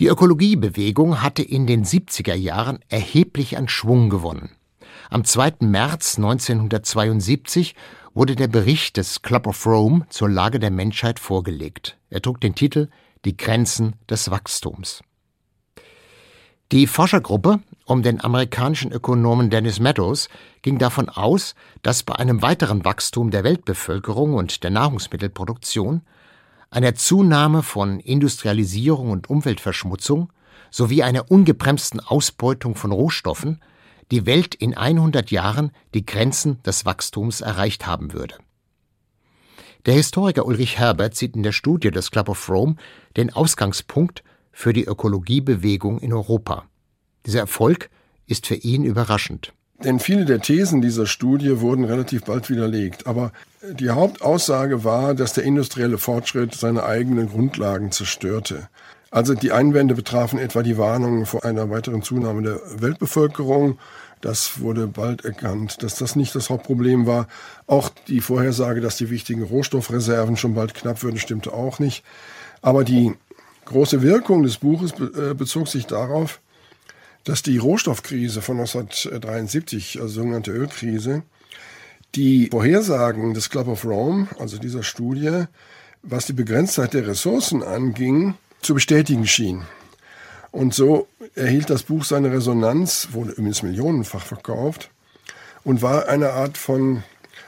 Die 0.00 0.06
Ökologiebewegung 0.06 1.20
hatte 1.20 1.42
in 1.42 1.66
den 1.66 1.84
70er 1.84 2.34
Jahren 2.34 2.78
erheblich 2.88 3.58
an 3.58 3.68
Schwung 3.68 4.08
gewonnen. 4.08 4.48
Am 5.10 5.24
2. 5.24 5.56
März 5.60 6.16
1972 6.16 7.74
wurde 8.14 8.34
der 8.34 8.48
Bericht 8.48 8.96
des 8.96 9.20
Club 9.20 9.46
of 9.46 9.66
Rome 9.66 10.06
zur 10.08 10.30
Lage 10.30 10.58
der 10.58 10.70
Menschheit 10.70 11.18
vorgelegt. 11.18 11.98
Er 12.08 12.22
trug 12.22 12.40
den 12.40 12.54
Titel 12.54 12.88
Die 13.26 13.36
Grenzen 13.36 13.94
des 14.08 14.30
Wachstums. 14.30 15.02
Die 16.72 16.86
Forschergruppe 16.86 17.60
um 17.84 18.02
den 18.02 18.24
amerikanischen 18.24 18.92
Ökonomen 18.92 19.50
Dennis 19.50 19.80
Meadows 19.80 20.30
ging 20.62 20.78
davon 20.78 21.10
aus, 21.10 21.54
dass 21.82 22.04
bei 22.04 22.14
einem 22.14 22.40
weiteren 22.40 22.86
Wachstum 22.86 23.30
der 23.30 23.44
Weltbevölkerung 23.44 24.32
und 24.32 24.64
der 24.64 24.70
Nahrungsmittelproduktion, 24.70 26.00
einer 26.70 26.94
Zunahme 26.94 27.62
von 27.62 28.00
Industrialisierung 28.00 29.10
und 29.10 29.28
Umweltverschmutzung 29.28 30.32
sowie 30.70 31.02
einer 31.02 31.30
ungebremsten 31.30 32.00
Ausbeutung 32.00 32.76
von 32.76 32.92
Rohstoffen 32.92 33.60
die 34.10 34.26
Welt 34.26 34.54
in 34.54 34.76
100 34.76 35.30
Jahren 35.30 35.72
die 35.94 36.06
Grenzen 36.06 36.62
des 36.62 36.84
Wachstums 36.84 37.40
erreicht 37.40 37.86
haben 37.86 38.12
würde. 38.12 38.36
Der 39.86 39.94
Historiker 39.94 40.46
Ulrich 40.46 40.78
Herbert 40.78 41.16
sieht 41.16 41.36
in 41.36 41.42
der 41.42 41.52
Studie 41.52 41.90
des 41.90 42.10
Club 42.10 42.28
of 42.28 42.48
Rome 42.48 42.76
den 43.16 43.32
Ausgangspunkt 43.32 44.22
für 44.52 44.72
die 44.72 44.84
Ökologiebewegung 44.84 45.98
in 46.00 46.12
Europa. 46.12 46.66
Dieser 47.24 47.40
Erfolg 47.40 47.90
ist 48.26 48.46
für 48.46 48.56
ihn 48.56 48.84
überraschend. 48.84 49.54
Denn 49.84 49.98
viele 49.98 50.26
der 50.26 50.40
Thesen 50.40 50.82
dieser 50.82 51.06
Studie 51.06 51.60
wurden 51.60 51.84
relativ 51.84 52.24
bald 52.24 52.50
widerlegt. 52.50 53.06
Aber 53.06 53.32
die 53.62 53.90
Hauptaussage 53.90 54.84
war, 54.84 55.14
dass 55.14 55.32
der 55.32 55.44
industrielle 55.44 55.98
Fortschritt 55.98 56.54
seine 56.54 56.84
eigenen 56.84 57.28
Grundlagen 57.28 57.90
zerstörte. 57.90 58.68
Also 59.10 59.34
die 59.34 59.52
Einwände 59.52 59.94
betrafen 59.94 60.38
etwa 60.38 60.62
die 60.62 60.78
Warnungen 60.78 61.26
vor 61.26 61.44
einer 61.44 61.70
weiteren 61.70 62.02
Zunahme 62.02 62.42
der 62.42 62.60
Weltbevölkerung. 62.80 63.78
Das 64.20 64.60
wurde 64.60 64.86
bald 64.86 65.24
erkannt, 65.24 65.82
dass 65.82 65.96
das 65.96 66.14
nicht 66.14 66.34
das 66.34 66.50
Hauptproblem 66.50 67.06
war. 67.06 67.26
Auch 67.66 67.88
die 68.06 68.20
Vorhersage, 68.20 68.80
dass 68.80 68.98
die 68.98 69.10
wichtigen 69.10 69.42
Rohstoffreserven 69.42 70.36
schon 70.36 70.54
bald 70.54 70.74
knapp 70.74 71.02
würden, 71.02 71.18
stimmte 71.18 71.52
auch 71.52 71.78
nicht. 71.78 72.04
Aber 72.60 72.84
die 72.84 73.14
große 73.64 74.02
Wirkung 74.02 74.42
des 74.42 74.58
Buches 74.58 74.92
äh, 74.92 75.34
bezog 75.34 75.68
sich 75.68 75.86
darauf, 75.86 76.40
dass 77.24 77.42
die 77.42 77.58
Rohstoffkrise 77.58 78.42
von 78.42 78.58
1973, 78.58 80.00
also 80.00 80.14
sogenannte 80.14 80.52
Ölkrise, 80.52 81.22
die 82.14 82.48
Vorhersagen 82.50 83.34
des 83.34 83.50
Club 83.50 83.68
of 83.68 83.84
Rome, 83.84 84.28
also 84.38 84.58
dieser 84.58 84.82
Studie, 84.82 85.44
was 86.02 86.26
die 86.26 86.32
Begrenztheit 86.32 86.94
der 86.94 87.06
Ressourcen 87.06 87.62
anging, 87.62 88.34
zu 88.62 88.74
bestätigen 88.74 89.26
schien. 89.26 89.62
Und 90.50 90.74
so 90.74 91.06
erhielt 91.34 91.70
das 91.70 91.84
Buch 91.84 92.04
seine 92.04 92.32
Resonanz, 92.32 93.08
wurde 93.12 93.32
übrigens 93.32 93.62
millionenfach 93.62 94.24
verkauft 94.24 94.90
und 95.62 95.82
war 95.82 96.08
eine 96.08 96.30
Art 96.30 96.58
von 96.58 97.04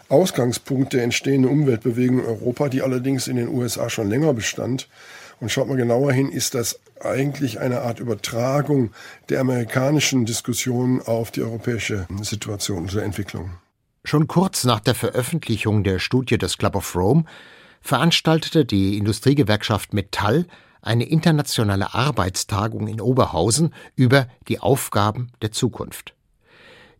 Ausgangspunkt 0.08 0.92
der 0.92 1.02
entstehenden 1.02 1.50
Umweltbewegung 1.50 2.20
in 2.20 2.26
Europa, 2.26 2.68
die 2.68 2.82
allerdings 2.82 3.26
in 3.26 3.36
den 3.36 3.48
USA 3.48 3.90
schon 3.90 4.08
länger 4.08 4.34
bestand 4.34 4.88
und 5.42 5.50
schaut 5.50 5.68
mal 5.68 5.76
genauer 5.76 6.12
hin, 6.12 6.28
ist 6.30 6.54
das 6.54 6.78
eigentlich 7.00 7.58
eine 7.58 7.80
Art 7.80 7.98
Übertragung 7.98 8.92
der 9.28 9.40
amerikanischen 9.40 10.24
Diskussion 10.24 11.02
auf 11.02 11.32
die 11.32 11.42
europäische 11.42 12.06
Situation 12.22 12.88
oder 12.88 13.02
Entwicklung. 13.02 13.50
Schon 14.04 14.28
kurz 14.28 14.62
nach 14.62 14.78
der 14.78 14.94
Veröffentlichung 14.94 15.82
der 15.82 15.98
Studie 15.98 16.38
des 16.38 16.58
Club 16.58 16.76
of 16.76 16.94
Rome 16.94 17.24
veranstaltete 17.80 18.64
die 18.64 18.96
Industriegewerkschaft 18.96 19.92
Metall 19.94 20.46
eine 20.80 21.04
internationale 21.04 21.92
Arbeitstagung 21.92 22.86
in 22.86 23.00
Oberhausen 23.00 23.74
über 23.96 24.28
die 24.46 24.60
Aufgaben 24.60 25.32
der 25.42 25.50
Zukunft. 25.50 26.14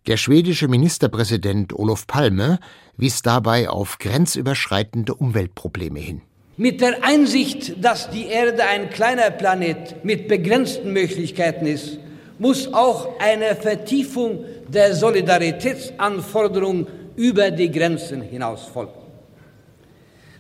Der 0.08 0.16
schwedische 0.16 0.66
Ministerpräsident 0.66 1.72
Olof 1.72 2.08
Palme 2.08 2.58
wies 2.96 3.22
dabei 3.22 3.68
auf 3.68 3.98
grenzüberschreitende 3.98 5.14
Umweltprobleme 5.14 6.00
hin. 6.00 6.22
Mit 6.58 6.82
der 6.82 7.02
Einsicht, 7.02 7.82
dass 7.82 8.10
die 8.10 8.26
Erde 8.26 8.64
ein 8.64 8.90
kleiner 8.90 9.30
Planet 9.30 10.04
mit 10.04 10.28
begrenzten 10.28 10.92
Möglichkeiten 10.92 11.64
ist, 11.66 11.98
muss 12.38 12.72
auch 12.74 13.18
eine 13.20 13.56
Vertiefung 13.56 14.44
der 14.68 14.94
Solidaritätsanforderungen 14.94 16.86
über 17.16 17.50
die 17.50 17.70
Grenzen 17.70 18.20
hinaus 18.20 18.64
folgen. 18.64 18.92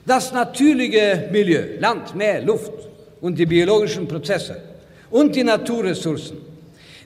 Das 0.04 0.32
natürliche 0.32 1.28
Milieu, 1.30 1.78
Land, 1.78 2.14
Meer, 2.14 2.42
Luft 2.42 2.72
und 3.20 3.38
die 3.38 3.46
biologischen 3.46 4.06
Prozesse 4.06 4.60
und 5.10 5.34
die 5.34 5.44
Naturressourcen 5.44 6.38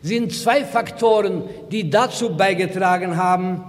sind 0.02 0.32
zwei 0.32 0.64
Faktoren, 0.64 1.44
die 1.70 1.90
dazu 1.90 2.36
beigetragen 2.36 3.16
haben, 3.16 3.64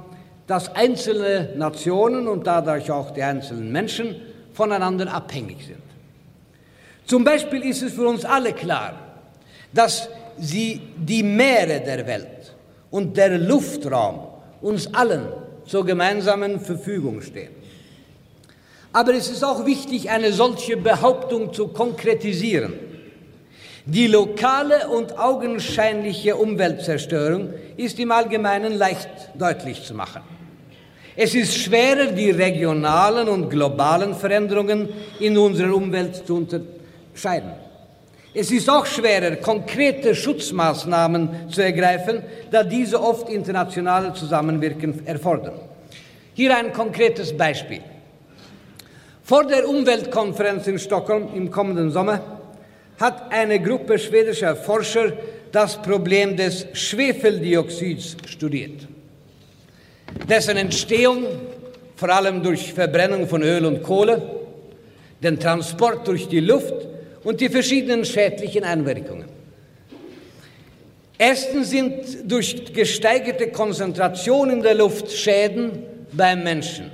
dass 0.48 0.74
einzelne 0.76 1.50
Nationen 1.58 2.28
und 2.28 2.48
dadurch 2.48 2.90
auch 2.90 3.12
die 3.12 3.22
einzelnen 3.22 3.72
Menschen 3.72 4.16
voneinander 4.58 5.14
abhängig 5.14 5.66
sind. 5.66 5.84
Zum 7.06 7.24
Beispiel 7.24 7.64
ist 7.64 7.84
es 7.84 7.94
für 7.94 8.08
uns 8.08 8.26
alle 8.26 8.54
klar, 8.54 8.94
dass 9.72 10.10
sie 10.38 10.82
die 10.98 11.24
Meere 11.24 11.80
der 11.80 12.06
Welt 12.08 12.56
und 12.90 13.16
der 13.16 13.38
Luftraum 13.38 14.28
uns 14.62 14.94
allen 14.94 15.28
zur 15.66 15.86
gemeinsamen 15.86 16.60
Verfügung 16.60 17.22
stehen. 17.22 17.52
Aber 18.94 19.14
es 19.14 19.30
ist 19.30 19.44
auch 19.44 19.66
wichtig, 19.66 20.10
eine 20.10 20.34
solche 20.34 20.76
Behauptung 20.76 21.54
zu 21.54 21.68
konkretisieren. 21.68 22.74
Die 23.86 24.08
lokale 24.08 24.90
und 24.90 25.18
augenscheinliche 25.20 26.36
Umweltzerstörung 26.36 27.54
ist 27.78 28.00
im 28.00 28.12
Allgemeinen 28.12 28.74
leicht 28.74 29.10
deutlich 29.36 29.84
zu 29.84 29.94
machen. 29.94 30.37
Es 31.20 31.34
ist 31.34 31.58
schwerer, 31.58 32.12
die 32.12 32.30
regionalen 32.30 33.28
und 33.28 33.50
globalen 33.50 34.14
Veränderungen 34.14 34.88
in 35.20 35.36
unserer 35.36 35.74
Umwelt 35.74 36.28
zu 36.28 36.36
unterscheiden. 36.36 37.54
Es 38.36 38.52
ist 38.52 38.70
auch 38.70 38.86
schwerer, 38.86 39.38
konkrete 39.38 40.14
Schutzmaßnahmen 40.14 41.50
zu 41.50 41.64
ergreifen, 41.64 42.22
da 42.52 42.64
diese 42.64 43.02
oft 43.02 43.30
internationale 43.30 44.14
Zusammenwirken 44.14 45.08
erfordern. 45.08 45.60
Hier 46.36 46.56
ein 46.56 46.72
konkretes 46.72 47.36
Beispiel. 47.36 47.82
Vor 49.24 49.44
der 49.46 49.68
Umweltkonferenz 49.68 50.68
in 50.68 50.78
Stockholm 50.78 51.30
im 51.34 51.50
kommenden 51.50 51.90
Sommer 51.90 52.22
hat 53.00 53.32
eine 53.32 53.60
Gruppe 53.60 53.98
schwedischer 53.98 54.56
Forscher 54.56 55.14
das 55.52 55.82
Problem 55.82 56.38
des 56.38 56.68
Schwefeldioxids 56.74 58.18
studiert 58.28 58.88
dessen 60.26 60.58
Entstehung 60.58 61.26
vor 61.96 62.10
allem 62.10 62.44
durch 62.44 62.74
Verbrennung 62.74 63.28
von 63.28 63.42
Öl 63.42 63.66
und 63.66 63.84
Kohle, 63.84 64.22
den 65.22 65.40
Transport 65.40 66.08
durch 66.08 66.28
die 66.28 66.40
Luft 66.40 66.74
und 67.24 67.42
die 67.42 67.50
verschiedenen 67.50 68.06
schädlichen 68.06 68.64
Einwirkungen. 68.64 69.26
Erstens 71.18 71.72
sind 71.72 72.32
durch 72.32 72.72
gesteigerte 72.72 73.48
Konzentration 73.48 74.52
in 74.52 74.62
der 74.62 74.76
Luft 74.76 75.12
Schäden 75.12 75.84
beim 76.12 76.44
Menschen, 76.44 76.92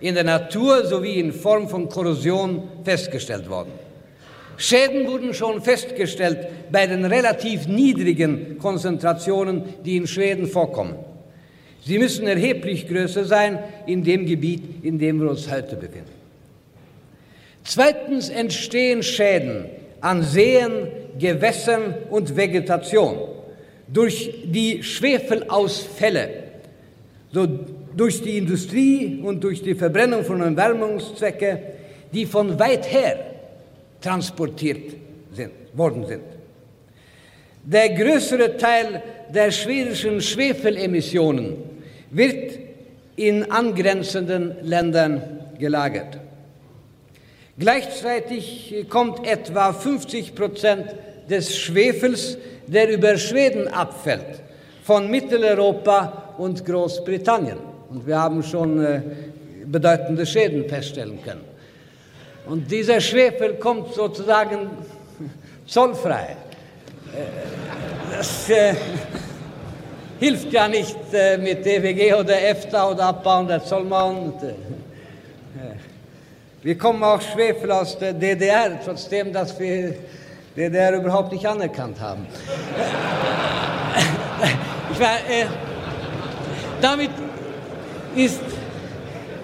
in 0.00 0.14
der 0.14 0.24
Natur 0.24 0.86
sowie 0.86 1.20
in 1.20 1.32
Form 1.32 1.68
von 1.68 1.88
Korrosion 1.90 2.62
festgestellt 2.84 3.50
worden. 3.50 3.72
Schäden 4.56 5.06
wurden 5.06 5.34
schon 5.34 5.60
festgestellt 5.60 6.72
bei 6.72 6.86
den 6.86 7.04
relativ 7.04 7.68
niedrigen 7.68 8.56
Konzentrationen, 8.58 9.64
die 9.84 9.98
in 9.98 10.06
Schweden 10.06 10.46
vorkommen. 10.46 10.96
Sie 11.86 12.00
müssen 12.00 12.26
erheblich 12.26 12.88
größer 12.88 13.24
sein 13.24 13.60
in 13.86 14.02
dem 14.02 14.26
Gebiet, 14.26 14.82
in 14.82 14.98
dem 14.98 15.20
wir 15.20 15.30
uns 15.30 15.48
heute 15.48 15.76
befinden. 15.76 16.10
Zweitens 17.62 18.28
entstehen 18.28 19.04
Schäden 19.04 19.66
an 20.00 20.24
Seen, 20.24 20.88
Gewässern 21.16 21.94
und 22.10 22.36
Vegetation 22.36 23.18
durch 23.86 24.34
die 24.46 24.82
Schwefelausfälle, 24.82 26.30
so 27.32 27.46
durch 27.96 28.20
die 28.20 28.36
Industrie 28.36 29.20
und 29.22 29.44
durch 29.44 29.62
die 29.62 29.76
Verbrennung 29.76 30.24
von 30.24 30.40
Erwärmungszwecke, 30.40 31.62
die 32.12 32.26
von 32.26 32.58
weit 32.58 32.92
her 32.92 33.16
transportiert 34.00 34.92
sind, 35.32 35.52
worden 35.72 36.04
sind. 36.04 36.24
Der 37.62 37.90
größere 37.90 38.56
Teil 38.56 39.02
der 39.32 39.52
schwedischen 39.52 40.20
Schwefelemissionen 40.20 41.75
wird 42.10 42.58
in 43.16 43.50
angrenzenden 43.50 44.56
Ländern 44.62 45.22
gelagert. 45.58 46.18
Gleichzeitig 47.58 48.86
kommt 48.90 49.26
etwa 49.26 49.72
50 49.72 50.34
Prozent 50.34 50.94
des 51.30 51.56
Schwefels, 51.56 52.36
der 52.66 52.90
über 52.90 53.16
Schweden 53.16 53.68
abfällt, 53.68 54.42
von 54.82 55.10
Mitteleuropa 55.10 56.34
und 56.36 56.64
Großbritannien. 56.64 57.58
Und 57.88 58.06
wir 58.06 58.18
haben 58.18 58.42
schon 58.42 58.84
äh, 58.84 59.00
bedeutende 59.64 60.26
Schäden 60.26 60.68
feststellen 60.68 61.22
können. 61.22 61.44
Und 62.46 62.70
dieser 62.70 63.00
Schwefel 63.00 63.54
kommt 63.54 63.94
sozusagen 63.94 64.68
zollfrei 65.66 66.36
das 68.16 68.48
äh, 68.48 68.74
hilft 70.18 70.52
ja 70.52 70.68
nicht 70.68 70.96
äh, 71.12 71.38
mit 71.38 71.64
DWG 71.64 72.14
oder 72.14 72.40
EFTA 72.40 72.90
oder 72.90 73.06
Abbauen 73.06 73.46
der 73.46 73.64
Zollmauern. 73.64 74.32
Äh, 74.42 74.54
wir 76.62 76.78
kommen 76.78 77.02
auch 77.02 77.20
Schwefel 77.20 77.70
aus 77.70 77.98
der 77.98 78.12
DDR, 78.12 78.78
trotzdem, 78.84 79.32
dass 79.32 79.58
wir 79.58 79.94
DDR 80.56 80.96
überhaupt 80.96 81.32
nicht 81.32 81.46
anerkannt 81.46 82.00
haben. 82.00 82.26
ich 84.92 84.98
meine, 84.98 85.18
äh, 85.28 85.46
damit 86.80 87.10
ist, 88.16 88.40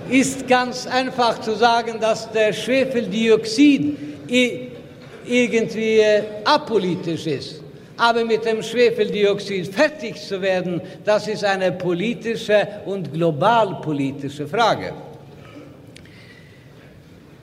ist 0.09 0.49
ganz 0.49 0.87
einfach 0.87 1.41
zu 1.41 1.55
sagen, 1.55 2.01
dass 2.01 2.31
der 2.33 2.53
Schwefeldioxid 2.53 3.99
irgendwie 5.27 5.99
äh, 5.99 6.23
apolitisch 6.45 7.27
ist. 7.27 7.62
Aber 8.03 8.25
mit 8.25 8.45
dem 8.45 8.65
Schwefeldioxid 8.65 9.73
fertig 9.73 10.21
zu 10.21 10.43
werden, 10.43 10.81
das 11.05 11.29
ist 11.29 11.45
eine 11.45 11.71
politische 11.71 12.67
und 12.85 13.13
globalpolitische 13.13 14.49
Frage. 14.49 14.93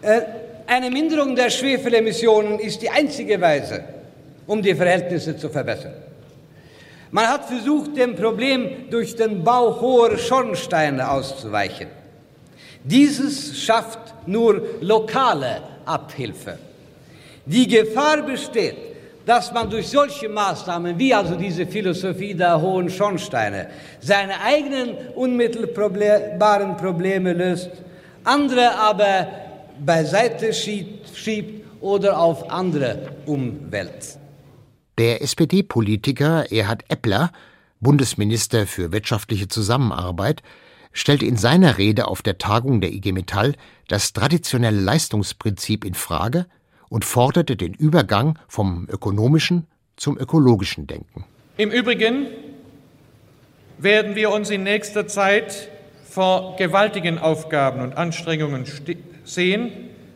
Äh, 0.01 0.19
eine 0.67 0.89
Minderung 0.89 1.33
der 1.33 1.49
Schwefelemissionen 1.49 2.59
ist 2.59 2.81
die 2.81 2.89
einzige 2.89 3.39
Weise, 3.39 3.85
um 4.47 4.61
die 4.61 4.75
Verhältnisse 4.75 5.37
zu 5.37 5.47
verbessern. 5.47 5.93
Man 7.11 7.29
hat 7.29 7.45
versucht, 7.45 7.95
dem 7.95 8.17
Problem 8.17 8.89
durch 8.89 9.15
den 9.15 9.41
Bau 9.45 9.79
hoher 9.79 10.17
Schornsteine 10.17 11.09
auszuweichen. 11.09 11.87
Dieses 12.83 13.57
schafft 13.57 14.27
nur 14.27 14.61
lokale 14.81 15.61
Abhilfe. 15.85 16.57
Die 17.45 17.65
Gefahr 17.65 18.23
besteht, 18.23 18.88
dass 19.29 19.51
man 19.53 19.69
durch 19.69 19.89
solche 19.89 20.27
Maßnahmen, 20.27 20.97
wie 20.97 21.13
also 21.13 21.35
diese 21.35 21.67
Philosophie 21.67 22.33
der 22.33 22.59
hohen 22.59 22.89
Schornsteine, 22.89 23.69
seine 23.99 24.41
eigenen 24.41 24.95
unmittelbaren 25.13 26.77
Probleme 26.77 27.33
löst, 27.33 27.69
andere 28.23 28.75
aber 28.79 29.27
beiseite 29.85 30.51
schiebt 30.51 31.63
oder 31.79 32.17
auf 32.17 32.49
andere 32.49 33.11
umwälzt. 33.27 34.17
Der 34.97 35.21
SPD-Politiker 35.21 36.51
Erhard 36.51 36.85
Eppler, 36.89 37.31
Bundesminister 37.79 38.65
für 38.65 38.91
wirtschaftliche 38.91 39.47
Zusammenarbeit, 39.47 40.41
stellte 40.91 41.27
in 41.27 41.37
seiner 41.37 41.77
Rede 41.77 42.07
auf 42.07 42.23
der 42.23 42.39
Tagung 42.39 42.81
der 42.81 42.91
IG 42.91 43.11
Metall 43.11 43.53
das 43.87 44.11
traditionelle 44.11 44.81
Leistungsprinzip 44.81 45.85
in 45.85 45.93
Frage 45.93 46.47
und 46.89 47.05
forderte 47.05 47.55
den 47.55 47.73
Übergang 47.73 48.37
vom 48.47 48.87
ökonomischen 48.89 49.67
zum 49.95 50.17
ökologischen 50.17 50.87
Denken. 50.87 51.25
Im 51.57 51.71
Übrigen 51.71 52.27
werden 53.77 54.15
wir 54.15 54.31
uns 54.31 54.49
in 54.49 54.63
nächster 54.63 55.07
Zeit 55.07 55.69
vor 56.09 56.55
gewaltigen 56.57 57.19
Aufgaben 57.19 57.81
und 57.81 57.95
Anstrengungen 57.97 58.65
sehen, 59.23 59.71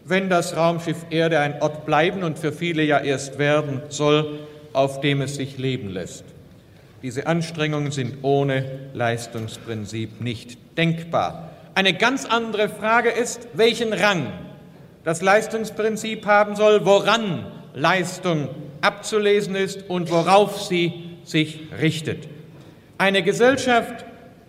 wenn 0.05 0.29
das 0.29 0.57
Raumschiff 0.57 1.05
Erde 1.09 1.39
ein 1.39 1.61
Ort 1.61 1.85
bleiben 1.85 2.23
und 2.23 2.39
für 2.39 2.51
viele 2.51 2.83
ja 2.83 2.99
erst 2.99 3.37
werden 3.37 3.81
soll, 3.89 4.39
auf 4.73 5.01
dem 5.01 5.21
es 5.21 5.35
sich 5.35 5.57
leben 5.57 5.89
lässt. 5.89 6.25
Diese 7.03 7.27
Anstrengungen 7.27 7.91
sind 7.91 8.17
ohne 8.21 8.89
Leistungsprinzip 8.93 10.21
nicht 10.21 10.57
denkbar. 10.77 11.51
Eine 11.75 11.93
ganz 11.93 12.25
andere 12.25 12.69
Frage 12.69 13.09
ist, 13.09 13.47
welchen 13.53 13.93
Rang 13.93 14.27
das 15.03 15.21
Leistungsprinzip 15.21 16.25
haben 16.25 16.55
soll, 16.55 16.85
woran 16.85 17.45
Leistung 17.73 18.49
abzulesen 18.81 19.55
ist 19.55 19.89
und 19.89 20.09
worauf 20.11 20.61
sie 20.61 21.17
sich 21.23 21.59
richtet. 21.81 22.27
Eine 22.97 23.23
Gesellschaft, 23.23 24.05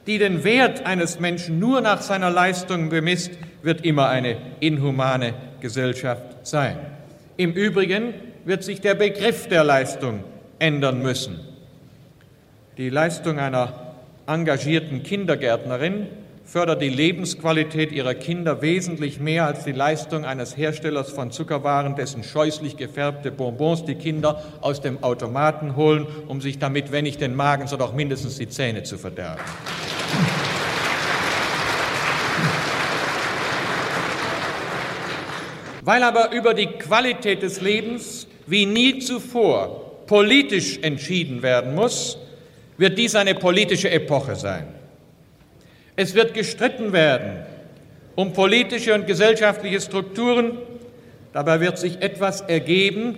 die 0.06 0.18
den 0.18 0.44
Wert 0.44 0.86
eines 0.86 1.18
Menschen 1.18 1.58
nur 1.58 1.80
nach 1.80 2.02
seiner 2.02 2.30
Leistung 2.30 2.88
bemisst, 2.88 3.32
wird 3.62 3.84
immer 3.84 4.08
eine 4.08 4.36
inhumane 4.60 5.34
Gesellschaft 5.60 6.46
sein. 6.46 6.78
Im 7.36 7.52
Übrigen 7.52 8.14
wird 8.44 8.62
sich 8.62 8.80
der 8.80 8.94
Begriff 8.94 9.48
der 9.48 9.64
Leistung 9.64 10.22
ändern 10.58 11.00
müssen. 11.00 11.40
Die 12.76 12.90
Leistung 12.90 13.38
einer 13.38 13.94
engagierten 14.26 15.02
Kindergärtnerin 15.02 16.08
fördert 16.44 16.82
die 16.82 16.90
Lebensqualität 16.90 17.90
ihrer 17.90 18.14
Kinder 18.14 18.60
wesentlich 18.60 19.18
mehr 19.18 19.46
als 19.46 19.64
die 19.64 19.72
Leistung 19.72 20.24
eines 20.24 20.56
Herstellers 20.56 21.10
von 21.10 21.30
Zuckerwaren, 21.30 21.96
dessen 21.96 22.22
scheußlich 22.22 22.76
gefärbte 22.76 23.30
Bonbons 23.30 23.84
die 23.84 23.94
Kinder 23.94 24.42
aus 24.60 24.80
dem 24.80 25.02
Automaten 25.02 25.74
holen, 25.74 26.06
um 26.28 26.40
sich 26.40 26.58
damit, 26.58 26.92
wenn 26.92 27.04
nicht 27.04 27.20
den 27.20 27.34
Magen, 27.34 27.66
so 27.66 27.76
doch 27.76 27.94
mindestens 27.94 28.36
die 28.36 28.48
Zähne 28.48 28.82
zu 28.82 28.98
verderben. 28.98 29.42
Weil 35.82 36.02
aber 36.02 36.32
über 36.32 36.54
die 36.54 36.66
Qualität 36.66 37.42
des 37.42 37.60
Lebens 37.60 38.26
wie 38.46 38.64
nie 38.64 38.98
zuvor 39.00 40.06
politisch 40.06 40.78
entschieden 40.82 41.42
werden 41.42 41.74
muss, 41.74 42.18
wird 42.76 42.98
dies 42.98 43.14
eine 43.14 43.34
politische 43.34 43.90
Epoche 43.90 44.36
sein. 44.36 44.73
Es 45.96 46.14
wird 46.14 46.34
gestritten 46.34 46.92
werden 46.92 47.44
um 48.16 48.32
politische 48.32 48.94
und 48.94 49.06
gesellschaftliche 49.06 49.80
Strukturen. 49.80 50.58
Dabei 51.32 51.60
wird 51.60 51.78
sich 51.78 52.00
etwas 52.00 52.42
ergeben, 52.42 53.16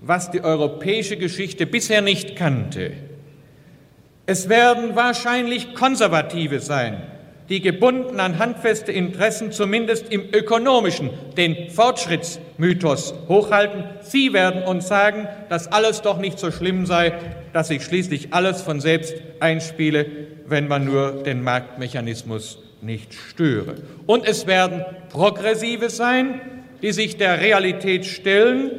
was 0.00 0.30
die 0.30 0.44
europäische 0.44 1.16
Geschichte 1.16 1.66
bisher 1.66 2.02
nicht 2.02 2.36
kannte. 2.36 2.92
Es 4.26 4.48
werden 4.48 4.96
wahrscheinlich 4.96 5.74
Konservative 5.74 6.60
sein, 6.60 7.02
die 7.48 7.60
gebunden 7.60 8.20
an 8.20 8.38
handfeste 8.38 8.92
Interessen 8.92 9.50
zumindest 9.52 10.10
im 10.12 10.22
ökonomischen 10.32 11.10
den 11.36 11.70
Fortschrittsmythos 11.70 13.14
hochhalten. 13.28 13.84
Sie 14.02 14.32
werden 14.32 14.62
uns 14.64 14.88
sagen, 14.88 15.28
dass 15.48 15.72
alles 15.72 16.02
doch 16.02 16.18
nicht 16.18 16.38
so 16.38 16.50
schlimm 16.50 16.84
sei, 16.86 17.14
dass 17.52 17.68
sich 17.68 17.82
schließlich 17.82 18.32
alles 18.32 18.62
von 18.62 18.80
selbst 18.80 19.14
einspiele, 19.40 20.06
wenn 20.46 20.68
man 20.68 20.84
nur 20.84 21.22
den 21.22 21.42
Marktmechanismus 21.42 22.58
nicht 22.82 23.14
störe. 23.14 23.76
Und 24.06 24.26
es 24.26 24.46
werden 24.46 24.84
Progressive 25.10 25.90
sein, 25.90 26.40
die 26.82 26.92
sich 26.92 27.16
der 27.16 27.40
Realität 27.40 28.04
stellen, 28.04 28.70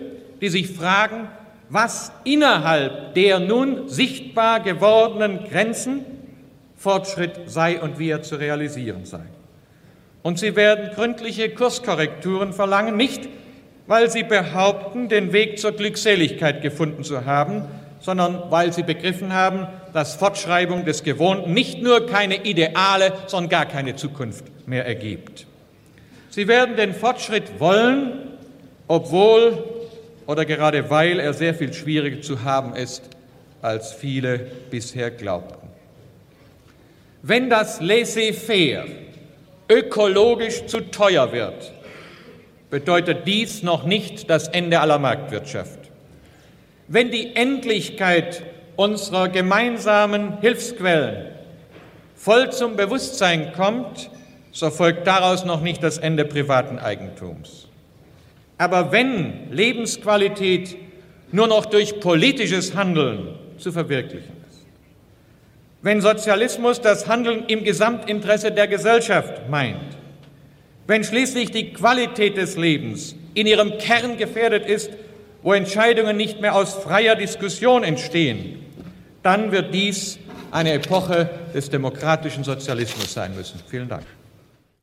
die 0.41 0.49
sich 0.49 0.69
fragen, 0.69 1.27
was 1.69 2.11
innerhalb 2.23 3.15
der 3.15 3.39
nun 3.39 3.89
sichtbar 3.89 4.59
gewordenen 4.59 5.43
Grenzen 5.49 6.05
Fortschritt 6.77 7.41
sei 7.47 7.81
und 7.81 7.97
wie 7.97 8.09
er 8.09 8.21
zu 8.21 8.35
realisieren 8.35 9.05
sei. 9.05 9.21
Und 10.21 10.39
sie 10.39 10.55
werden 10.55 10.91
gründliche 10.93 11.49
Kurskorrekturen 11.49 12.53
verlangen, 12.53 12.97
nicht 12.97 13.27
weil 13.87 14.09
sie 14.09 14.23
behaupten, 14.23 15.09
den 15.09 15.33
Weg 15.33 15.59
zur 15.59 15.71
Glückseligkeit 15.71 16.61
gefunden 16.61 17.03
zu 17.03 17.25
haben, 17.25 17.63
sondern 17.99 18.43
weil 18.49 18.73
sie 18.73 18.83
begriffen 18.83 19.33
haben, 19.33 19.67
dass 19.93 20.15
Fortschreibung 20.15 20.85
des 20.85 21.03
Gewohnten 21.03 21.53
nicht 21.53 21.81
nur 21.81 22.05
keine 22.05 22.43
Ideale, 22.43 23.13
sondern 23.27 23.49
gar 23.49 23.65
keine 23.65 23.95
Zukunft 23.95 24.45
mehr 24.67 24.85
ergibt. 24.85 25.47
Sie 26.29 26.47
werden 26.47 26.75
den 26.75 26.93
Fortschritt 26.93 27.59
wollen, 27.59 28.31
obwohl 28.87 29.63
oder 30.27 30.45
gerade 30.45 30.89
weil 30.89 31.19
er 31.19 31.33
sehr 31.33 31.53
viel 31.53 31.73
schwieriger 31.73 32.21
zu 32.21 32.43
haben 32.43 32.75
ist, 32.75 33.03
als 33.61 33.93
viele 33.93 34.39
bisher 34.69 35.11
glaubten. 35.11 35.67
Wenn 37.21 37.49
das 37.49 37.81
Laissez-faire 37.81 38.85
ökologisch 39.69 40.65
zu 40.67 40.81
teuer 40.81 41.31
wird, 41.31 41.73
bedeutet 42.69 43.25
dies 43.25 43.63
noch 43.63 43.85
nicht 43.85 44.29
das 44.29 44.47
Ende 44.47 44.79
aller 44.79 44.99
Marktwirtschaft. 44.99 45.79
Wenn 46.87 47.11
die 47.11 47.35
Endlichkeit 47.35 48.43
unserer 48.75 49.29
gemeinsamen 49.29 50.39
Hilfsquellen 50.41 51.27
voll 52.15 52.51
zum 52.51 52.75
Bewusstsein 52.75 53.53
kommt, 53.53 54.09
so 54.51 54.69
folgt 54.69 55.07
daraus 55.07 55.45
noch 55.45 55.61
nicht 55.61 55.83
das 55.83 55.97
Ende 55.97 56.25
privaten 56.25 56.79
Eigentums. 56.79 57.67
Aber 58.57 58.91
wenn 58.91 59.51
Lebensqualität 59.51 60.77
nur 61.31 61.47
noch 61.47 61.65
durch 61.65 61.99
politisches 61.99 62.75
Handeln 62.75 63.35
zu 63.57 63.71
verwirklichen 63.71 64.35
wenn 65.85 66.01
Sozialismus 66.01 66.81
das 66.81 67.07
Handeln 67.07 67.43
im 67.45 67.63
Gesamtinteresse 67.63 68.51
der 68.51 68.67
Gesellschaft 68.67 69.47
meint, 69.51 69.95
wenn 70.87 71.03
schließlich 71.03 71.51
die 71.51 71.73
Qualität 71.73 72.37
des 72.37 72.57
Lebens 72.57 73.15
in 73.35 73.45
ihrem 73.45 73.77
Kern 73.77 74.17
gefährdet 74.17 74.65
ist, 74.65 74.89
wo 75.45 75.53
Entscheidungen 75.53 76.17
nicht 76.17 76.41
mehr 76.41 76.55
aus 76.55 76.73
freier 76.73 77.15
Diskussion 77.15 77.83
entstehen, 77.83 78.65
dann 79.21 79.51
wird 79.51 79.75
dies 79.75 80.17
eine 80.49 80.73
Epoche 80.73 81.29
des 81.53 81.69
demokratischen 81.69 82.43
Sozialismus 82.43 83.13
sein 83.13 83.35
müssen. 83.35 83.59
Vielen 83.69 83.87
Dank. 83.87 84.05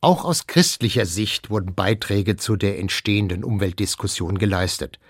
Auch 0.01 0.25
aus 0.25 0.47
christlicher 0.47 1.05
Sicht 1.05 1.51
wurden 1.51 1.75
Beiträge 1.75 2.37
zu 2.37 2.55
der 2.55 2.79
entstehenden 2.79 3.43
Umweltdiskussion 3.43 4.39
geleistet. 4.39 5.01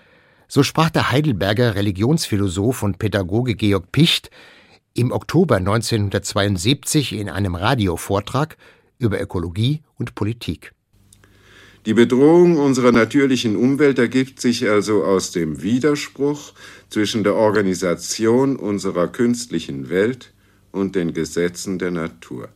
So 0.47 0.63
sprach 0.63 0.89
der 0.89 1.11
Heidelberger 1.11 1.75
Religionsphilosoph 1.75 2.81
und 2.81 2.97
Pädagoge 2.97 3.53
Georg 3.53 3.91
Picht 3.91 4.31
im 4.95 5.11
Oktober 5.11 5.57
1972 5.57 7.13
in 7.13 7.29
einem 7.29 7.53
Radiovortrag 7.53 8.57
über 8.97 9.21
Ökologie 9.21 9.83
und 9.99 10.15
Politik. 10.15 10.73
Die 11.85 11.93
Bedrohung 11.93 12.57
unserer 12.57 12.93
natürlichen 12.93 13.57
Umwelt 13.57 13.99
ergibt 13.99 14.39
sich 14.39 14.69
also 14.69 15.03
aus 15.03 15.31
dem 15.31 15.61
Widerspruch 15.61 16.53
zwischen 16.89 17.25
der 17.25 17.35
Organisation 17.35 18.55
unserer 18.55 19.09
künstlichen 19.09 19.89
Welt 19.89 20.31
und 20.71 20.95
den 20.95 21.13
Gesetzen 21.13 21.79
der 21.79 21.91
Natur. 21.91 22.47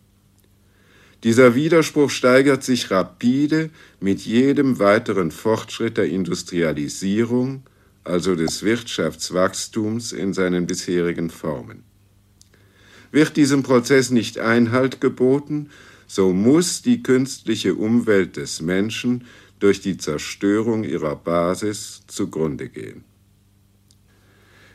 Dieser 1.24 1.56
Widerspruch 1.56 2.10
steigert 2.10 2.64
sich 2.64 2.90
rapide 2.90 3.70
mit 4.00 4.22
jedem 4.22 4.80
weiteren 4.80 5.32
Fortschritt 5.32 5.98
der 5.98 6.06
Industrialisierung, 6.06 7.64
also 8.06 8.36
des 8.36 8.64
Wirtschaftswachstums 8.64 10.14
in 10.14 10.34
seinen 10.34 10.68
bisherigen 10.68 11.30
Formen. 11.30 11.84
Wird 13.12 13.36
diesem 13.36 13.64
Prozess 13.64 14.10
nicht 14.10 14.38
Einhalt 14.38 15.02
geboten, 15.02 15.70
so 16.08 16.34
muss 16.34 16.82
die 16.82 17.04
künstliche 17.04 17.76
Umwelt 17.76 18.38
des 18.38 18.62
Menschen 18.62 19.26
durch 19.60 19.82
die 19.82 19.98
Zerstörung 19.98 20.84
ihrer 20.84 21.16
Basis 21.16 22.04
zugrunde 22.08 22.70
gehen. 22.70 23.04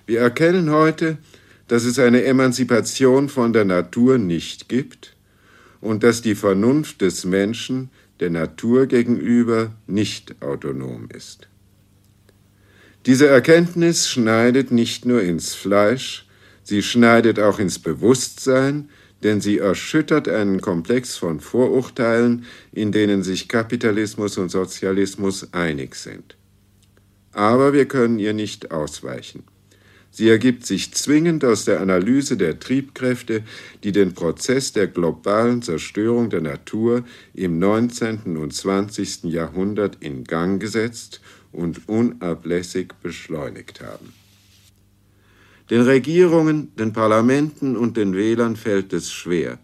Wir 0.06 0.20
erkennen 0.20 0.70
heute, 0.70 1.18
dass 1.68 1.84
es 1.84 1.98
eine 1.98 2.24
Emanzipation 2.24 3.28
von 3.28 3.52
der 3.52 3.64
Natur 3.64 4.18
nicht 4.18 4.68
gibt 4.68 5.16
und 5.80 6.02
dass 6.02 6.20
die 6.20 6.34
Vernunft 6.34 7.00
des 7.00 7.24
Menschen 7.24 7.90
der 8.20 8.30
Natur 8.30 8.86
gegenüber 8.86 9.72
nicht 9.86 10.42
autonom 10.42 11.08
ist. 11.10 11.48
Diese 13.06 13.26
Erkenntnis 13.26 14.08
schneidet 14.08 14.70
nicht 14.70 15.06
nur 15.06 15.22
ins 15.22 15.54
Fleisch, 15.54 16.26
sie 16.62 16.82
schneidet 16.82 17.40
auch 17.40 17.58
ins 17.58 17.78
Bewusstsein, 17.78 18.90
denn 19.22 19.40
sie 19.40 19.58
erschüttert 19.58 20.28
einen 20.28 20.60
Komplex 20.60 21.16
von 21.16 21.40
Vorurteilen, 21.40 22.44
in 22.72 22.92
denen 22.92 23.22
sich 23.22 23.48
Kapitalismus 23.48 24.38
und 24.38 24.50
Sozialismus 24.50 25.52
einig 25.52 25.94
sind. 25.94 26.36
Aber 27.32 27.72
wir 27.72 27.86
können 27.86 28.18
ihr 28.18 28.34
nicht 28.34 28.70
ausweichen. 28.70 29.44
Sie 30.14 30.28
ergibt 30.28 30.66
sich 30.66 30.92
zwingend 30.92 31.42
aus 31.42 31.64
der 31.64 31.80
Analyse 31.80 32.36
der 32.36 32.60
Triebkräfte, 32.60 33.44
die 33.82 33.92
den 33.92 34.12
Prozess 34.12 34.72
der 34.74 34.86
globalen 34.86 35.62
Zerstörung 35.62 36.28
der 36.28 36.42
Natur 36.42 37.04
im 37.32 37.58
19. 37.58 38.36
und 38.36 38.52
20. 38.52 39.24
Jahrhundert 39.24 39.96
in 40.00 40.24
Gang 40.24 40.60
gesetzt 40.60 41.22
und 41.50 41.88
unablässig 41.88 42.92
beschleunigt 43.02 43.80
haben. 43.80 44.12
Den 45.70 45.82
Regierungen, 45.82 46.74
den 46.76 46.92
Parlamenten 46.92 47.76
und 47.76 47.96
den 47.96 48.14
Wählern 48.14 48.56
fällt 48.56 48.92
es 48.92 49.12
schwer. 49.12 49.58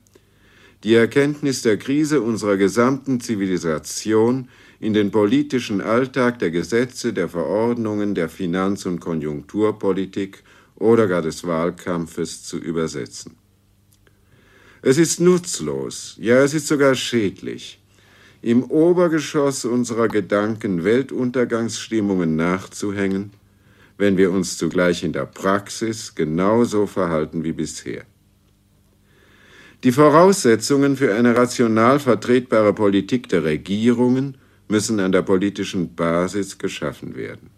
Die 0.84 0.94
Erkenntnis 0.94 1.62
der 1.62 1.76
Krise 1.76 2.20
unserer 2.20 2.56
gesamten 2.56 3.20
Zivilisation 3.20 4.48
in 4.78 4.92
den 4.94 5.10
politischen 5.10 5.80
Alltag 5.80 6.38
der 6.38 6.52
Gesetze, 6.52 7.12
der 7.12 7.28
Verordnungen, 7.28 8.14
der 8.14 8.28
Finanz- 8.28 8.86
und 8.86 9.00
Konjunkturpolitik 9.00 10.44
oder 10.76 11.08
gar 11.08 11.22
des 11.22 11.44
Wahlkampfes 11.44 12.44
zu 12.44 12.58
übersetzen. 12.58 13.36
Es 14.80 14.98
ist 14.98 15.18
nutzlos, 15.18 16.16
ja 16.20 16.36
es 16.44 16.54
ist 16.54 16.68
sogar 16.68 16.94
schädlich, 16.94 17.80
im 18.40 18.62
Obergeschoss 18.62 19.64
unserer 19.64 20.06
Gedanken 20.06 20.84
Weltuntergangsstimmungen 20.84 22.36
nachzuhängen 22.36 23.32
wenn 23.98 24.16
wir 24.16 24.30
uns 24.30 24.56
zugleich 24.56 25.02
in 25.02 25.12
der 25.12 25.26
Praxis 25.26 26.14
genauso 26.14 26.86
verhalten 26.86 27.44
wie 27.44 27.52
bisher. 27.52 28.04
Die 29.84 29.92
Voraussetzungen 29.92 30.96
für 30.96 31.14
eine 31.14 31.36
rational 31.36 32.00
vertretbare 32.00 32.72
Politik 32.72 33.28
der 33.28 33.44
Regierungen 33.44 34.38
müssen 34.68 34.98
an 35.00 35.12
der 35.12 35.22
politischen 35.22 35.94
Basis 35.94 36.58
geschaffen 36.58 37.16
werden. 37.16 37.50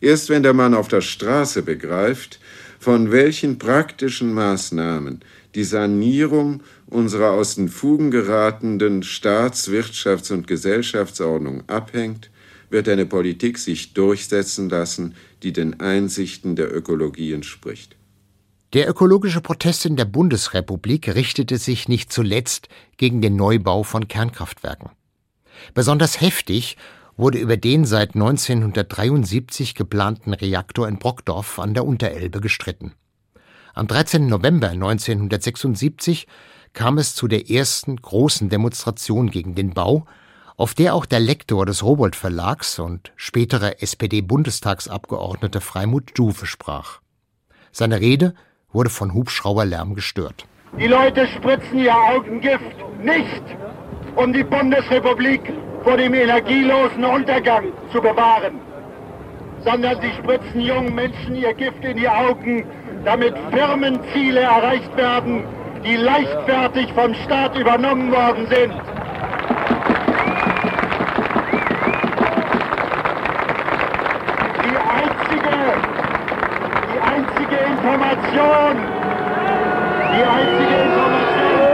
Erst 0.00 0.28
wenn 0.28 0.42
der 0.42 0.52
Mann 0.52 0.74
auf 0.74 0.88
der 0.88 1.00
Straße 1.00 1.62
begreift, 1.62 2.40
von 2.78 3.10
welchen 3.10 3.58
praktischen 3.58 4.34
Maßnahmen 4.34 5.20
die 5.54 5.64
Sanierung 5.64 6.62
unserer 6.86 7.30
aus 7.30 7.54
den 7.54 7.68
Fugen 7.68 8.10
geratenden 8.10 9.02
Staats-, 9.02 9.70
Wirtschafts- 9.70 10.32
und 10.32 10.46
Gesellschaftsordnung 10.46 11.62
abhängt, 11.68 12.30
wird 12.68 12.88
eine 12.88 13.06
Politik 13.06 13.56
sich 13.56 13.94
durchsetzen 13.94 14.68
lassen, 14.68 15.14
die 15.44 15.52
den 15.52 15.78
Einsichten 15.78 16.56
der 16.56 16.74
Ökologie 16.74 17.32
entspricht. 17.32 17.96
Der 18.72 18.88
ökologische 18.88 19.40
Protest 19.40 19.86
in 19.86 19.94
der 19.94 20.06
Bundesrepublik 20.06 21.14
richtete 21.14 21.58
sich 21.58 21.86
nicht 21.86 22.12
zuletzt 22.12 22.68
gegen 22.96 23.22
den 23.22 23.36
Neubau 23.36 23.84
von 23.84 24.08
Kernkraftwerken. 24.08 24.90
Besonders 25.74 26.20
heftig 26.20 26.76
wurde 27.16 27.38
über 27.38 27.56
den 27.56 27.84
seit 27.84 28.14
1973 28.14 29.76
geplanten 29.76 30.34
Reaktor 30.34 30.88
in 30.88 30.98
Brockdorf 30.98 31.60
an 31.60 31.74
der 31.74 31.86
Unterelbe 31.86 32.40
gestritten. 32.40 32.94
Am 33.74 33.86
13. 33.86 34.26
November 34.26 34.70
1976 34.70 36.26
kam 36.72 36.98
es 36.98 37.14
zu 37.14 37.28
der 37.28 37.50
ersten 37.50 37.96
großen 37.96 38.48
Demonstration 38.48 39.30
gegen 39.30 39.54
den 39.54 39.74
Bau, 39.74 40.06
auf 40.56 40.74
der 40.74 40.94
auch 40.94 41.06
der 41.06 41.20
Lektor 41.20 41.66
des 41.66 41.82
Robolt 41.82 42.14
Verlags 42.14 42.78
und 42.78 43.12
spätere 43.16 43.82
SPD-Bundestagsabgeordnete 43.82 45.60
Freimut 45.60 46.16
Juve 46.16 46.46
sprach. 46.46 47.00
Seine 47.72 48.00
Rede 48.00 48.34
wurde 48.72 48.90
von 48.90 49.14
Hubschrauberlärm 49.14 49.94
gestört. 49.94 50.46
Die 50.78 50.86
Leute 50.86 51.26
spritzen 51.28 51.78
ihr 51.78 51.94
Augengift 51.94 52.76
nicht, 53.02 53.42
um 54.16 54.32
die 54.32 54.44
Bundesrepublik 54.44 55.40
vor 55.82 55.96
dem 55.96 56.14
energielosen 56.14 57.04
Untergang 57.04 57.72
zu 57.92 58.00
bewahren, 58.00 58.60
sondern 59.64 60.00
sie 60.00 60.12
spritzen 60.18 60.60
jungen 60.60 60.94
Menschen 60.94 61.34
ihr 61.34 61.52
Gift 61.54 61.84
in 61.84 61.96
die 61.96 62.08
Augen, 62.08 62.64
damit 63.04 63.34
Firmenziele 63.50 64.40
erreicht 64.40 64.96
werden, 64.96 65.44
die 65.84 65.96
leichtfertig 65.96 66.92
vom 66.92 67.14
Staat 67.24 67.56
übernommen 67.58 68.10
worden 68.10 68.46
sind. 68.48 68.72
Information. 78.14 78.76
Die 80.14 80.22
einzige 80.22 80.74
Information. 80.86 81.64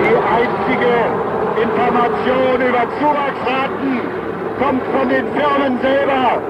Die 0.00 0.16
einzige 0.38 0.92
Information 1.62 2.56
über 2.62 2.84
Zuwachsraten 2.98 4.00
kommt 4.58 4.82
von 4.96 5.08
den 5.10 5.26
Firmen 5.34 5.80
selber. 5.82 6.42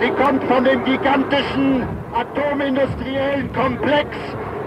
Sie 0.00 0.10
kommt 0.10 0.44
von 0.44 0.62
dem 0.62 0.84
gigantischen 0.84 1.82
atomindustriellen 2.14 3.52
Komplex, 3.52 4.08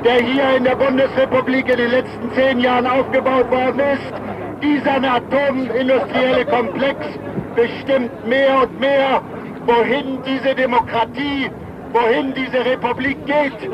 der 0.03 0.19
hier 0.23 0.57
in 0.57 0.63
der 0.63 0.75
Bundesrepublik 0.75 1.69
in 1.69 1.77
den 1.77 1.91
letzten 1.91 2.31
zehn 2.33 2.59
Jahren 2.59 2.87
aufgebaut 2.87 3.49
worden 3.51 3.79
ist. 3.79 4.13
Dieser 4.61 5.01
atomindustrielle 5.03 6.45
Komplex 6.45 6.97
bestimmt 7.55 8.27
mehr 8.27 8.63
und 8.63 8.79
mehr, 8.79 9.21
wohin 9.65 10.19
diese 10.25 10.55
Demokratie, 10.55 11.49
wohin 11.91 12.33
diese 12.33 12.65
Republik 12.65 13.17
geht. 13.25 13.69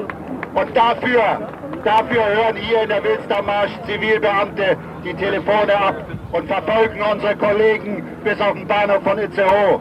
Und 0.53 0.75
dafür, 0.75 1.49
dafür 1.83 2.25
hören 2.25 2.55
hier 2.55 2.83
in 2.83 2.89
der 2.89 3.03
Wilstermarsch 3.03 3.71
Zivilbeamte 3.85 4.77
die 5.03 5.13
Telefone 5.13 5.75
ab 5.75 5.95
und 6.31 6.47
verfolgen 6.47 6.99
unsere 7.11 7.35
Kollegen 7.35 8.03
bis 8.23 8.39
auf 8.41 8.53
den 8.53 8.67
Bahnhof 8.67 9.03
von 9.03 9.17
Itzehoe. 9.17 9.79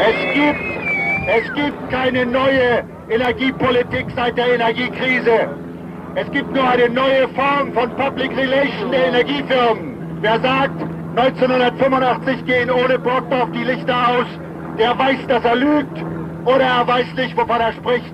Es 0.00 0.34
gibt, 0.34 0.60
es 1.26 1.54
gibt 1.54 1.90
keine 1.90 2.26
neue 2.26 2.84
Energiepolitik 3.10 4.06
seit 4.14 4.36
der 4.36 4.54
Energiekrise. 4.54 5.48
Es 6.14 6.30
gibt 6.30 6.52
nur 6.52 6.64
eine 6.64 6.90
neue 6.90 7.28
Form 7.28 7.72
von 7.72 7.94
Public 7.96 8.36
Relation 8.36 8.90
der 8.90 9.06
Energiefirmen. 9.06 10.18
Wer 10.20 10.40
sagt, 10.40 10.82
1985 11.16 12.44
gehen 12.44 12.70
ohne 12.70 12.98
Brockdorf 12.98 13.50
die 13.52 13.64
Lichter 13.64 14.08
aus, 14.08 14.26
der 14.78 14.98
weiß, 14.98 15.26
dass 15.26 15.42
er 15.44 15.56
lügt 15.56 15.96
oder 16.44 16.64
er 16.64 16.86
weiß 16.86 17.14
nicht, 17.14 17.36
wovon 17.36 17.60
er 17.60 17.72
spricht. 17.72 18.12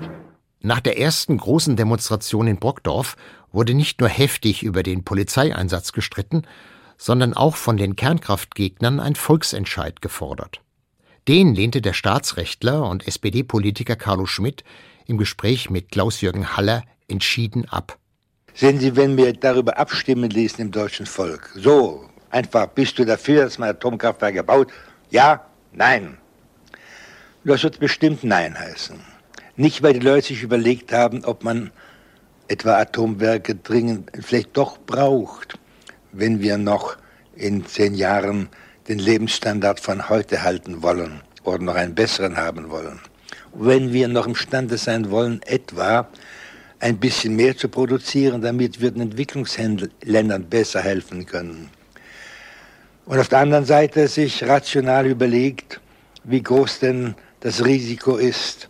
Nach 0.61 0.79
der 0.79 0.97
ersten 0.97 1.37
großen 1.37 1.75
Demonstration 1.75 2.47
in 2.47 2.57
Brockdorf 2.57 3.17
wurde 3.51 3.73
nicht 3.73 3.99
nur 3.99 4.09
heftig 4.09 4.63
über 4.63 4.81
den 4.81 5.03
Polizeieinsatz 5.03 5.91
gestritten, 5.91 6.43
sondern 6.97 7.33
auch 7.33 7.55
von 7.55 7.75
den 7.75 7.95
Kernkraftgegnern 7.95 8.99
ein 8.99 9.15
Volksentscheid 9.15 10.01
gefordert. 10.01 10.61
Den 11.27 11.55
lehnte 11.55 11.81
der 11.81 11.93
Staatsrechtler 11.93 12.87
und 12.87 13.07
SPD-Politiker 13.07 13.95
Carlo 13.95 14.27
Schmidt 14.27 14.63
im 15.07 15.17
Gespräch 15.17 15.71
mit 15.71 15.89
Klaus-Jürgen 15.89 16.55
Haller 16.55 16.83
entschieden 17.07 17.65
ab. 17.67 17.97
Sehen 18.53 18.79
Sie, 18.79 18.95
wenn 18.95 19.17
wir 19.17 19.33
darüber 19.33 19.79
abstimmen 19.79 20.29
ließen 20.29 20.59
im 20.59 20.71
deutschen 20.71 21.07
Volk, 21.07 21.49
so 21.55 22.07
einfach, 22.29 22.67
bist 22.67 22.99
du 22.99 23.05
dafür, 23.05 23.45
dass 23.45 23.57
man 23.57 23.69
Atomkraftwerke 23.69 24.43
baut? 24.43 24.71
Ja, 25.09 25.47
nein. 25.73 26.19
Das 27.43 27.63
wird 27.63 27.79
bestimmt 27.79 28.23
Nein 28.23 28.57
heißen. 28.57 28.99
Nicht, 29.55 29.81
weil 29.81 29.93
die 29.93 30.05
Leute 30.05 30.27
sich 30.27 30.43
überlegt 30.43 30.93
haben, 30.93 31.25
ob 31.25 31.43
man 31.43 31.71
etwa 32.47 32.77
Atomwerke 32.77 33.55
dringend 33.55 34.11
vielleicht 34.21 34.55
doch 34.55 34.77
braucht, 34.77 35.57
wenn 36.11 36.39
wir 36.39 36.59
noch 36.59 36.97
in 37.35 37.65
zehn 37.65 37.95
Jahren 37.95 38.49
den 38.87 38.99
Lebensstandard 38.99 39.79
von 39.79 40.09
heute 40.09 40.43
halten 40.43 40.83
wollen 40.83 41.21
oder 41.43 41.59
noch 41.59 41.75
einen 41.75 41.95
besseren 41.95 42.37
haben 42.37 42.69
wollen. 42.69 42.99
Wenn 43.53 43.93
wir 43.93 44.07
noch 44.07 44.27
imstande 44.27 44.77
sein 44.77 45.09
wollen, 45.09 45.41
etwa 45.43 46.07
ein 46.79 46.97
bisschen 46.97 47.35
mehr 47.35 47.57
zu 47.57 47.69
produzieren, 47.69 48.41
damit 48.41 48.81
wir 48.81 48.91
den 48.91 49.01
Entwicklungsländern 49.01 50.45
besser 50.49 50.81
helfen 50.81 51.25
können. 51.25 51.69
Und 53.05 53.19
auf 53.19 53.29
der 53.29 53.39
anderen 53.39 53.65
Seite 53.65 54.07
sich 54.07 54.43
rational 54.43 55.05
überlegt, 55.05 55.79
wie 56.23 56.41
groß 56.41 56.79
denn 56.79 57.15
das 57.39 57.63
Risiko 57.63 58.17
ist 58.17 58.69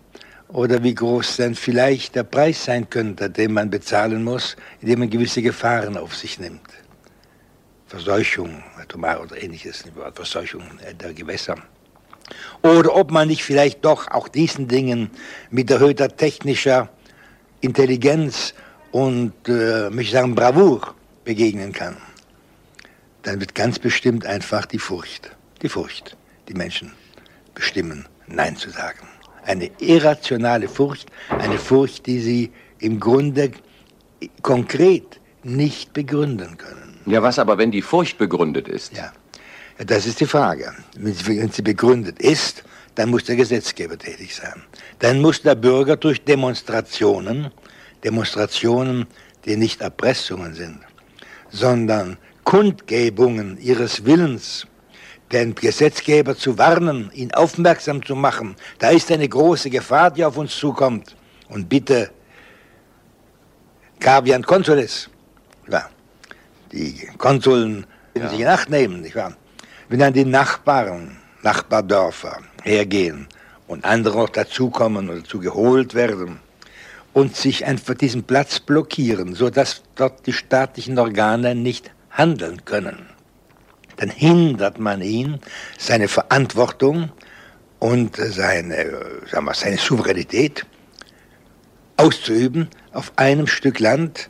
oder 0.50 0.84
wie 0.84 0.94
groß 0.94 1.38
denn 1.38 1.56
vielleicht 1.56 2.16
der 2.16 2.24
Preis 2.24 2.66
sein 2.66 2.90
könnte, 2.90 3.30
den 3.30 3.54
man 3.54 3.70
bezahlen 3.70 4.24
muss, 4.24 4.56
indem 4.82 5.00
man 5.00 5.10
gewisse 5.10 5.42
Gefahren 5.42 5.98
auf 5.98 6.16
sich 6.16 6.40
nimmt. 6.40 6.62
Verseuchung, 7.88 8.64
atomar 8.82 9.22
oder 9.22 9.42
ähnliches, 9.42 9.84
Verseuchung 10.14 10.64
der 11.00 11.14
Gewässer. 11.14 11.56
Oder 12.64 12.96
ob 12.96 13.12
man 13.12 13.28
nicht 13.28 13.44
vielleicht 13.44 13.86
doch 13.86 14.10
auch 14.10 14.28
diesen 14.28 14.68
Dingen 14.68 15.12
mit 15.52 15.70
erhöhter 15.70 16.16
technischer 16.16 16.90
Intelligenz 17.62 18.54
und, 18.92 19.34
äh, 19.48 19.90
möchte 19.90 20.02
ich 20.02 20.12
sagen, 20.12 20.36
Bravour 20.36 20.96
begegnen 21.24 21.74
kann. 21.74 21.98
Dann 23.24 23.40
wird 23.40 23.54
ganz 23.56 23.80
bestimmt 23.80 24.26
einfach 24.26 24.66
die 24.66 24.80
Furcht, 24.80 25.36
die 25.62 25.70
Furcht, 25.70 26.16
die 26.48 26.54
Menschen 26.54 26.94
bestimmen, 27.54 28.08
Nein 28.28 28.56
zu 28.56 28.70
sagen. 28.70 29.08
Eine 29.44 29.70
irrationale 29.80 30.68
Furcht, 30.68 31.08
eine 31.30 31.60
Furcht, 31.60 32.08
die 32.08 32.20
sie 32.20 32.52
im 32.80 33.00
Grunde 33.00 33.52
konkret 34.42 35.20
nicht 35.44 35.94
begründen 35.94 36.58
können. 36.58 36.95
Ja, 37.06 37.22
was 37.22 37.38
aber, 37.38 37.58
wenn 37.58 37.72
die 37.72 37.82
Furcht 37.82 38.18
begründet 38.18 38.68
ist? 38.68 38.96
Ja, 38.96 39.12
das 39.78 40.06
ist 40.06 40.20
die 40.20 40.26
Frage. 40.26 40.74
Wenn 40.98 41.52
sie 41.52 41.62
begründet 41.62 42.20
ist, 42.20 42.64
dann 42.96 43.10
muss 43.10 43.26
der 43.26 43.36
Gesetzgeber 43.36 43.98
tätig 43.98 44.36
sein. 44.36 44.64
Dann 45.00 45.22
muss 45.22 45.42
der 45.42 45.56
Bürger 45.56 45.98
durch 45.98 46.24
Demonstrationen, 46.24 47.52
Demonstrationen, 48.04 49.06
die 49.46 49.58
nicht 49.58 49.82
Erpressungen 49.82 50.54
sind, 50.54 50.80
sondern 51.50 52.18
Kundgebungen 52.44 53.58
ihres 53.60 54.06
Willens, 54.06 54.66
den 55.32 55.54
Gesetzgeber 55.56 56.38
zu 56.38 56.58
warnen, 56.58 57.12
ihn 57.14 57.34
aufmerksam 57.34 58.04
zu 58.04 58.16
machen. 58.16 58.56
Da 58.80 58.90
ist 58.90 59.12
eine 59.12 59.28
große 59.28 59.70
Gefahr, 59.70 60.12
die 60.12 60.24
auf 60.24 60.38
uns 60.38 60.56
zukommt. 60.56 61.16
Und 61.50 61.68
bitte, 61.68 62.12
Gavian 64.00 64.44
Consulis, 64.44 65.10
die 66.76 67.08
Konsuln 67.18 67.86
ja. 68.16 68.30
sich 68.30 68.40
in 68.40 68.48
Acht 68.48 68.70
nehmen, 68.70 69.02
nicht 69.02 69.16
wahr? 69.16 69.34
Wenn 69.90 70.00
dann 70.00 70.14
die 70.14 70.26
Nachbarn, 70.26 71.18
Nachbardörfer 71.42 72.40
hergehen 72.64 73.28
und 73.68 73.86
andere 73.86 74.18
noch 74.18 74.30
dazukommen 74.30 75.10
oder 75.10 75.20
dazu 75.20 75.40
geholt 75.40 75.94
werden 75.94 76.40
und 77.14 77.36
sich 77.36 77.66
einfach 77.66 77.94
diesen 77.94 78.24
Platz 78.24 78.60
blockieren, 78.60 79.36
sodass 79.36 79.84
dort 79.96 80.26
die 80.28 80.34
staatlichen 80.34 80.98
Organe 81.00 81.56
nicht 81.56 81.92
handeln 82.10 82.66
können, 82.66 83.08
dann 83.98 84.10
hindert 84.10 84.80
man 84.80 85.02
ihn, 85.02 85.40
seine 85.78 86.08
Verantwortung 86.08 87.12
und 87.80 88.16
seine, 88.18 89.22
sagen 89.32 89.46
wir, 89.46 89.54
seine 89.54 89.78
Souveränität 89.78 90.66
auszuüben 91.98 92.68
auf 92.92 93.14
einem 93.16 93.48
Stück 93.48 93.80
Land, 93.80 94.30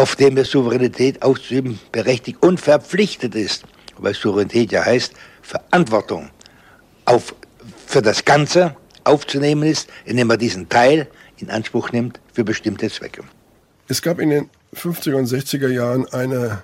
auf 0.00 0.16
dem 0.16 0.36
er 0.36 0.44
Souveränität 0.44 1.22
auszuüben 1.22 1.78
berechtigt 1.92 2.42
und 2.42 2.60
verpflichtet 2.60 3.34
ist 3.34 3.64
weil 4.02 4.14
Souveränität 4.14 4.72
ja 4.72 4.84
heißt, 4.84 5.12
Verantwortung 5.42 6.30
auf, 7.04 7.34
für 7.86 8.02
das 8.02 8.24
Ganze 8.24 8.76
aufzunehmen 9.04 9.62
ist, 9.62 9.88
indem 10.04 10.28
man 10.28 10.38
diesen 10.38 10.68
Teil 10.68 11.08
in 11.38 11.50
Anspruch 11.50 11.92
nimmt 11.92 12.20
für 12.32 12.44
bestimmte 12.44 12.90
Zwecke. 12.90 13.22
Es 13.88 14.02
gab 14.02 14.20
in 14.20 14.30
den 14.30 14.50
50er 14.74 15.14
und 15.14 15.26
60er 15.26 15.68
Jahren 15.68 16.06
eine 16.12 16.62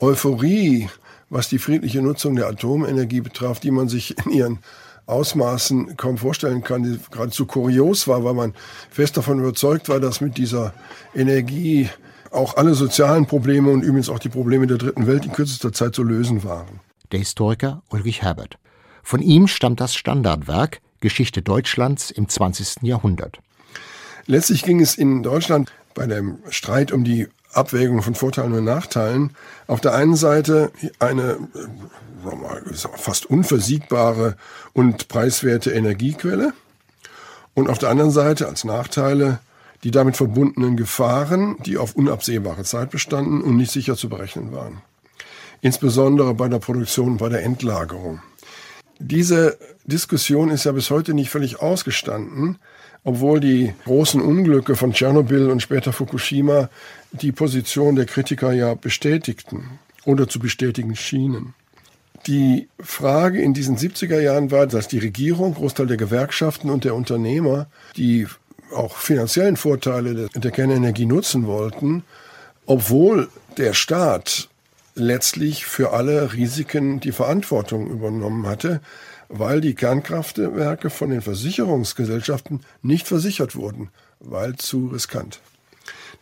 Euphorie, 0.00 0.88
was 1.30 1.48
die 1.48 1.58
friedliche 1.58 2.02
Nutzung 2.02 2.36
der 2.36 2.48
Atomenergie 2.48 3.20
betraf, 3.20 3.60
die 3.60 3.70
man 3.70 3.88
sich 3.88 4.16
in 4.26 4.32
ihren 4.32 4.58
Ausmaßen 5.06 5.96
kaum 5.96 6.18
vorstellen 6.18 6.62
kann, 6.62 6.82
die 6.82 7.00
geradezu 7.10 7.46
kurios 7.46 8.06
war, 8.08 8.24
weil 8.24 8.34
man 8.34 8.54
fest 8.90 9.16
davon 9.16 9.38
überzeugt 9.38 9.88
war, 9.88 10.00
dass 10.00 10.20
mit 10.20 10.36
dieser 10.36 10.74
Energie 11.14 11.88
auch 12.30 12.56
alle 12.56 12.74
sozialen 12.74 13.26
Probleme 13.26 13.70
und 13.70 13.82
übrigens 13.82 14.08
auch 14.08 14.18
die 14.18 14.28
Probleme 14.28 14.66
der 14.66 14.78
dritten 14.78 15.06
Welt 15.06 15.24
in 15.24 15.32
kürzester 15.32 15.72
Zeit 15.72 15.94
zu 15.94 16.02
lösen 16.02 16.44
waren. 16.44 16.80
Der 17.12 17.20
Historiker 17.20 17.82
Ulrich 17.90 18.22
Herbert. 18.22 18.58
Von 19.02 19.20
ihm 19.20 19.48
stammt 19.48 19.80
das 19.80 19.94
Standardwerk 19.94 20.80
Geschichte 21.00 21.42
Deutschlands 21.42 22.10
im 22.10 22.28
20. 22.28 22.82
Jahrhundert. 22.82 23.38
Letztlich 24.26 24.62
ging 24.62 24.80
es 24.80 24.96
in 24.96 25.22
Deutschland 25.22 25.72
bei 25.94 26.06
dem 26.06 26.38
Streit 26.50 26.92
um 26.92 27.04
die 27.04 27.28
Abwägung 27.52 28.02
von 28.02 28.14
Vorteilen 28.14 28.52
und 28.52 28.64
Nachteilen 28.64 29.34
auf 29.66 29.80
der 29.80 29.94
einen 29.94 30.16
Seite 30.16 30.70
eine 30.98 31.38
fast 32.96 33.26
unversiegbare 33.26 34.36
und 34.74 35.08
preiswerte 35.08 35.70
Energiequelle 35.70 36.52
und 37.54 37.70
auf 37.70 37.78
der 37.78 37.88
anderen 37.88 38.10
Seite 38.10 38.48
als 38.48 38.64
Nachteile 38.64 39.40
die 39.84 39.90
damit 39.90 40.16
verbundenen 40.16 40.76
Gefahren, 40.76 41.56
die 41.64 41.78
auf 41.78 41.94
unabsehbare 41.94 42.64
Zeit 42.64 42.90
bestanden 42.90 43.42
und 43.42 43.56
nicht 43.56 43.70
sicher 43.70 43.96
zu 43.96 44.08
berechnen 44.08 44.52
waren. 44.52 44.82
Insbesondere 45.60 46.34
bei 46.34 46.48
der 46.48 46.58
Produktion 46.58 47.12
und 47.12 47.18
bei 47.18 47.28
der 47.28 47.42
Endlagerung. 47.42 48.20
Diese 49.00 49.58
Diskussion 49.84 50.50
ist 50.50 50.64
ja 50.64 50.72
bis 50.72 50.90
heute 50.90 51.14
nicht 51.14 51.30
völlig 51.30 51.60
ausgestanden, 51.60 52.58
obwohl 53.04 53.38
die 53.38 53.72
großen 53.84 54.20
Unglücke 54.20 54.74
von 54.74 54.92
Tschernobyl 54.92 55.50
und 55.50 55.62
später 55.62 55.92
Fukushima 55.92 56.68
die 57.12 57.32
Position 57.32 57.94
der 57.94 58.06
Kritiker 58.06 58.52
ja 58.52 58.74
bestätigten 58.74 59.78
oder 60.04 60.28
zu 60.28 60.40
bestätigen 60.40 60.96
schienen. 60.96 61.54
Die 62.26 62.68
Frage 62.80 63.40
in 63.40 63.54
diesen 63.54 63.76
70er 63.76 64.20
Jahren 64.20 64.50
war, 64.50 64.66
dass 64.66 64.88
die 64.88 64.98
Regierung, 64.98 65.54
Großteil 65.54 65.86
der 65.86 65.96
Gewerkschaften 65.96 66.68
und 66.68 66.84
der 66.84 66.94
Unternehmer 66.94 67.68
die 67.96 68.26
auch 68.72 68.96
finanziellen 68.96 69.56
Vorteile 69.56 70.28
der 70.34 70.50
Kernenergie 70.50 71.06
nutzen 71.06 71.46
wollten, 71.46 72.04
obwohl 72.66 73.28
der 73.56 73.74
Staat 73.74 74.48
letztlich 74.94 75.64
für 75.64 75.92
alle 75.92 76.32
Risiken 76.32 77.00
die 77.00 77.12
Verantwortung 77.12 77.88
übernommen 77.88 78.46
hatte, 78.46 78.80
weil 79.28 79.60
die 79.60 79.74
Kernkraftwerke 79.74 80.90
von 80.90 81.10
den 81.10 81.22
Versicherungsgesellschaften 81.22 82.60
nicht 82.82 83.06
versichert 83.06 83.56
wurden, 83.56 83.90
weil 84.20 84.56
zu 84.56 84.88
riskant. 84.88 85.40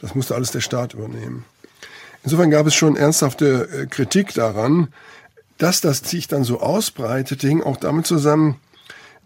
Das 0.00 0.14
musste 0.14 0.34
alles 0.34 0.50
der 0.50 0.60
Staat 0.60 0.94
übernehmen. 0.94 1.44
Insofern 2.24 2.50
gab 2.50 2.66
es 2.66 2.74
schon 2.74 2.96
ernsthafte 2.96 3.68
äh, 3.72 3.86
Kritik 3.86 4.34
daran, 4.34 4.88
dass 5.58 5.80
das 5.80 5.98
sich 5.98 6.28
dann 6.28 6.44
so 6.44 6.60
ausbreitete, 6.60 7.46
hing 7.46 7.62
auch 7.62 7.76
damit 7.76 8.06
zusammen, 8.06 8.56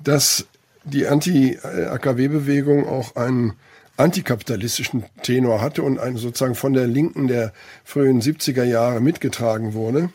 dass 0.03 0.47
die 0.85 1.07
Anti-AKW-Bewegung 1.07 2.87
auch 2.87 3.17
einen 3.17 3.55
antikapitalistischen 3.97 5.05
Tenor 5.23 5.61
hatte 5.61 5.83
und 5.83 5.99
einen 5.99 6.17
sozusagen 6.17 6.55
von 6.55 6.73
der 6.73 6.87
Linken 6.87 7.29
der 7.29 7.53
frühen 7.85 8.21
70er 8.23 8.65
Jahre 8.65 9.01
mitgetragen 9.01 9.75
wurde. 9.75 10.11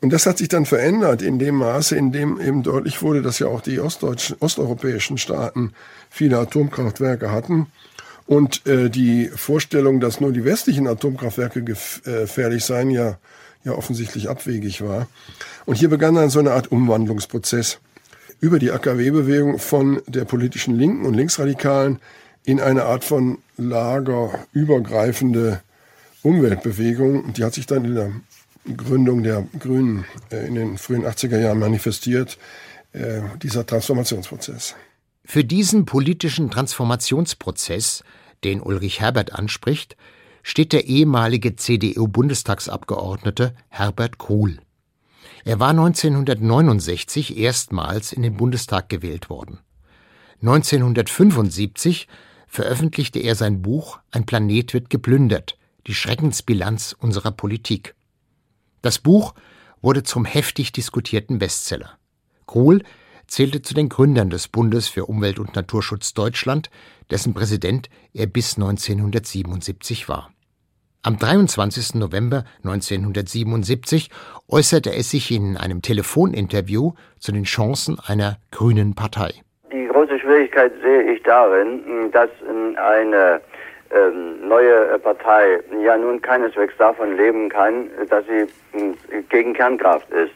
Und 0.00 0.12
das 0.12 0.26
hat 0.26 0.38
sich 0.38 0.48
dann 0.48 0.66
verändert 0.66 1.22
in 1.22 1.38
dem 1.38 1.54
Maße, 1.54 1.94
in 1.94 2.10
dem 2.10 2.40
eben 2.40 2.64
deutlich 2.64 3.02
wurde, 3.02 3.22
dass 3.22 3.38
ja 3.38 3.46
auch 3.46 3.60
die 3.60 3.78
ostdeutschen, 3.78 4.36
osteuropäischen 4.40 5.16
Staaten 5.16 5.72
viele 6.10 6.38
Atomkraftwerke 6.38 7.30
hatten. 7.30 7.68
Und 8.26 8.66
äh, 8.66 8.90
die 8.90 9.28
Vorstellung, 9.28 10.00
dass 10.00 10.20
nur 10.20 10.32
die 10.32 10.44
westlichen 10.44 10.88
Atomkraftwerke 10.88 11.62
gefährlich 11.62 12.64
seien, 12.64 12.90
ja, 12.90 13.18
ja 13.62 13.72
offensichtlich 13.72 14.28
abwegig 14.28 14.82
war. 14.82 15.06
Und 15.66 15.76
hier 15.76 15.88
begann 15.88 16.16
dann 16.16 16.30
so 16.30 16.40
eine 16.40 16.52
Art 16.52 16.72
Umwandlungsprozess 16.72 17.78
über 18.42 18.58
die 18.58 18.72
AKW-Bewegung 18.72 19.60
von 19.60 20.02
der 20.08 20.24
politischen 20.24 20.76
Linken 20.76 21.06
und 21.06 21.14
Linksradikalen 21.14 22.00
in 22.44 22.60
eine 22.60 22.84
Art 22.84 23.04
von 23.04 23.38
lagerübergreifende 23.56 25.62
Umweltbewegung. 26.22 27.32
Die 27.34 27.44
hat 27.44 27.54
sich 27.54 27.66
dann 27.66 27.84
in 27.84 27.94
der 27.94 28.10
Gründung 28.76 29.22
der 29.22 29.46
Grünen 29.60 30.04
äh, 30.32 30.44
in 30.46 30.56
den 30.56 30.76
frühen 30.76 31.06
80er 31.06 31.38
Jahren 31.38 31.60
manifestiert, 31.60 32.36
äh, 32.92 33.20
dieser 33.40 33.64
Transformationsprozess. 33.64 34.74
Für 35.24 35.44
diesen 35.44 35.84
politischen 35.84 36.50
Transformationsprozess, 36.50 38.02
den 38.42 38.60
Ulrich 38.60 39.00
Herbert 39.00 39.32
anspricht, 39.32 39.96
steht 40.42 40.72
der 40.72 40.86
ehemalige 40.86 41.54
CDU-Bundestagsabgeordnete 41.54 43.54
Herbert 43.68 44.18
Kruhl. 44.18 44.58
Er 45.44 45.58
war 45.58 45.70
1969 45.70 47.36
erstmals 47.36 48.12
in 48.12 48.22
den 48.22 48.36
Bundestag 48.36 48.88
gewählt 48.88 49.28
worden. 49.28 49.58
1975 50.40 52.08
veröffentlichte 52.46 53.18
er 53.18 53.34
sein 53.34 53.62
Buch 53.62 53.98
Ein 54.10 54.26
Planet 54.26 54.74
wird 54.74 54.90
geplündert, 54.90 55.58
die 55.86 55.94
Schreckensbilanz 55.94 56.94
unserer 56.98 57.32
Politik. 57.32 57.94
Das 58.82 58.98
Buch 58.98 59.34
wurde 59.80 60.02
zum 60.02 60.24
heftig 60.24 60.72
diskutierten 60.72 61.38
Bestseller. 61.38 61.98
Kohl 62.46 62.82
zählte 63.26 63.62
zu 63.62 63.74
den 63.74 63.88
Gründern 63.88 64.30
des 64.30 64.48
Bundes 64.48 64.88
für 64.88 65.06
Umwelt 65.06 65.38
und 65.38 65.56
Naturschutz 65.56 66.14
Deutschland, 66.14 66.70
dessen 67.10 67.34
Präsident 67.34 67.88
er 68.12 68.26
bis 68.26 68.56
1977 68.56 70.08
war. 70.08 70.30
Am 71.04 71.18
23. 71.18 71.96
November 71.96 72.44
1977 72.62 74.08
äußerte 74.48 74.90
er 74.90 75.02
sich 75.02 75.32
in 75.32 75.56
einem 75.56 75.82
Telefoninterview 75.82 76.92
zu 77.18 77.32
den 77.32 77.42
Chancen 77.42 77.98
einer 78.06 78.36
grünen 78.52 78.94
Partei. 78.94 79.32
Die 79.72 79.88
große 79.88 80.20
Schwierigkeit 80.20 80.70
sehe 80.80 81.12
ich 81.12 81.20
darin, 81.24 82.12
dass 82.12 82.30
eine 82.76 83.40
ähm, 83.90 84.46
neue 84.46 84.96
Partei 85.00 85.58
ja 85.84 85.96
nun 85.96 86.22
keineswegs 86.22 86.74
davon 86.78 87.16
leben 87.16 87.48
kann, 87.48 87.90
dass 88.08 88.24
sie 88.26 88.46
gegen 89.28 89.54
Kernkraft 89.54 90.08
ist. 90.12 90.30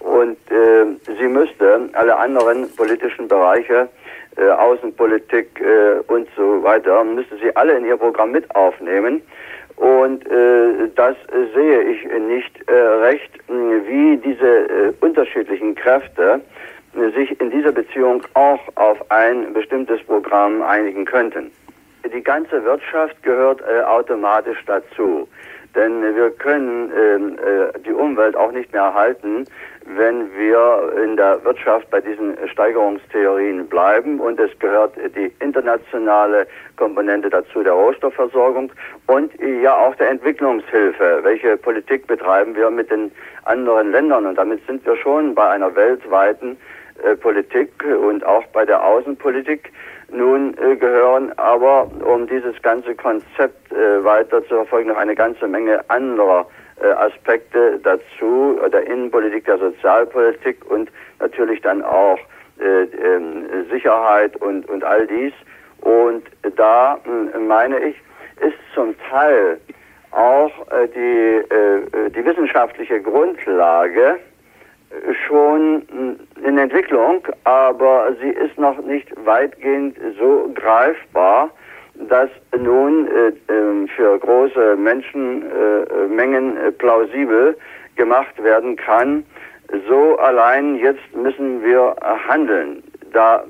Und 0.00 0.36
äh, 0.50 0.84
sie 1.16 1.28
müsste 1.28 1.88
alle 1.92 2.16
anderen 2.16 2.68
politischen 2.74 3.28
Bereiche, 3.28 3.88
äh, 4.36 4.48
Außenpolitik 4.48 5.60
äh, 5.60 6.00
und 6.12 6.28
so 6.36 6.62
weiter, 6.62 7.04
müsste 7.04 7.36
sie 7.36 7.54
alle 7.56 7.76
in 7.76 7.84
ihr 7.84 7.96
Programm 7.96 8.32
mit 8.32 8.54
aufnehmen. 8.54 9.22
Und 9.76 10.26
äh, 10.30 10.88
das 10.94 11.16
sehe 11.54 11.82
ich 11.82 12.04
nicht 12.04 12.68
äh, 12.68 12.72
recht, 12.72 13.30
wie 13.48 14.16
diese 14.18 14.46
äh, 14.46 14.92
unterschiedlichen 15.00 15.74
Kräfte 15.74 16.40
sich 17.14 17.40
in 17.40 17.50
dieser 17.50 17.72
Beziehung 17.72 18.22
auch 18.34 18.60
auf 18.74 18.98
ein 19.10 19.52
bestimmtes 19.54 20.02
Programm 20.04 20.60
einigen 20.62 21.06
könnten. 21.06 21.50
Die 22.14 22.22
ganze 22.22 22.62
Wirtschaft 22.64 23.22
gehört 23.22 23.62
äh, 23.62 23.82
automatisch 23.82 24.58
dazu. 24.66 25.26
Denn 25.74 26.02
wir 26.02 26.30
können 26.30 26.92
ähm, 26.94 27.38
äh, 27.38 27.78
die 27.80 27.92
Umwelt 27.92 28.36
auch 28.36 28.52
nicht 28.52 28.72
mehr 28.72 28.82
erhalten, 28.82 29.46
wenn 29.84 30.32
wir 30.36 30.92
in 31.02 31.16
der 31.16 31.42
Wirtschaft 31.44 31.90
bei 31.90 32.00
diesen 32.00 32.36
Steigerungstheorien 32.48 33.66
bleiben. 33.68 34.20
Und 34.20 34.38
es 34.38 34.50
gehört 34.58 34.94
die 35.16 35.32
internationale 35.40 36.46
Komponente 36.76 37.30
dazu 37.30 37.62
der 37.62 37.72
Rohstoffversorgung 37.72 38.72
und 39.06 39.32
ja 39.40 39.76
auch 39.76 39.94
der 39.96 40.10
Entwicklungshilfe. 40.10 41.20
Welche 41.22 41.56
Politik 41.56 42.06
betreiben 42.06 42.54
wir 42.54 42.70
mit 42.70 42.90
den 42.90 43.10
anderen 43.44 43.92
Ländern? 43.92 44.26
Und 44.26 44.36
damit 44.36 44.64
sind 44.66 44.84
wir 44.86 44.96
schon 44.96 45.34
bei 45.34 45.48
einer 45.48 45.74
weltweiten 45.74 46.56
äh, 47.02 47.16
Politik 47.16 47.72
und 47.84 48.24
auch 48.24 48.44
bei 48.52 48.64
der 48.64 48.84
Außenpolitik. 48.84 49.72
Nun 50.10 50.54
äh, 50.58 50.76
gehören 50.76 51.32
aber, 51.38 51.90
um 52.04 52.26
dieses 52.26 52.60
ganze 52.62 52.94
Konzept 52.94 53.72
äh, 53.72 54.04
weiter 54.04 54.42
zu 54.42 54.56
verfolgen, 54.56 54.90
noch 54.90 54.98
eine 54.98 55.14
ganze 55.14 55.48
Menge 55.48 55.82
anderer 55.88 56.46
Aspekte 56.90 57.78
dazu, 57.82 58.58
der 58.72 58.86
Innenpolitik, 58.86 59.44
der 59.44 59.58
Sozialpolitik 59.58 60.58
und 60.70 60.90
natürlich 61.20 61.60
dann 61.62 61.82
auch 61.82 62.18
äh, 62.58 62.84
ähm, 62.84 63.46
Sicherheit 63.70 64.36
und, 64.36 64.68
und 64.68 64.84
all 64.84 65.06
dies. 65.06 65.32
Und 65.80 66.24
da 66.56 66.98
meine 67.48 67.78
ich, 67.80 67.96
ist 68.40 68.56
zum 68.74 68.94
Teil 69.10 69.58
auch 70.12 70.52
äh, 70.70 70.86
die, 70.88 72.10
die 72.10 72.24
wissenschaftliche 72.24 73.00
Grundlage 73.00 74.16
schon 75.26 75.82
in 76.44 76.58
Entwicklung, 76.58 77.26
aber 77.44 78.14
sie 78.20 78.28
ist 78.28 78.58
noch 78.58 78.78
nicht 78.82 79.08
weitgehend 79.24 79.96
so 80.18 80.50
greifbar, 80.54 81.50
dass 82.08 82.30
nun 82.58 83.08
äh, 83.08 83.28
äh, 83.52 83.86
für 83.94 84.18
große 84.18 84.76
Menschenmengen 84.76 86.56
äh, 86.56 86.72
plausibel 86.72 87.56
gemacht 87.96 88.42
werden 88.42 88.76
kann. 88.76 89.24
So 89.88 90.16
allein 90.18 90.76
jetzt 90.76 91.14
müssen 91.14 91.62
wir 91.62 91.96
handeln. 92.28 92.82
Da 93.12 93.44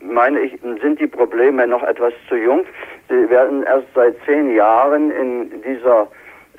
meine 0.00 0.40
ich, 0.40 0.58
sind 0.60 1.00
die 1.00 1.06
Probleme 1.06 1.66
noch 1.66 1.82
etwas 1.82 2.12
zu 2.28 2.36
jung. 2.36 2.64
Sie 3.08 3.28
werden 3.30 3.62
erst 3.64 3.86
seit 3.94 4.14
zehn 4.26 4.54
Jahren 4.54 5.10
in 5.10 5.62
dieser 5.62 6.08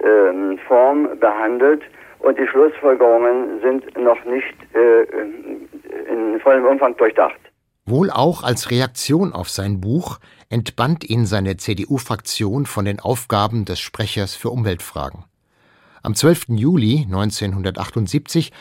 ähm, 0.03 0.57
Form 0.67 1.09
behandelt 1.19 1.83
und 2.19 2.39
die 2.39 2.47
Schlussfolgerungen 2.47 3.61
sind 3.61 3.97
noch 3.97 4.23
nicht 4.25 4.55
äh, 4.73 5.03
in 6.11 6.39
vollem 6.39 6.65
Umfang 6.65 6.95
durchdacht. 6.97 7.39
Wohl 7.85 8.11
auch 8.11 8.43
als 8.43 8.71
Reaktion 8.71 9.33
auf 9.33 9.49
sein 9.49 9.81
Buch 9.81 10.19
entband 10.49 11.03
ihn 11.03 11.25
seine 11.25 11.57
CDU-Fraktion 11.57 12.65
von 12.65 12.85
den 12.85 13.01
Aufgaben 13.01 13.65
des 13.65 13.81
Sprechers 13.81 14.35
für 14.35 14.51
Umweltfragen. 14.51 15.25
Am 16.01 16.15
12. 16.15 16.45
Juli 16.49 17.03
1978 17.03 18.51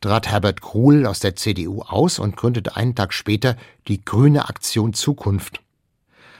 trat 0.00 0.28
Herbert 0.28 0.62
Kruhl 0.62 1.06
aus 1.06 1.20
der 1.20 1.36
CDU 1.36 1.82
aus 1.82 2.18
und 2.18 2.36
gründete 2.36 2.76
einen 2.76 2.94
Tag 2.94 3.12
später 3.12 3.56
die 3.86 4.02
Grüne 4.02 4.48
Aktion 4.48 4.94
Zukunft. 4.94 5.60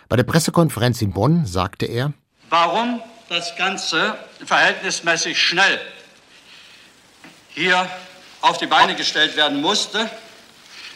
Bei 0.08 0.16
der 0.16 0.24
Pressekonferenz 0.24 1.02
in 1.02 1.12
Bonn 1.12 1.44
sagte 1.44 1.86
er 1.86 2.14
Warum 2.48 3.02
das 3.28 3.54
Ganze 3.56 4.16
verhältnismäßig 4.44 5.40
schnell 5.40 5.78
hier 7.50 7.88
auf 8.40 8.56
die 8.56 8.66
Beine 8.66 8.94
gestellt 8.94 9.36
werden 9.36 9.60
musste, 9.60 10.10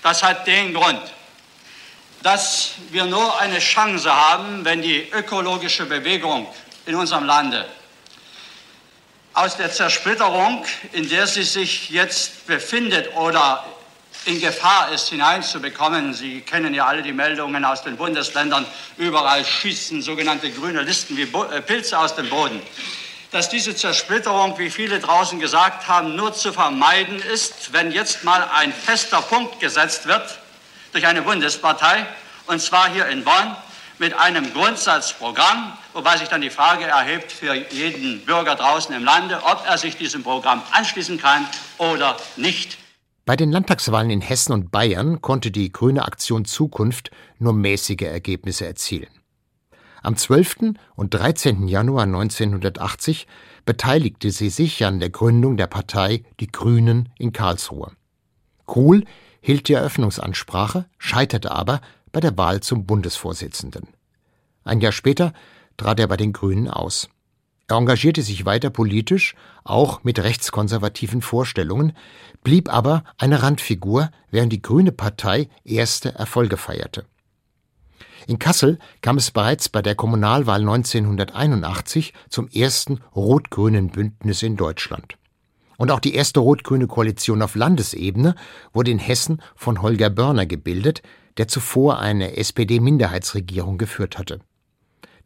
das 0.02 0.22
hat 0.22 0.46
den 0.46 0.74
Grund, 0.74 1.00
dass 2.24 2.70
wir 2.90 3.04
nur 3.04 3.38
eine 3.38 3.58
Chance 3.58 4.10
haben, 4.10 4.64
wenn 4.64 4.80
die 4.80 5.10
ökologische 5.10 5.84
Bewegung 5.84 6.48
in 6.86 6.94
unserem 6.94 7.24
Lande 7.24 7.66
aus 9.34 9.58
der 9.58 9.70
Zersplitterung, 9.70 10.64
in 10.92 11.08
der 11.08 11.26
sie 11.26 11.42
sich 11.42 11.90
jetzt 11.90 12.46
befindet 12.46 13.14
oder 13.14 13.66
in 14.24 14.40
Gefahr 14.40 14.90
ist, 14.90 15.10
hineinzubekommen. 15.10 16.14
Sie 16.14 16.40
kennen 16.40 16.72
ja 16.72 16.86
alle 16.86 17.02
die 17.02 17.12
Meldungen 17.12 17.62
aus 17.62 17.82
den 17.82 17.98
Bundesländern. 17.98 18.64
Überall 18.96 19.44
schießen 19.44 20.00
sogenannte 20.00 20.50
grüne 20.50 20.80
Listen 20.80 21.18
wie 21.18 21.24
äh, 21.24 21.60
Pilze 21.60 21.98
aus 21.98 22.14
dem 22.14 22.30
Boden. 22.30 22.62
Dass 23.32 23.50
diese 23.50 23.76
Zersplitterung, 23.76 24.56
wie 24.56 24.70
viele 24.70 24.98
draußen 24.98 25.40
gesagt 25.40 25.88
haben, 25.88 26.16
nur 26.16 26.32
zu 26.32 26.54
vermeiden 26.54 27.20
ist, 27.20 27.74
wenn 27.74 27.92
jetzt 27.92 28.24
mal 28.24 28.48
ein 28.54 28.72
fester 28.72 29.20
Punkt 29.20 29.60
gesetzt 29.60 30.06
wird 30.06 30.38
durch 30.94 31.06
eine 31.06 31.22
Bundespartei, 31.22 32.06
und 32.46 32.60
zwar 32.60 32.88
hier 32.88 33.06
in 33.08 33.24
Bonn, 33.24 33.56
mit 33.98 34.14
einem 34.14 34.52
Grundsatzprogramm, 34.52 35.72
wobei 35.92 36.16
sich 36.16 36.28
dann 36.28 36.40
die 36.40 36.50
Frage 36.50 36.84
erhebt 36.84 37.32
für 37.32 37.54
jeden 37.54 38.24
Bürger 38.24 38.54
draußen 38.54 38.94
im 38.94 39.04
Lande, 39.04 39.40
ob 39.44 39.64
er 39.66 39.76
sich 39.76 39.96
diesem 39.96 40.22
Programm 40.22 40.62
anschließen 40.72 41.18
kann 41.18 41.46
oder 41.78 42.16
nicht. 42.36 42.78
Bei 43.24 43.36
den 43.36 43.50
Landtagswahlen 43.50 44.10
in 44.10 44.20
Hessen 44.20 44.52
und 44.52 44.70
Bayern 44.70 45.20
konnte 45.20 45.50
die 45.50 45.72
Grüne 45.72 46.04
Aktion 46.04 46.44
Zukunft 46.44 47.10
nur 47.38 47.54
mäßige 47.54 48.02
Ergebnisse 48.02 48.66
erzielen. 48.66 49.08
Am 50.02 50.16
12. 50.16 50.74
und 50.94 51.14
13. 51.14 51.66
Januar 51.66 52.04
1980 52.04 53.26
beteiligte 53.64 54.30
sie 54.30 54.50
sich 54.50 54.84
an 54.84 55.00
der 55.00 55.10
Gründung 55.10 55.56
der 55.56 55.66
Partei 55.66 56.24
Die 56.40 56.48
Grünen 56.48 57.08
in 57.18 57.32
Karlsruhe. 57.32 57.92
Kohl 58.66 59.04
hielt 59.44 59.68
die 59.68 59.74
Eröffnungsansprache, 59.74 60.86
scheiterte 60.96 61.50
aber 61.50 61.82
bei 62.12 62.20
der 62.20 62.38
Wahl 62.38 62.60
zum 62.60 62.86
Bundesvorsitzenden. 62.86 63.88
Ein 64.64 64.80
Jahr 64.80 64.92
später 64.92 65.34
trat 65.76 66.00
er 66.00 66.08
bei 66.08 66.16
den 66.16 66.32
Grünen 66.32 66.66
aus. 66.66 67.10
Er 67.68 67.76
engagierte 67.76 68.22
sich 68.22 68.46
weiter 68.46 68.70
politisch, 68.70 69.34
auch 69.62 70.02
mit 70.02 70.18
rechtskonservativen 70.18 71.20
Vorstellungen, 71.20 71.92
blieb 72.42 72.72
aber 72.72 73.04
eine 73.18 73.42
Randfigur, 73.42 74.10
während 74.30 74.50
die 74.50 74.62
Grüne 74.62 74.92
Partei 74.92 75.50
erste 75.62 76.14
Erfolge 76.14 76.56
feierte. 76.56 77.04
In 78.26 78.38
Kassel 78.38 78.78
kam 79.02 79.18
es 79.18 79.30
bereits 79.30 79.68
bei 79.68 79.82
der 79.82 79.94
Kommunalwahl 79.94 80.60
1981 80.60 82.14
zum 82.30 82.48
ersten 82.48 83.02
rot-grünen 83.14 83.90
Bündnis 83.90 84.42
in 84.42 84.56
Deutschland. 84.56 85.18
Und 85.76 85.90
auch 85.90 86.00
die 86.00 86.14
erste 86.14 86.40
rot-grüne 86.40 86.86
Koalition 86.86 87.42
auf 87.42 87.54
Landesebene 87.54 88.34
wurde 88.72 88.90
in 88.90 88.98
Hessen 88.98 89.42
von 89.56 89.82
Holger 89.82 90.10
Börner 90.10 90.46
gebildet, 90.46 91.02
der 91.36 91.48
zuvor 91.48 91.98
eine 91.98 92.36
SPD-Minderheitsregierung 92.36 93.78
geführt 93.78 94.18
hatte. 94.18 94.40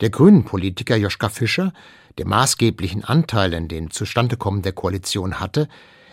Der 0.00 0.10
Grünen-Politiker 0.10 0.96
Joschka 0.96 1.28
Fischer, 1.28 1.72
der 2.18 2.26
maßgeblichen 2.26 3.04
Anteil 3.04 3.54
an 3.54 3.68
dem 3.68 3.90
Zustandekommen 3.90 4.62
der 4.62 4.72
Koalition 4.72 5.40
hatte, 5.40 5.68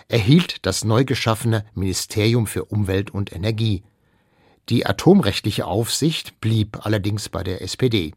erhielt 0.07 0.65
das 0.65 0.83
neu 0.83 1.05
geschaffene 1.05 1.65
Ministerium 1.73 2.47
für 2.47 2.65
Umwelt 2.65 3.11
und 3.11 3.31
Energie. 3.31 3.83
Die 4.69 4.85
atomrechtliche 4.85 5.65
Aufsicht 5.65 6.41
blieb 6.41 6.85
allerdings 6.85 7.29
bei 7.29 7.43
der 7.43 7.61
SPD. 7.61 8.13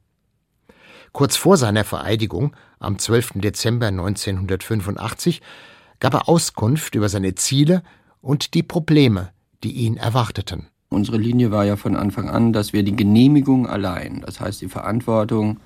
Kurz 1.12 1.36
vor 1.36 1.56
seiner 1.56 1.84
Vereidigung, 1.84 2.54
am 2.78 2.98
12. 2.98 3.32
Dezember 3.36 3.88
1985, 3.88 5.42
gab 6.00 6.14
er 6.14 6.28
Auskunft 6.28 6.94
über 6.94 7.08
seine 7.08 7.34
Ziele 7.34 7.82
und 8.20 8.54
die 8.54 8.62
Probleme, 8.62 9.30
die 9.64 9.72
ihn 9.72 9.96
erwarteten. 9.96 10.68
Unsere 10.90 11.18
Linie 11.18 11.50
war 11.50 11.64
ja 11.64 11.76
von 11.76 11.96
Anfang 11.96 12.30
an, 12.30 12.52
dass 12.52 12.72
wir 12.72 12.82
die 12.82 12.96
Genehmigung 12.96 13.66
allein, 13.66 14.22
das 14.24 14.40
heißt 14.40 14.62
die 14.62 14.68
Verantwortung 14.68 15.60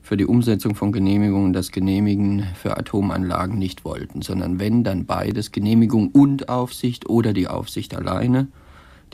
für 0.00 0.16
die 0.16 0.26
Umsetzung 0.26 0.74
von 0.74 0.92
Genehmigungen, 0.92 1.52
das 1.52 1.72
Genehmigen 1.72 2.44
für 2.54 2.76
Atomanlagen 2.76 3.58
nicht 3.58 3.84
wollten, 3.84 4.22
sondern 4.22 4.60
wenn, 4.60 4.84
dann 4.84 5.06
beides, 5.06 5.50
Genehmigung 5.50 6.08
und 6.08 6.48
Aufsicht 6.50 7.08
oder 7.08 7.32
die 7.32 7.48
Aufsicht 7.48 7.96
alleine. 7.96 8.48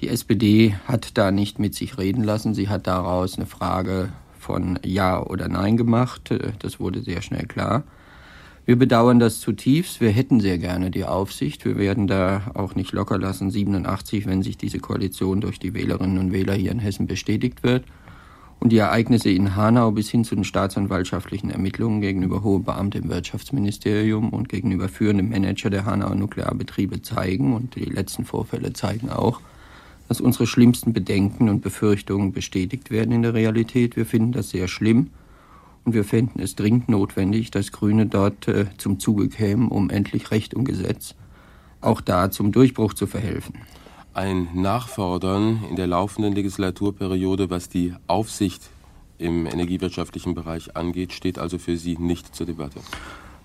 Die 0.01 0.09
SPD 0.09 0.75
hat 0.87 1.17
da 1.17 1.31
nicht 1.31 1.59
mit 1.59 1.75
sich 1.75 1.97
reden 1.97 2.25
lassen. 2.25 2.55
Sie 2.55 2.69
hat 2.69 2.87
daraus 2.87 3.37
eine 3.37 3.47
Frage 3.47 4.09
von 4.39 4.79
Ja 4.85 5.23
oder 5.23 5.49
Nein 5.49 5.77
gemacht. 5.77 6.35
Das 6.59 6.81
wurde 6.81 7.03
sehr 7.03 7.23
schnell 7.23 7.47
klar. 7.47 7.85
Wir 8.67 8.77
bedauern 8.77 9.19
das 9.19 9.41
zutiefst. 9.41 10.01
Wir 10.01 10.11
hätten 10.11 10.39
sehr 10.39 10.59
gerne 10.59 10.91
die 10.91 11.05
Aufsicht. 11.05 11.65
Wir 11.65 11.77
werden 11.77 12.07
da 12.07 12.53
auch 12.55 12.75
nicht 12.75 12.93
locker 12.93 13.19
lassen, 13.19 13.51
87, 13.51 14.27
wenn 14.27 14.43
sich 14.43 14.59
diese 14.59 14.79
Koalition 14.79 15.41
durch 15.41 15.59
die 15.59 15.75
Wählerinnen 15.75 16.19
und 16.19 16.33
Wähler 16.33 16.55
hier 16.55 16.71
in 16.71 16.79
Hessen 16.79 17.07
bestätigt 17.07 17.63
wird. 17.63 17.85
Und 18.61 18.71
die 18.71 18.79
Ereignisse 18.79 19.31
in 19.31 19.57
Hanau 19.57 19.91
bis 19.91 20.11
hin 20.11 20.23
zu 20.23 20.35
den 20.35 20.45
staatsanwaltschaftlichen 20.45 21.51
Ermittlungen 21.51 22.03
gegenüber 22.03 22.43
hohe 22.43 22.61
Beamte 22.61 22.99
im 22.99 23.09
Wirtschaftsministerium 23.09 24.29
und 24.29 24.51
gegenüber 24.51 24.91
führenden 24.91 25.31
Manager 25.31 25.71
der 25.71 25.87
Hanauer 25.87 26.15
Nuklearbetriebe 26.15 27.01
zeigen, 27.01 27.55
und 27.55 27.75
die 27.75 27.87
letzten 27.87 28.27
Vorfälle 28.27 28.75
zeigen 28.75 29.09
auch, 29.09 29.41
dass 30.09 30.21
unsere 30.21 30.47
schlimmsten 30.47 30.93
Bedenken 30.93 31.49
und 31.49 31.63
Befürchtungen 31.63 32.33
bestätigt 32.33 32.91
werden 32.91 33.13
in 33.13 33.23
der 33.23 33.33
Realität. 33.33 33.97
Wir 33.97 34.05
finden 34.05 34.33
das 34.33 34.51
sehr 34.51 34.69
schlimm. 34.69 35.09
Und 35.85 35.95
wir 35.95 36.05
fänden 36.05 36.41
es 36.41 36.57
dringend 36.57 36.89
notwendig, 36.89 37.51
dass 37.51 37.73
Grüne 37.73 38.07
dort 38.07 38.49
äh, 38.49 38.67
zum 38.77 38.99
Zuge 38.99 39.29
kämen, 39.29 39.69
um 39.69 39.91
endlich 39.91 40.31
Recht 40.31 40.55
und 40.55 40.65
Gesetz 40.65 41.15
auch 41.81 42.01
da 42.01 42.31
zum 42.31 42.53
Durchbruch 42.53 42.95
zu 42.95 43.07
verhelfen. 43.07 43.55
Ein 44.13 44.49
Nachfordern 44.55 45.65
in 45.69 45.77
der 45.77 45.87
laufenden 45.87 46.35
Legislaturperiode, 46.35 47.49
was 47.49 47.69
die 47.69 47.95
Aufsicht 48.07 48.71
im 49.19 49.47
energiewirtschaftlichen 49.47 50.35
Bereich 50.35 50.77
angeht, 50.77 51.13
steht 51.13 51.39
also 51.39 51.59
für 51.59 51.77
Sie 51.77 51.97
nicht 51.97 52.35
zur 52.35 52.47
Debatte. 52.47 52.81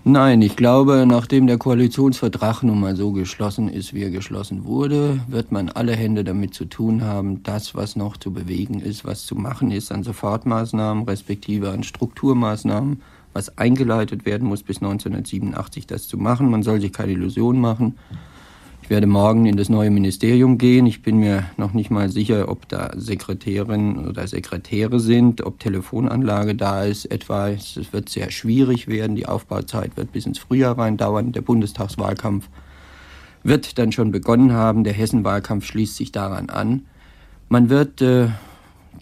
Nein, 0.08 0.40
ich 0.40 0.54
glaube, 0.54 1.04
nachdem 1.04 1.48
der 1.48 1.58
Koalitionsvertrag 1.58 2.62
nun 2.62 2.78
mal 2.78 2.94
so 2.94 3.10
geschlossen 3.10 3.68
ist, 3.68 3.92
wie 3.92 4.04
er 4.04 4.10
geschlossen 4.10 4.64
wurde, 4.64 5.18
wird 5.26 5.50
man 5.50 5.68
alle 5.68 5.96
Hände 5.96 6.22
damit 6.22 6.54
zu 6.54 6.66
tun 6.66 7.02
haben, 7.02 7.42
das, 7.42 7.74
was 7.74 7.96
noch 7.96 8.16
zu 8.16 8.32
bewegen 8.32 8.78
ist, 8.78 9.04
was 9.04 9.26
zu 9.26 9.34
machen 9.34 9.72
ist 9.72 9.90
an 9.90 10.04
Sofortmaßnahmen, 10.04 11.02
respektive 11.06 11.70
an 11.70 11.82
Strukturmaßnahmen, 11.82 13.02
was 13.32 13.58
eingeleitet 13.58 14.26
werden 14.26 14.46
muss 14.46 14.62
bis 14.62 14.76
1987, 14.76 15.88
das 15.88 16.06
zu 16.06 16.18
machen. 16.18 16.50
Man 16.50 16.62
soll 16.62 16.80
sich 16.80 16.92
keine 16.92 17.10
Illusionen 17.10 17.60
machen. 17.60 17.98
Ich 18.86 18.90
werde 18.90 19.08
morgen 19.08 19.46
in 19.46 19.56
das 19.56 19.68
neue 19.68 19.90
Ministerium 19.90 20.58
gehen. 20.58 20.86
Ich 20.86 21.02
bin 21.02 21.18
mir 21.18 21.46
noch 21.56 21.72
nicht 21.72 21.90
mal 21.90 22.08
sicher, 22.08 22.48
ob 22.48 22.68
da 22.68 22.92
Sekretärinnen 22.94 24.06
oder 24.06 24.28
Sekretäre 24.28 25.00
sind, 25.00 25.44
ob 25.44 25.58
Telefonanlage 25.58 26.54
da 26.54 26.84
ist. 26.84 27.06
Etwa, 27.06 27.48
es 27.48 27.76
wird 27.90 28.08
sehr 28.08 28.30
schwierig 28.30 28.86
werden. 28.86 29.16
Die 29.16 29.26
Aufbauzeit 29.26 29.96
wird 29.96 30.12
bis 30.12 30.24
ins 30.24 30.38
Frühjahr 30.38 30.78
rein 30.78 30.96
dauern. 30.98 31.32
Der 31.32 31.40
Bundestagswahlkampf 31.40 32.48
wird 33.42 33.76
dann 33.76 33.90
schon 33.90 34.12
begonnen 34.12 34.52
haben. 34.52 34.84
Der 34.84 34.92
Hessenwahlkampf 34.92 35.66
schließt 35.66 35.96
sich 35.96 36.12
daran 36.12 36.48
an. 36.48 36.86
Man 37.48 37.68
wird 37.70 38.00
äh, 38.02 38.28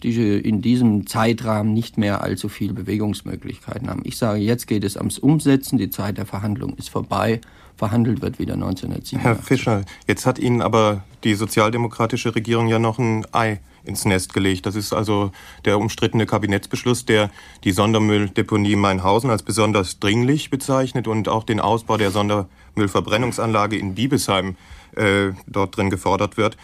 diese, 0.01 0.23
in 0.23 0.63
diesem 0.63 1.05
Zeitrahmen 1.05 1.73
nicht 1.73 1.99
mehr 1.99 2.23
allzu 2.23 2.49
viele 2.49 2.73
Bewegungsmöglichkeiten 2.73 3.87
haben. 3.87 4.01
Ich 4.03 4.17
sage, 4.17 4.39
jetzt 4.39 4.65
geht 4.65 4.83
es 4.83 4.97
ums 4.97 5.19
Umsetzen. 5.19 5.77
Die 5.77 5.91
Zeit 5.91 6.17
der 6.17 6.25
Verhandlung 6.25 6.73
ist 6.73 6.89
vorbei 6.89 7.39
verhandelt 7.77 8.21
wird 8.21 8.39
wieder 8.39 8.53
1987. 8.53 9.19
Herr 9.19 9.35
Fischer, 9.35 9.83
jetzt 10.07 10.25
hat 10.25 10.39
Ihnen 10.39 10.61
aber 10.61 11.03
die 11.23 11.35
sozialdemokratische 11.35 12.35
Regierung 12.35 12.67
ja 12.67 12.79
noch 12.79 12.99
ein 12.99 13.25
Ei 13.31 13.59
ins 13.83 14.05
Nest 14.05 14.33
gelegt. 14.33 14.65
Das 14.65 14.75
ist 14.75 14.93
also 14.93 15.31
der 15.63 15.77
umstrittene 15.77 16.25
Kabinettsbeschluss, 16.25 17.05
der 17.05 17.29
die 17.63 17.71
Sondermülldeponie 17.71 18.75
Mainhausen 18.75 19.29
als 19.29 19.43
besonders 19.43 19.99
dringlich 19.99 20.49
bezeichnet 20.49 21.07
und 21.07 21.29
auch 21.29 21.43
den 21.43 21.59
Ausbau 21.59 21.97
der 21.97 22.11
Sondermüllverbrennungsanlage 22.11 23.77
in 23.77 23.95
Diebesheim 23.95 24.55
äh, 24.95 25.31
dort 25.47 25.77
drin 25.77 25.89
gefordert 25.89 26.37
wird. 26.37 26.57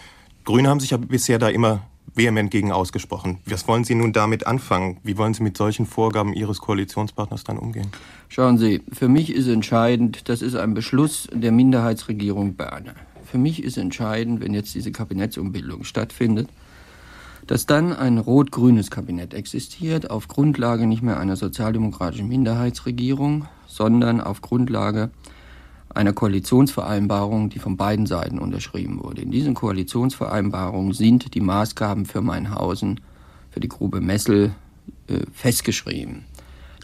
Grüne 0.45 0.69
haben 0.69 0.79
sich 0.79 0.91
ja 0.91 0.97
bisher 0.97 1.37
da 1.37 1.49
immer 1.49 1.83
vehement 2.15 2.51
gegen 2.51 2.71
ausgesprochen. 2.71 3.39
Was 3.45 3.67
wollen 3.67 3.83
Sie 3.83 3.95
nun 3.95 4.13
damit 4.13 4.47
anfangen? 4.47 4.97
Wie 5.03 5.17
wollen 5.17 5.33
Sie 5.33 5.43
mit 5.43 5.57
solchen 5.57 5.85
Vorgaben 5.85 6.33
Ihres 6.33 6.59
Koalitionspartners 6.59 7.43
dann 7.43 7.57
umgehen? 7.57 7.87
Schauen 8.29 8.57
Sie, 8.57 8.81
für 8.91 9.07
mich 9.07 9.33
ist 9.33 9.47
entscheidend, 9.47 10.29
das 10.29 10.41
ist 10.41 10.55
ein 10.55 10.73
Beschluss 10.73 11.27
der 11.33 11.51
Minderheitsregierung 11.51 12.55
Berne. 12.55 12.95
Für 13.25 13.37
mich 13.37 13.63
ist 13.63 13.77
entscheidend, 13.77 14.41
wenn 14.41 14.53
jetzt 14.53 14.75
diese 14.75 14.91
Kabinettsumbildung 14.91 15.85
stattfindet, 15.85 16.49
dass 17.47 17.65
dann 17.65 17.93
ein 17.93 18.17
rot-grünes 18.17 18.91
Kabinett 18.91 19.33
existiert, 19.33 20.09
auf 20.09 20.27
Grundlage 20.27 20.85
nicht 20.85 21.01
mehr 21.01 21.19
einer 21.19 21.35
sozialdemokratischen 21.35 22.27
Minderheitsregierung, 22.27 23.47
sondern 23.67 24.21
auf 24.21 24.41
Grundlage 24.41 25.09
einer 25.93 26.13
Koalitionsvereinbarung, 26.13 27.49
die 27.49 27.59
von 27.59 27.77
beiden 27.77 28.05
Seiten 28.05 28.39
unterschrieben 28.39 29.03
wurde. 29.03 29.21
In 29.21 29.31
diesen 29.31 29.53
Koalitionsvereinbarungen 29.53 30.93
sind 30.93 31.33
die 31.33 31.41
Maßgaben 31.41 32.05
für 32.05 32.21
Mainhausen, 32.21 33.01
für 33.49 33.59
die 33.59 33.67
Grube 33.67 34.01
Messel 34.01 34.51
äh, 35.07 35.19
festgeschrieben. 35.33 36.25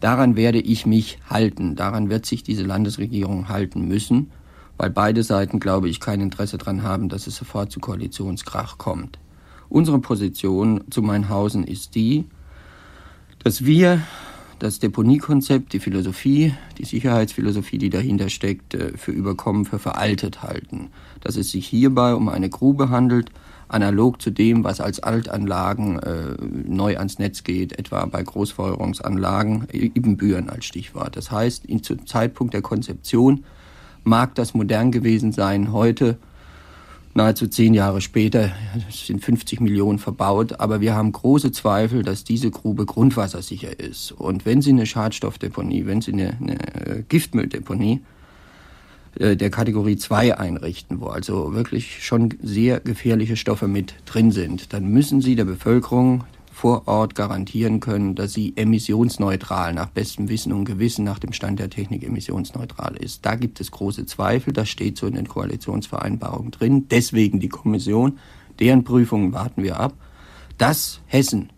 Daran 0.02 0.36
werde 0.36 0.60
ich 0.60 0.86
mich 0.86 1.20
halten. 1.30 1.76
Daran 1.76 2.10
wird 2.10 2.26
sich 2.26 2.44
diese 2.44 2.64
Landesregierung 2.64 3.50
halten 3.50 3.88
müssen, 3.88 4.32
weil 4.78 4.90
beide 4.90 5.24
Seiten, 5.24 5.60
glaube 5.60 5.90
ich, 5.90 6.00
kein 6.00 6.22
Interesse 6.22 6.58
daran 6.58 6.84
haben, 6.84 7.10
dass 7.10 7.26
es 7.26 7.36
sofort 7.36 7.72
zu 7.72 7.80
Koalitionskrach 7.80 8.78
kommt. 8.78 9.18
Unsere 9.70 10.00
Position 10.00 10.84
zu 10.90 11.02
Mainhausen 11.02 11.64
ist 11.64 11.96
die, 11.96 12.26
dass 13.44 13.66
wir 13.66 14.02
das 14.60 14.80
Deponiekonzept, 14.80 15.74
die 15.74 15.80
Philosophie, 15.80 16.54
die 16.78 16.86
Sicherheitsphilosophie, 16.86 17.78
die 17.78 17.90
dahinter 17.90 18.30
steckt, 18.30 18.74
äh, 18.74 18.98
für 18.98 19.12
überkommen, 19.12 19.66
für 19.66 19.80
veraltet 19.80 20.42
halten. 20.42 20.90
Dass 21.22 21.36
es 21.36 21.52
sich 21.52 21.68
hierbei 21.68 22.14
um 22.14 22.30
eine 22.30 22.50
Grube 22.50 22.90
handelt, 22.90 23.30
analog 23.68 24.22
zu 24.22 24.32
dem, 24.32 24.64
was 24.64 24.80
als 24.80 25.00
Altanlagen 25.02 26.00
äh, 26.00 26.36
neu 26.42 26.98
ans 26.98 27.20
Netz 27.20 27.44
geht, 27.44 27.78
etwa 27.78 28.06
bei 28.06 28.24
Großfeuerungsanlagen, 28.24 29.68
Ibbenbüren 29.72 30.50
als 30.50 30.66
Stichwort. 30.66 31.16
Das 31.16 31.32
heißt, 31.32 31.66
in, 31.66 31.84
zum 31.84 32.06
Zeitpunkt 32.08 32.54
der 32.54 32.62
Konzeption 32.62 33.44
mag 34.04 34.36
das 34.36 34.54
modern 34.54 34.92
gewesen 34.92 35.34
sein. 35.34 35.74
Heute 35.74 36.18
nahezu 37.18 37.48
zehn 37.48 37.74
Jahre 37.74 38.00
später 38.00 38.52
sind 38.90 39.24
50 39.24 39.60
Millionen 39.60 40.00
verbaut, 40.00 40.60
aber 40.60 40.80
wir 40.80 40.96
haben 40.96 41.12
große 41.12 41.52
Zweifel, 41.52 42.04
dass 42.04 42.24
diese 42.24 42.50
Grube 42.50 42.86
grundwassersicher 42.86 43.80
ist. 43.80 44.14
Und 44.14 44.46
wenn 44.46 44.62
Sie 44.62 44.70
eine 44.70 44.86
Schadstoffdeponie, 44.86 45.86
wenn 45.86 46.02
Sie 46.02 46.14
eine, 46.14 46.38
eine 46.40 46.76
äh, 46.86 47.04
Giftmülldeponie 47.10 48.02
äh, 49.20 49.36
der 49.36 49.50
Kategorie 49.50 49.98
2 49.98 50.38
einrichten, 50.38 51.02
wo 51.02 51.08
also 51.08 51.54
wirklich 51.54 52.06
schon 52.06 52.36
sehr 52.42 52.80
gefährliche 52.80 53.36
Stoffe 53.36 53.68
mit 53.68 53.96
drin 54.06 54.32
sind, 54.32 54.72
dann 54.72 54.88
müssen 54.88 55.22
Sie 55.22 55.36
der 55.36 55.46
Bevölkerung 55.46 56.24
vor 56.58 56.88
Ort 56.88 57.14
garantieren 57.14 57.80
können, 57.82 58.16
dass 58.16 58.34
sie 58.34 58.54
emissionsneutral 58.58 59.76
nach 59.76 59.90
bestem 59.90 60.28
Wissen 60.28 60.52
und 60.52 60.66
Gewissen 60.66 61.06
nach 61.06 61.20
dem 61.20 61.32
Stand 61.32 61.60
der 61.60 61.70
Technik 61.70 62.04
emissionsneutral 62.04 62.98
ist. 62.98 63.24
Da 63.28 63.36
gibt 63.36 63.62
es 63.62 63.70
große 63.70 64.08
Zweifel, 64.08 64.54
das 64.54 64.68
steht 64.68 64.98
so 64.98 65.06
in 65.06 65.14
den 65.14 65.28
Koalitionsvereinbarungen 65.28 66.50
drin. 66.50 66.88
Deswegen 66.90 67.40
die 67.40 67.48
Kommission, 67.48 68.18
deren 68.60 68.84
Prüfungen 68.84 69.34
warten 69.34 69.62
wir 69.62 69.80
ab, 69.80 69.94
dass 70.58 71.00
Hessen 71.06 71.52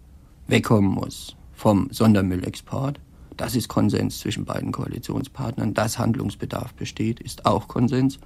wegkommen 0.48 0.92
muss 0.92 1.38
vom 1.54 1.88
Sondermüllexport. 1.92 3.00
Das 3.38 3.56
ist 3.56 3.70
Konsens 3.70 4.20
zwischen 4.20 4.44
beiden 4.44 4.74
Koalitionspartnern. 4.74 5.74
Dass 5.74 5.98
Handlungsbedarf 5.98 6.74
besteht, 6.74 7.22
ist 7.22 7.46
auch 7.46 7.70
Konsens. 7.70 8.20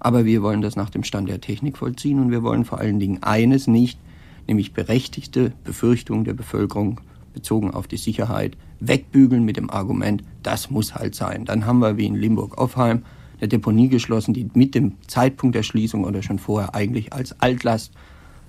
Aber 0.00 0.24
wir 0.24 0.42
wollen 0.42 0.60
das 0.60 0.74
nach 0.74 0.90
dem 0.90 1.04
Stand 1.04 1.28
der 1.28 1.40
Technik 1.40 1.78
vollziehen 1.78 2.18
und 2.18 2.32
wir 2.32 2.42
wollen 2.42 2.64
vor 2.64 2.78
allen 2.78 2.98
Dingen 2.98 3.22
eines 3.22 3.68
nicht, 3.68 4.00
nämlich 4.46 4.72
berechtigte 4.72 5.52
Befürchtungen 5.64 6.24
der 6.24 6.34
Bevölkerung 6.34 7.00
bezogen 7.32 7.70
auf 7.70 7.86
die 7.86 7.96
Sicherheit, 7.98 8.56
wegbügeln 8.80 9.44
mit 9.44 9.56
dem 9.56 9.70
Argument, 9.70 10.22
das 10.42 10.70
muss 10.70 10.94
halt 10.94 11.14
sein. 11.14 11.44
Dann 11.44 11.66
haben 11.66 11.80
wir 11.80 11.96
wie 11.96 12.06
in 12.06 12.14
Limburg-Offheim 12.14 13.02
eine 13.38 13.48
Deponie 13.48 13.88
geschlossen, 13.88 14.34
die 14.34 14.48
mit 14.54 14.74
dem 14.74 14.94
Zeitpunkt 15.06 15.54
der 15.54 15.62
Schließung 15.62 16.04
oder 16.04 16.22
schon 16.22 16.38
vorher 16.38 16.74
eigentlich 16.74 17.12
als 17.12 17.38
Altlast 17.40 17.92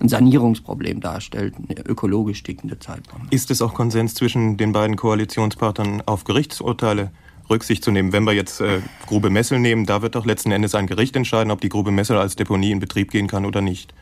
ein 0.00 0.08
Sanierungsproblem 0.08 1.00
darstellt, 1.00 1.54
eine 1.56 1.84
ökologisch 1.86 2.42
tickende 2.42 2.78
Zeitbombe. 2.78 3.26
Ist 3.30 3.50
es 3.50 3.60
auch 3.60 3.74
Konsens 3.74 4.14
zwischen 4.14 4.56
den 4.56 4.72
beiden 4.72 4.96
Koalitionspartnern 4.96 6.02
auf 6.06 6.24
Gerichtsurteile 6.24 7.10
Rücksicht 7.50 7.82
zu 7.82 7.90
nehmen? 7.90 8.12
Wenn 8.12 8.24
wir 8.24 8.32
jetzt 8.32 8.60
äh, 8.60 8.80
Grube 9.06 9.28
Messel 9.28 9.58
nehmen, 9.58 9.86
da 9.86 10.00
wird 10.00 10.14
doch 10.14 10.24
letzten 10.24 10.52
Endes 10.52 10.74
ein 10.74 10.86
Gericht 10.86 11.16
entscheiden, 11.16 11.50
ob 11.50 11.60
die 11.60 11.68
Grube 11.68 11.90
Messel 11.90 12.16
als 12.16 12.36
Deponie 12.36 12.70
in 12.70 12.78
Betrieb 12.78 13.10
gehen 13.10 13.26
kann 13.26 13.44
oder 13.44 13.60
nicht. 13.60 13.92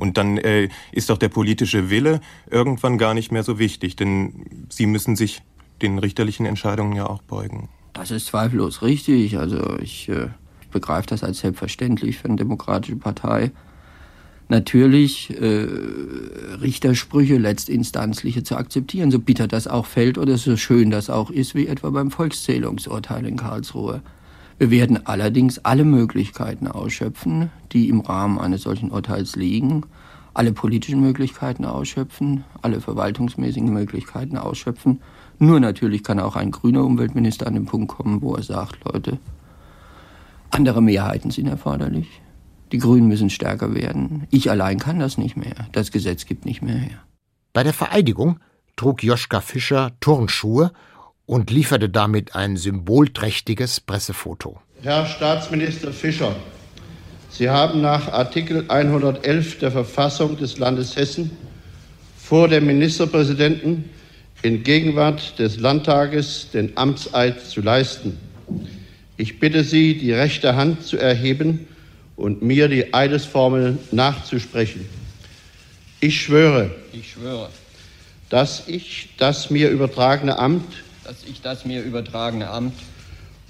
Und 0.00 0.16
dann 0.16 0.38
äh, 0.38 0.70
ist 0.92 1.10
doch 1.10 1.18
der 1.18 1.28
politische 1.28 1.90
Wille 1.90 2.20
irgendwann 2.50 2.96
gar 2.96 3.12
nicht 3.12 3.30
mehr 3.32 3.42
so 3.42 3.58
wichtig, 3.58 3.96
denn 3.96 4.46
Sie 4.70 4.86
müssen 4.86 5.14
sich 5.14 5.42
den 5.82 5.98
richterlichen 5.98 6.46
Entscheidungen 6.46 6.96
ja 6.96 7.06
auch 7.06 7.20
beugen. 7.22 7.68
Das 7.92 8.10
ist 8.10 8.26
zweifellos 8.26 8.80
richtig. 8.80 9.36
Also 9.38 9.78
ich 9.78 10.08
äh, 10.08 10.28
begreife 10.72 11.08
das 11.08 11.22
als 11.22 11.40
selbstverständlich 11.40 12.16
für 12.16 12.28
eine 12.28 12.36
demokratische 12.36 12.96
Partei. 12.96 13.50
Natürlich 14.48 15.30
äh, 15.38 15.66
Richtersprüche 16.60 17.36
letztinstanzliche 17.36 18.42
zu 18.42 18.56
akzeptieren, 18.56 19.10
so 19.10 19.18
bitter 19.18 19.48
das 19.48 19.68
auch 19.68 19.84
fällt 19.84 20.16
oder 20.16 20.38
so 20.38 20.56
schön 20.56 20.90
das 20.90 21.10
auch 21.10 21.30
ist, 21.30 21.54
wie 21.54 21.66
etwa 21.66 21.90
beim 21.90 22.10
Volkszählungsurteil 22.10 23.26
in 23.26 23.36
Karlsruhe. 23.36 24.00
Wir 24.60 24.70
werden 24.70 25.06
allerdings 25.06 25.58
alle 25.60 25.86
Möglichkeiten 25.86 26.66
ausschöpfen, 26.68 27.50
die 27.72 27.88
im 27.88 28.00
Rahmen 28.00 28.38
eines 28.38 28.60
solchen 28.60 28.90
Urteils 28.90 29.34
liegen, 29.34 29.86
alle 30.34 30.52
politischen 30.52 31.00
Möglichkeiten 31.00 31.64
ausschöpfen, 31.64 32.44
alle 32.60 32.82
verwaltungsmäßigen 32.82 33.72
Möglichkeiten 33.72 34.36
ausschöpfen. 34.36 35.00
Nur 35.38 35.60
natürlich 35.60 36.04
kann 36.04 36.20
auch 36.20 36.36
ein 36.36 36.50
grüner 36.50 36.84
Umweltminister 36.84 37.46
an 37.46 37.54
den 37.54 37.64
Punkt 37.64 37.88
kommen, 37.88 38.20
wo 38.20 38.34
er 38.34 38.42
sagt, 38.42 38.84
Leute, 38.84 39.18
andere 40.50 40.82
Mehrheiten 40.82 41.30
sind 41.30 41.46
erforderlich. 41.46 42.20
Die 42.70 42.78
Grünen 42.78 43.08
müssen 43.08 43.30
stärker 43.30 43.74
werden. 43.74 44.26
Ich 44.28 44.50
allein 44.50 44.78
kann 44.78 44.98
das 44.98 45.16
nicht 45.16 45.38
mehr. 45.38 45.68
Das 45.72 45.90
Gesetz 45.90 46.26
gibt 46.26 46.44
nicht 46.44 46.60
mehr 46.60 46.76
her. 46.76 46.98
Bei 47.54 47.62
der 47.62 47.72
Vereidigung 47.72 48.40
trug 48.76 49.02
Joschka 49.02 49.40
Fischer 49.40 49.92
Turnschuhe 50.00 50.70
und 51.30 51.48
lieferte 51.48 51.88
damit 51.88 52.34
ein 52.34 52.56
symbolträchtiges 52.56 53.78
Pressefoto. 53.78 54.60
Herr 54.82 55.06
Staatsminister 55.06 55.92
Fischer, 55.92 56.34
Sie 57.30 57.48
haben 57.48 57.80
nach 57.80 58.08
Artikel 58.08 58.64
111 58.66 59.60
der 59.60 59.70
Verfassung 59.70 60.36
des 60.36 60.58
Landes 60.58 60.96
Hessen 60.96 61.30
vor 62.18 62.48
dem 62.48 62.66
Ministerpräsidenten 62.66 63.84
in 64.42 64.64
Gegenwart 64.64 65.38
des 65.38 65.60
Landtages 65.60 66.48
den 66.52 66.76
Amtseid 66.76 67.40
zu 67.40 67.60
leisten. 67.60 68.18
Ich 69.16 69.38
bitte 69.38 69.62
Sie, 69.62 69.96
die 69.96 70.12
rechte 70.12 70.56
Hand 70.56 70.82
zu 70.82 70.96
erheben 70.96 71.68
und 72.16 72.42
mir 72.42 72.66
die 72.66 72.92
Eidesformel 72.92 73.78
nachzusprechen. 73.92 74.84
Ich 76.00 76.22
schwöre, 76.22 76.72
ich 76.92 77.12
schwöre, 77.12 77.50
dass 78.30 78.66
ich 78.66 79.10
das 79.16 79.48
mir 79.50 79.70
übertragene 79.70 80.36
Amt 80.36 80.66
dass 81.04 81.24
ich 81.24 81.40
das 81.42 81.64
mir 81.64 81.82
übertragene 81.82 82.48
Amt 82.48 82.74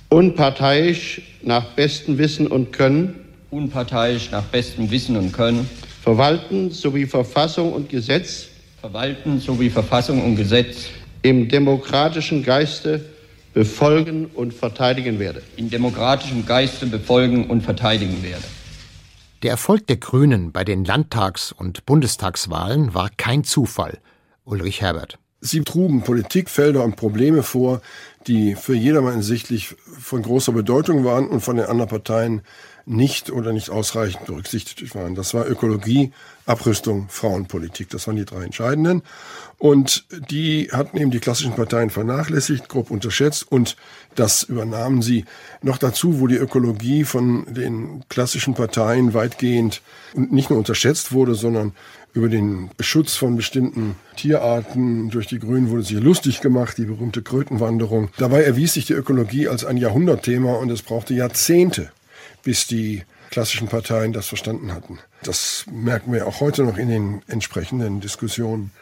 unparteiisch 0.08 1.22
nach 1.42 1.64
bestem 1.74 2.18
Wissen 2.18 2.46
und 2.46 2.72
Können 2.72 3.14
unparteiisch 3.50 4.30
nach 4.30 4.44
bestem 4.44 4.90
Wissen 4.90 5.16
und 5.16 5.32
Können 5.32 5.68
verwalten 6.02 6.70
sowie 6.70 7.06
Verfassung 7.06 7.72
und 7.72 7.88
Gesetz 7.88 8.46
verwalten 8.80 9.40
sowie 9.40 9.70
Verfassung 9.70 10.24
und 10.24 10.36
Gesetz 10.36 10.86
im 11.22 11.48
demokratischen 11.48 12.42
Geiste 12.42 13.04
befolgen 13.52 14.26
und 14.26 14.54
verteidigen 14.54 15.18
werde. 15.18 15.42
In 15.56 15.70
demokratischem 15.70 16.46
Geiste 16.46 16.86
befolgen 16.86 17.50
und 17.50 17.62
verteidigen 17.62 18.22
werde. 18.22 18.44
Der 19.42 19.50
Erfolg 19.50 19.86
der 19.86 19.96
Grünen 19.96 20.52
bei 20.52 20.64
den 20.64 20.84
Landtags- 20.84 21.52
und 21.52 21.84
Bundestagswahlen 21.86 22.94
war 22.94 23.10
kein 23.16 23.44
Zufall. 23.44 23.98
Ulrich 24.44 24.80
Herbert. 24.80 25.18
Sie 25.40 25.62
trugen 25.62 26.02
Politikfelder 26.02 26.84
und 26.84 26.96
Probleme 26.96 27.42
vor, 27.42 27.80
die 28.26 28.54
für 28.54 28.74
jedermann 28.74 29.22
sichtlich 29.22 29.74
von 29.98 30.22
großer 30.22 30.52
Bedeutung 30.52 31.04
waren 31.04 31.28
und 31.28 31.40
von 31.40 31.56
den 31.56 31.66
anderen 31.66 31.88
Parteien 31.88 32.42
nicht 32.86 33.30
oder 33.30 33.52
nicht 33.52 33.70
ausreichend 33.70 34.26
berücksichtigt 34.26 34.94
waren. 34.94 35.14
Das 35.14 35.32
war 35.32 35.48
Ökologie, 35.48 36.12
Abrüstung, 36.44 37.06
Frauenpolitik. 37.08 37.88
Das 37.90 38.06
waren 38.06 38.16
die 38.16 38.24
drei 38.24 38.44
entscheidenden. 38.44 39.02
Und 39.58 40.04
die 40.30 40.70
hatten 40.72 40.96
eben 40.96 41.10
die 41.10 41.20
klassischen 41.20 41.54
Parteien 41.54 41.90
vernachlässigt, 41.90 42.68
grob 42.68 42.90
unterschätzt 42.90 43.50
und 43.50 43.76
das 44.16 44.42
übernahmen 44.42 45.02
sie. 45.02 45.24
Noch 45.62 45.78
dazu, 45.78 46.20
wo 46.20 46.26
die 46.26 46.36
Ökologie 46.36 47.04
von 47.04 47.46
den 47.52 48.04
klassischen 48.08 48.54
Parteien 48.54 49.14
weitgehend 49.14 49.82
nicht 50.14 50.50
nur 50.50 50.58
unterschätzt 50.58 51.12
wurde, 51.12 51.34
sondern 51.34 51.72
über 52.12 52.28
den 52.28 52.70
Beschutz 52.76 53.14
von 53.14 53.36
bestimmten 53.36 53.96
Tierarten 54.16 55.10
durch 55.10 55.26
die 55.26 55.38
Grünen 55.38 55.70
wurde 55.70 55.82
sich 55.82 56.00
lustig 56.00 56.40
gemacht, 56.40 56.78
die 56.78 56.84
berühmte 56.84 57.22
Krötenwanderung. 57.22 58.10
Dabei 58.18 58.42
erwies 58.42 58.74
sich 58.74 58.86
die 58.86 58.94
Ökologie 58.94 59.48
als 59.48 59.64
ein 59.64 59.76
Jahrhundertthema 59.76 60.54
und 60.54 60.70
es 60.70 60.82
brauchte 60.82 61.14
Jahrzehnte, 61.14 61.90
bis 62.42 62.66
die 62.66 63.02
klassischen 63.30 63.68
Parteien 63.68 64.12
das 64.12 64.26
verstanden 64.26 64.72
hatten. 64.72 64.98
Das 65.22 65.64
merken 65.70 66.12
wir 66.12 66.26
auch 66.26 66.40
heute 66.40 66.64
noch 66.64 66.76
in 66.76 66.88
den 66.88 67.22
entsprechenden 67.28 68.00
Diskussionen. 68.00 68.72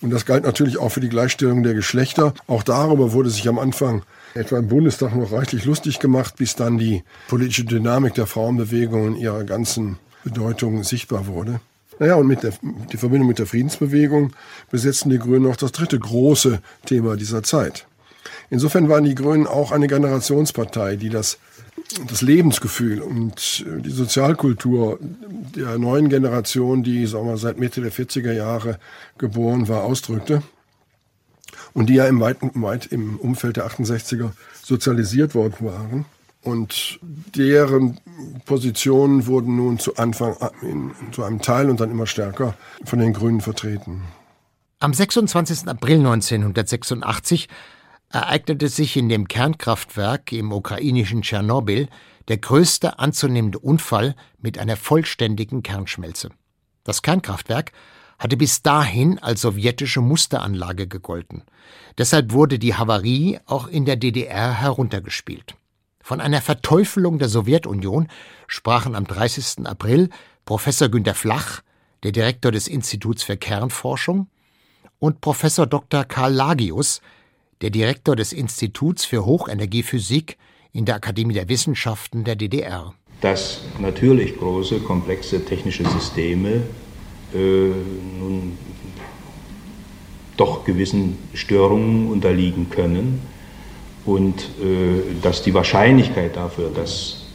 Und 0.00 0.10
das 0.10 0.24
galt 0.24 0.44
natürlich 0.44 0.78
auch 0.78 0.90
für 0.90 1.00
die 1.00 1.08
Gleichstellung 1.08 1.62
der 1.62 1.74
Geschlechter. 1.74 2.32
Auch 2.46 2.62
darüber 2.62 3.12
wurde 3.12 3.30
sich 3.30 3.48
am 3.48 3.58
Anfang 3.58 4.02
etwa 4.34 4.58
im 4.58 4.68
Bundestag 4.68 5.14
noch 5.14 5.32
reichlich 5.32 5.64
lustig 5.64 5.98
gemacht, 5.98 6.36
bis 6.36 6.54
dann 6.54 6.78
die 6.78 7.02
politische 7.26 7.64
Dynamik 7.64 8.14
der 8.14 8.26
Frauenbewegung 8.26 9.08
in 9.08 9.16
ihrer 9.16 9.44
ganzen 9.44 9.98
Bedeutung 10.22 10.84
sichtbar 10.84 11.26
wurde. 11.26 11.60
Naja, 11.98 12.14
und 12.14 12.26
mit 12.26 12.42
der 12.42 12.52
die 12.92 12.96
Verbindung 12.96 13.28
mit 13.28 13.38
der 13.38 13.46
Friedensbewegung 13.46 14.32
besetzten 14.70 15.10
die 15.10 15.18
Grünen 15.18 15.50
auch 15.50 15.56
das 15.56 15.72
dritte 15.72 15.98
große 15.98 16.60
Thema 16.86 17.16
dieser 17.16 17.42
Zeit. 17.42 17.86
Insofern 18.50 18.88
waren 18.88 19.04
die 19.04 19.14
Grünen 19.14 19.46
auch 19.46 19.72
eine 19.72 19.88
Generationspartei, 19.88 20.96
die 20.96 21.10
das, 21.10 21.38
das 22.08 22.22
Lebensgefühl 22.22 23.00
und 23.00 23.64
die 23.84 23.90
Sozialkultur 23.90 24.98
der 25.00 25.78
neuen 25.78 26.08
Generation, 26.08 26.82
die 26.82 27.06
sagen 27.06 27.26
wir, 27.26 27.36
seit 27.36 27.58
Mitte 27.58 27.82
der 27.82 27.92
40er 27.92 28.32
Jahre 28.32 28.78
geboren 29.18 29.68
war, 29.68 29.84
ausdrückte. 29.84 30.42
Und 31.74 31.90
die 31.90 31.94
ja 31.94 32.06
im, 32.06 32.20
weit, 32.20 32.38
weit 32.40 32.86
im 32.86 33.18
Umfeld 33.18 33.56
der 33.56 33.66
68er 33.66 34.30
sozialisiert 34.62 35.34
worden 35.34 35.56
waren. 35.60 36.04
Und 36.42 37.00
deren 37.02 37.98
Positionen 38.46 39.26
wurden 39.26 39.56
nun 39.56 39.78
zu 39.78 39.96
Anfang 39.96 40.36
in, 40.62 40.92
zu 41.12 41.24
einem 41.24 41.40
Teil 41.40 41.68
und 41.68 41.80
dann 41.80 41.90
immer 41.90 42.06
stärker 42.06 42.54
von 42.84 43.00
den 43.00 43.12
Grünen 43.12 43.40
vertreten. 43.40 44.02
Am 44.78 44.94
26. 44.94 45.66
April 45.66 45.98
1986 45.98 47.48
ereignete 48.10 48.68
sich 48.68 48.96
in 48.96 49.08
dem 49.08 49.26
Kernkraftwerk 49.28 50.32
im 50.32 50.52
ukrainischen 50.52 51.22
Tschernobyl 51.22 51.88
der 52.28 52.38
größte 52.38 52.98
anzunehmende 52.98 53.58
Unfall 53.58 54.14
mit 54.38 54.58
einer 54.58 54.76
vollständigen 54.76 55.62
Kernschmelze. 55.62 56.30
Das 56.84 57.02
Kernkraftwerk 57.02 57.72
hatte 58.18 58.36
bis 58.36 58.62
dahin 58.62 59.18
als 59.18 59.42
sowjetische 59.42 60.00
Musteranlage 60.00 60.86
gegolten. 60.86 61.42
Deshalb 61.96 62.32
wurde 62.32 62.58
die 62.58 62.74
Havarie 62.74 63.38
auch 63.46 63.68
in 63.68 63.84
der 63.84 63.96
DDR 63.96 64.52
heruntergespielt. 64.52 65.54
Von 66.08 66.22
einer 66.22 66.40
Verteufelung 66.40 67.18
der 67.18 67.28
Sowjetunion 67.28 68.08
sprachen 68.46 68.94
am 68.94 69.06
30. 69.06 69.66
April 69.66 70.08
Professor 70.46 70.88
Günter 70.88 71.12
Flach, 71.12 71.60
der 72.02 72.12
Direktor 72.12 72.50
des 72.50 72.66
Instituts 72.66 73.22
für 73.22 73.36
Kernforschung, 73.36 74.26
und 75.00 75.20
Professor 75.20 75.66
Dr. 75.66 76.04
Karl 76.04 76.32
Lagius, 76.32 77.02
der 77.60 77.68
Direktor 77.68 78.16
des 78.16 78.32
Instituts 78.32 79.04
für 79.04 79.26
Hochenergiephysik 79.26 80.38
in 80.72 80.86
der 80.86 80.94
Akademie 80.94 81.34
der 81.34 81.50
Wissenschaften 81.50 82.24
der 82.24 82.36
DDR. 82.36 82.94
Dass 83.20 83.60
natürlich 83.78 84.38
große, 84.38 84.78
komplexe 84.78 85.44
technische 85.44 85.86
Systeme 85.90 86.62
äh, 87.34 87.68
nun 88.18 88.56
doch 90.38 90.64
gewissen 90.64 91.18
Störungen 91.34 92.10
unterliegen 92.10 92.70
können 92.70 93.20
und 94.08 94.40
äh, 94.40 95.20
dass 95.22 95.42
die 95.42 95.52
Wahrscheinlichkeit 95.52 96.36
dafür, 96.36 96.70
dass 96.74 97.26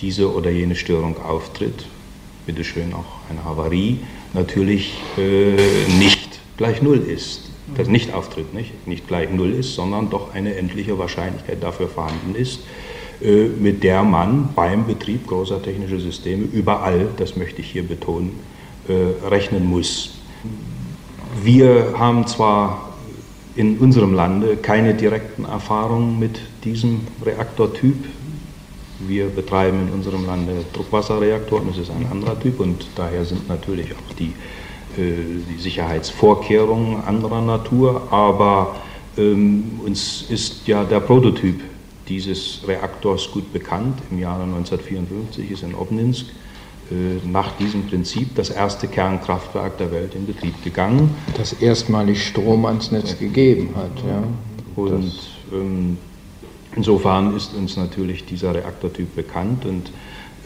diese 0.00 0.32
oder 0.32 0.50
jene 0.50 0.74
Störung 0.74 1.22
auftritt, 1.22 1.84
bitteschön 2.46 2.94
auch 2.94 3.04
eine 3.28 3.44
Havarie, 3.44 3.98
natürlich 4.32 4.94
äh, 5.18 5.54
nicht 5.98 6.40
gleich 6.56 6.80
Null 6.80 6.98
ist. 6.98 7.50
Das 7.76 7.88
nicht 7.88 8.14
auftritt, 8.14 8.54
nicht, 8.54 8.86
nicht 8.86 9.06
gleich 9.06 9.30
Null 9.30 9.52
ist, 9.52 9.74
sondern 9.74 10.08
doch 10.08 10.32
eine 10.34 10.54
endliche 10.54 10.98
Wahrscheinlichkeit 10.98 11.62
dafür 11.62 11.88
vorhanden 11.88 12.34
ist, 12.34 12.60
äh, 13.22 13.44
mit 13.44 13.82
der 13.82 14.02
man 14.02 14.48
beim 14.54 14.86
Betrieb 14.86 15.26
großer 15.26 15.62
technischer 15.62 16.00
Systeme 16.00 16.44
überall, 16.44 17.08
das 17.18 17.36
möchte 17.36 17.60
ich 17.60 17.70
hier 17.70 17.86
betonen, 17.86 18.40
äh, 18.88 19.26
rechnen 19.28 19.66
muss. 19.66 20.14
Wir 21.42 21.94
haben 21.98 22.26
zwar 22.26 22.93
in 23.56 23.78
unserem 23.78 24.14
Lande 24.14 24.56
keine 24.56 24.94
direkten 24.94 25.44
Erfahrungen 25.44 26.18
mit 26.18 26.40
diesem 26.64 27.02
Reaktortyp. 27.24 27.96
Wir 29.06 29.26
betreiben 29.26 29.88
in 29.88 29.94
unserem 29.94 30.26
Lande 30.26 30.64
Druckwasserreaktoren, 30.72 31.68
das 31.68 31.78
ist 31.78 31.90
ein 31.90 32.06
anderer 32.10 32.38
Typ 32.38 32.60
und 32.60 32.86
daher 32.96 33.24
sind 33.24 33.48
natürlich 33.48 33.92
auch 33.92 34.14
die, 34.18 34.32
äh, 35.00 35.42
die 35.50 35.60
Sicherheitsvorkehrungen 35.60 37.04
anderer 37.04 37.42
Natur, 37.42 38.08
aber 38.10 38.76
ähm, 39.16 39.80
uns 39.84 40.24
ist 40.28 40.66
ja 40.66 40.84
der 40.84 41.00
Prototyp 41.00 41.60
dieses 42.08 42.60
Reaktors 42.66 43.30
gut 43.30 43.52
bekannt. 43.52 43.98
Im 44.10 44.18
Jahre 44.18 44.42
1954 44.44 45.50
ist 45.50 45.62
in 45.62 45.74
Obninsk 45.74 46.26
nach 47.24 47.52
diesem 47.56 47.86
Prinzip 47.86 48.34
das 48.34 48.50
erste 48.50 48.88
Kernkraftwerk 48.88 49.78
der 49.78 49.90
Welt 49.90 50.14
in 50.14 50.26
Betrieb 50.26 50.62
gegangen. 50.62 51.10
Das 51.36 51.54
erstmalig 51.54 52.26
Strom 52.26 52.66
ans 52.66 52.90
Netz 52.90 53.18
gegeben 53.18 53.70
hat. 53.74 54.04
Ja. 54.06 54.22
Und 54.76 55.12
ähm, 55.52 55.96
insofern 56.76 57.36
ist 57.36 57.54
uns 57.54 57.76
natürlich 57.76 58.24
dieser 58.24 58.54
Reaktortyp 58.54 59.14
bekannt 59.14 59.64
und 59.64 59.90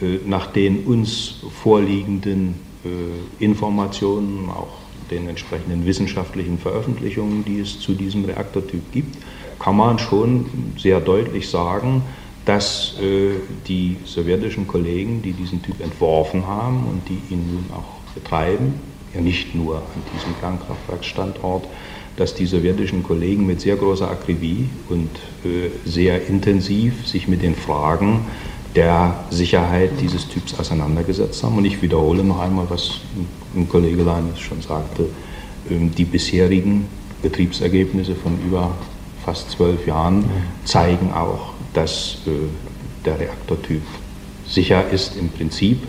äh, 0.01 0.19
nach 0.25 0.47
den 0.47 0.85
uns 0.85 1.35
vorliegenden 1.61 2.55
äh, 2.85 3.43
Informationen, 3.43 4.49
auch 4.49 4.77
den 5.11 5.27
entsprechenden 5.27 5.85
wissenschaftlichen 5.85 6.59
Veröffentlichungen, 6.59 7.43
die 7.43 7.59
es 7.59 7.79
zu 7.79 7.93
diesem 7.93 8.25
Reaktortyp 8.25 8.91
gibt, 8.91 9.17
kann 9.59 9.75
man 9.75 9.99
schon 9.99 10.45
sehr 10.77 10.99
deutlich 11.01 11.49
sagen, 11.49 12.03
dass 12.45 12.95
äh, 13.01 13.31
die 13.67 13.97
sowjetischen 14.05 14.67
Kollegen, 14.67 15.21
die 15.21 15.33
diesen 15.33 15.61
Typ 15.61 15.81
entworfen 15.81 16.47
haben 16.47 16.85
und 16.89 17.01
die 17.07 17.33
ihn 17.33 17.53
nun 17.53 17.65
auch 17.73 18.13
betreiben, 18.13 18.73
ja 19.13 19.21
nicht 19.21 19.55
nur 19.55 19.77
an 19.77 20.03
diesem 20.15 20.37
Kernkraftwerksstandort, 20.39 21.65
dass 22.15 22.35
die 22.35 22.45
sowjetischen 22.45 23.03
Kollegen 23.03 23.45
mit 23.45 23.61
sehr 23.61 23.75
großer 23.75 24.09
Akribie 24.09 24.69
und 24.89 25.09
äh, 25.45 25.69
sehr 25.85 26.27
intensiv 26.27 27.07
sich 27.07 27.27
mit 27.27 27.41
den 27.41 27.55
Fragen 27.55 28.25
der 28.75 29.23
Sicherheit 29.29 29.91
dieses 29.99 30.27
Typs 30.27 30.59
auseinandergesetzt 30.59 31.43
haben. 31.43 31.57
Und 31.57 31.65
ich 31.65 31.81
wiederhole 31.81 32.23
noch 32.23 32.39
einmal, 32.39 32.69
was 32.69 32.99
ein 33.55 33.67
Kollege 33.67 34.03
Leines 34.03 34.39
schon 34.39 34.61
sagte, 34.61 35.05
ähm, 35.69 35.91
die 35.95 36.05
bisherigen 36.05 36.87
Betriebsergebnisse 37.21 38.15
von 38.15 38.37
über 38.45 38.75
fast 39.25 39.51
zwölf 39.51 39.85
Jahren 39.87 40.25
zeigen 40.65 41.11
auch, 41.11 41.53
dass 41.73 42.17
äh, 42.25 42.31
der 43.05 43.19
Reaktortyp 43.19 43.81
sicher 44.47 44.89
ist 44.89 45.15
im 45.17 45.29
Prinzip, 45.29 45.81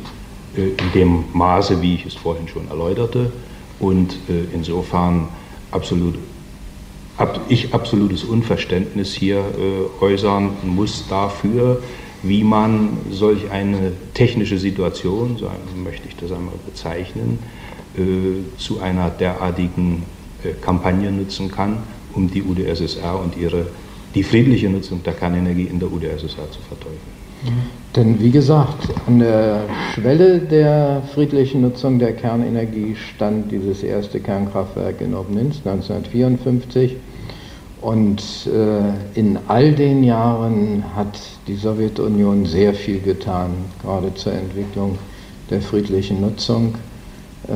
äh, 0.57 0.70
in 0.70 0.93
dem 0.95 1.24
Maße, 1.33 1.81
wie 1.83 1.95
ich 1.95 2.07
es 2.07 2.14
vorhin 2.14 2.49
schon 2.49 2.68
erläuterte, 2.68 3.33
und 3.78 4.12
äh, 4.28 4.45
insofern 4.53 5.28
absolut, 5.70 6.16
ab, 7.16 7.41
ich 7.49 7.72
absolutes 7.72 8.24
Unverständnis 8.24 9.14
hier 9.14 9.45
äußern 10.01 10.51
muss 10.62 11.07
dafür, 11.09 11.83
wie 12.22 12.45
man 12.45 12.99
solch 13.11 13.51
eine 13.51 13.93
technische 14.12 14.59
Situation, 14.59 15.37
so 15.39 15.51
möchte 15.83 16.09
ich 16.09 16.16
das 16.16 16.33
einmal 16.33 16.55
bezeichnen, 16.66 17.39
zu 18.59 18.81
einer 18.81 19.11
derartigen 19.11 20.03
Kampagne 20.61 21.11
nutzen 21.11 21.51
kann, 21.51 21.78
um 22.12 22.31
die 22.31 22.43
UdSSR 22.43 23.18
und 23.18 23.37
ihre 23.37 23.66
die 24.15 24.23
friedliche 24.23 24.69
Nutzung 24.69 25.03
der 25.03 25.13
Kernenergie 25.13 25.65
in 25.65 25.79
der 25.79 25.91
UdSSR 25.91 26.51
zu 26.51 26.61
verteufeln. 26.69 27.21
Denn 27.97 28.21
wie 28.21 28.31
gesagt, 28.31 28.89
an 29.07 29.19
der 29.19 29.63
Schwelle 29.95 30.41
der 30.41 31.03
friedlichen 31.15 31.63
Nutzung 31.63 31.99
der 31.99 32.13
Kernenergie 32.13 32.95
stand 32.97 33.51
dieses 33.51 33.83
erste 33.83 34.21
Kernkraftwerk 34.21 35.01
in 35.01 35.15
Obninsk 35.15 35.67
1954. 35.67 36.97
Und 37.81 38.23
äh, 38.47 39.19
in 39.19 39.39
all 39.49 39.73
den 39.73 40.05
Jahren 40.05 40.85
hat 40.95 41.19
die 41.47 41.57
Sowjetunion 41.57 42.45
sehr 42.45 42.75
viel 42.75 43.01
getan, 43.01 43.53
gerade 43.83 44.15
zur 44.15 44.35
Entwicklung 44.35 44.99
der 45.49 45.63
friedlichen 45.63 46.21
Nutzung, 46.21 46.75
äh, 47.49 47.53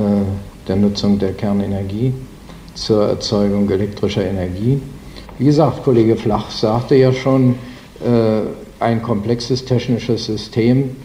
der 0.67 0.77
Nutzung 0.77 1.19
der 1.19 1.35
Kernenergie, 1.35 2.15
zur 2.73 3.07
Erzeugung 3.07 3.69
elektrischer 3.69 4.25
Energie. 4.25 4.81
Wie 5.39 5.47
gesagt, 5.47 5.83
Kollege 5.83 6.17
Flach 6.17 6.51
sagte 6.51 6.95
ja 6.95 7.13
schon, 7.13 7.57
äh, 8.05 8.43
ein 8.81 9.03
komplexes 9.03 9.65
technisches 9.65 10.27
System 10.27 10.97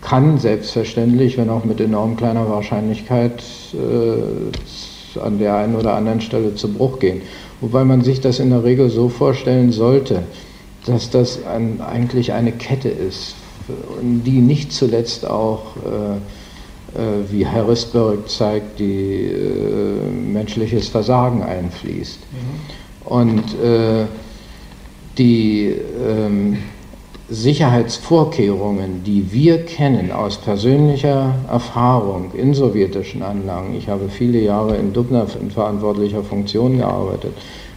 kann 0.00 0.38
selbstverständlich, 0.38 1.36
wenn 1.38 1.50
auch 1.50 1.64
mit 1.64 1.80
enorm 1.80 2.16
kleiner 2.16 2.48
Wahrscheinlichkeit, 2.48 3.42
äh, 3.74 5.18
an 5.20 5.38
der 5.38 5.56
einen 5.56 5.76
oder 5.76 5.94
anderen 5.94 6.20
Stelle 6.20 6.54
zu 6.54 6.72
Bruch 6.72 6.98
gehen. 6.98 7.22
Wobei 7.60 7.84
man 7.84 8.02
sich 8.02 8.20
das 8.20 8.38
in 8.38 8.50
der 8.50 8.64
Regel 8.64 8.90
so 8.90 9.08
vorstellen 9.08 9.72
sollte, 9.72 10.22
dass 10.84 11.10
das 11.10 11.44
ein, 11.46 11.80
eigentlich 11.80 12.32
eine 12.32 12.52
Kette 12.52 12.88
ist, 12.88 13.34
die 14.00 14.40
nicht 14.40 14.72
zuletzt 14.72 15.26
auch, 15.26 15.76
äh, 15.76 17.00
äh, 17.00 17.30
wie 17.30 17.46
Harrisburg 17.46 18.28
zeigt, 18.28 18.78
die 18.78 19.24
äh, 19.24 20.10
menschliches 20.10 20.88
Versagen 20.88 21.42
einfließt. 21.42 22.18
Mhm. 22.20 22.45
Und 23.06 23.44
äh, 23.62 24.04
die 25.16 25.74
ähm, 26.06 26.58
Sicherheitsvorkehrungen, 27.28 29.02
die 29.02 29.32
wir 29.32 29.64
kennen 29.64 30.12
aus 30.12 30.38
persönlicher 30.38 31.34
Erfahrung 31.50 32.32
in 32.34 32.54
sowjetischen 32.54 33.22
Anlagen, 33.22 33.74
ich 33.76 33.88
habe 33.88 34.08
viele 34.08 34.40
Jahre 34.40 34.76
in 34.76 34.92
Dubna 34.92 35.26
in 35.40 35.50
verantwortlicher 35.50 36.22
Funktion 36.22 36.78
gearbeitet, 36.78 37.32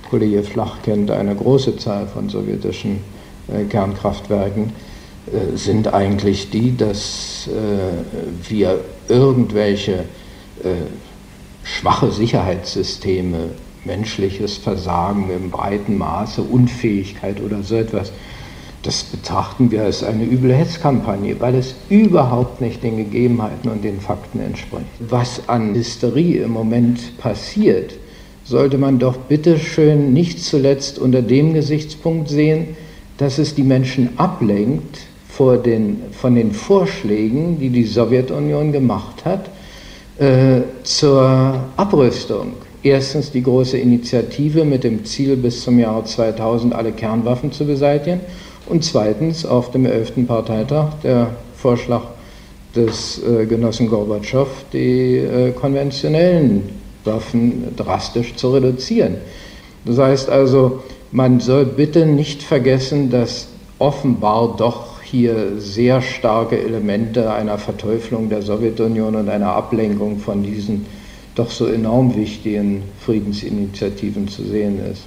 Kollege 0.09 0.43
Flach 0.43 0.81
kennt 0.83 1.11
eine 1.11 1.35
große 1.35 1.77
Zahl 1.77 2.07
von 2.07 2.29
sowjetischen 2.29 2.99
äh, 3.47 3.63
Kernkraftwerken, 3.65 4.73
äh, 5.27 5.55
sind 5.55 5.93
eigentlich 5.93 6.49
die, 6.49 6.75
dass 6.75 7.47
äh, 7.47 8.49
wir 8.49 8.79
irgendwelche 9.07 10.05
äh, 10.63 10.87
schwache 11.63 12.11
Sicherheitssysteme 12.11 13.49
menschliches 13.85 14.57
Versagen 14.57 15.29
im 15.29 15.49
breiten 15.49 15.97
Maße, 15.97 16.41
Unfähigkeit 16.41 17.41
oder 17.41 17.63
so 17.63 17.75
etwas, 17.75 18.11
das 18.83 19.03
betrachten 19.03 19.71
wir 19.71 19.83
als 19.83 20.03
eine 20.03 20.23
üble 20.23 20.53
Hetzkampagne, 20.53 21.35
weil 21.39 21.55
es 21.55 21.75
überhaupt 21.89 22.61
nicht 22.61 22.81
den 22.81 22.97
Gegebenheiten 22.97 23.69
und 23.69 23.83
den 23.83 23.99
Fakten 23.99 24.39
entspricht. 24.39 24.85
Was 24.99 25.49
an 25.49 25.75
Hysterie 25.75 26.43
im 26.43 26.51
Moment 26.51 27.17
passiert, 27.17 27.93
sollte 28.45 28.77
man 28.77 28.97
doch 28.97 29.17
bitte 29.17 29.59
schön 29.59 30.13
nicht 30.13 30.41
zuletzt 30.41 30.97
unter 30.97 31.21
dem 31.21 31.53
Gesichtspunkt 31.53 32.29
sehen, 32.29 32.77
dass 33.17 33.37
es 33.37 33.53
die 33.53 33.63
Menschen 33.63 34.17
ablenkt 34.17 35.01
vor 35.27 35.57
den, 35.57 36.01
von 36.13 36.35
den 36.35 36.53
Vorschlägen, 36.53 37.59
die 37.59 37.69
die 37.69 37.83
Sowjetunion 37.83 38.71
gemacht 38.71 39.25
hat, 39.25 39.49
äh, 40.19 40.61
zur 40.83 41.65
Abrüstung 41.75 42.53
erstens 42.83 43.31
die 43.31 43.43
große 43.43 43.77
Initiative 43.77 44.65
mit 44.65 44.83
dem 44.83 45.05
Ziel, 45.05 45.35
bis 45.35 45.63
zum 45.63 45.79
Jahre 45.79 46.03
2000 46.03 46.73
alle 46.73 46.91
Kernwaffen 46.91 47.51
zu 47.51 47.65
beseitigen 47.65 48.21
und 48.67 48.83
zweitens 48.83 49.45
auf 49.45 49.71
dem 49.71 49.85
11. 49.85 50.27
Parteitag 50.27 50.93
der 51.03 51.31
Vorschlag 51.55 52.03
des 52.75 53.21
äh, 53.23 53.45
Genossen 53.45 53.89
Gorbatschow, 53.89 54.47
die 54.71 55.17
äh, 55.17 55.51
konventionellen 55.51 56.69
Waffen 57.03 57.75
drastisch 57.75 58.35
zu 58.35 58.51
reduzieren. 58.51 59.15
Das 59.85 59.97
heißt 59.97 60.29
also, 60.29 60.83
man 61.11 61.39
soll 61.39 61.65
bitte 61.65 62.05
nicht 62.05 62.43
vergessen, 62.43 63.09
dass 63.09 63.47
offenbar 63.79 64.55
doch 64.57 65.01
hier 65.01 65.53
sehr 65.57 66.01
starke 66.01 66.59
Elemente 66.59 67.31
einer 67.31 67.57
Verteuflung 67.57 68.29
der 68.29 68.43
Sowjetunion 68.43 69.15
und 69.15 69.29
einer 69.29 69.53
Ablenkung 69.53 70.19
von 70.19 70.43
diesen 70.43 70.85
doch 71.35 71.51
so 71.51 71.67
enorm 71.67 72.15
wichtigen 72.15 72.83
Friedensinitiativen 73.05 74.27
zu 74.27 74.43
sehen 74.43 74.79
ist. 74.79 75.03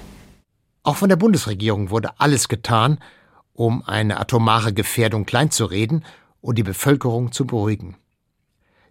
Auch 0.83 0.97
von 0.97 1.09
der 1.09 1.17
Bundesregierung 1.17 1.91
wurde 1.91 2.19
alles 2.19 2.49
getan, 2.49 2.99
um 3.55 3.83
eine 3.87 4.19
atomare 4.19 4.73
Gefährdung 4.73 5.27
kleinzureden 5.27 6.05
und 6.41 6.59
die 6.59 6.63
Bevölkerung 6.63 7.33
zu 7.33 7.47
beruhigen. 7.47 7.97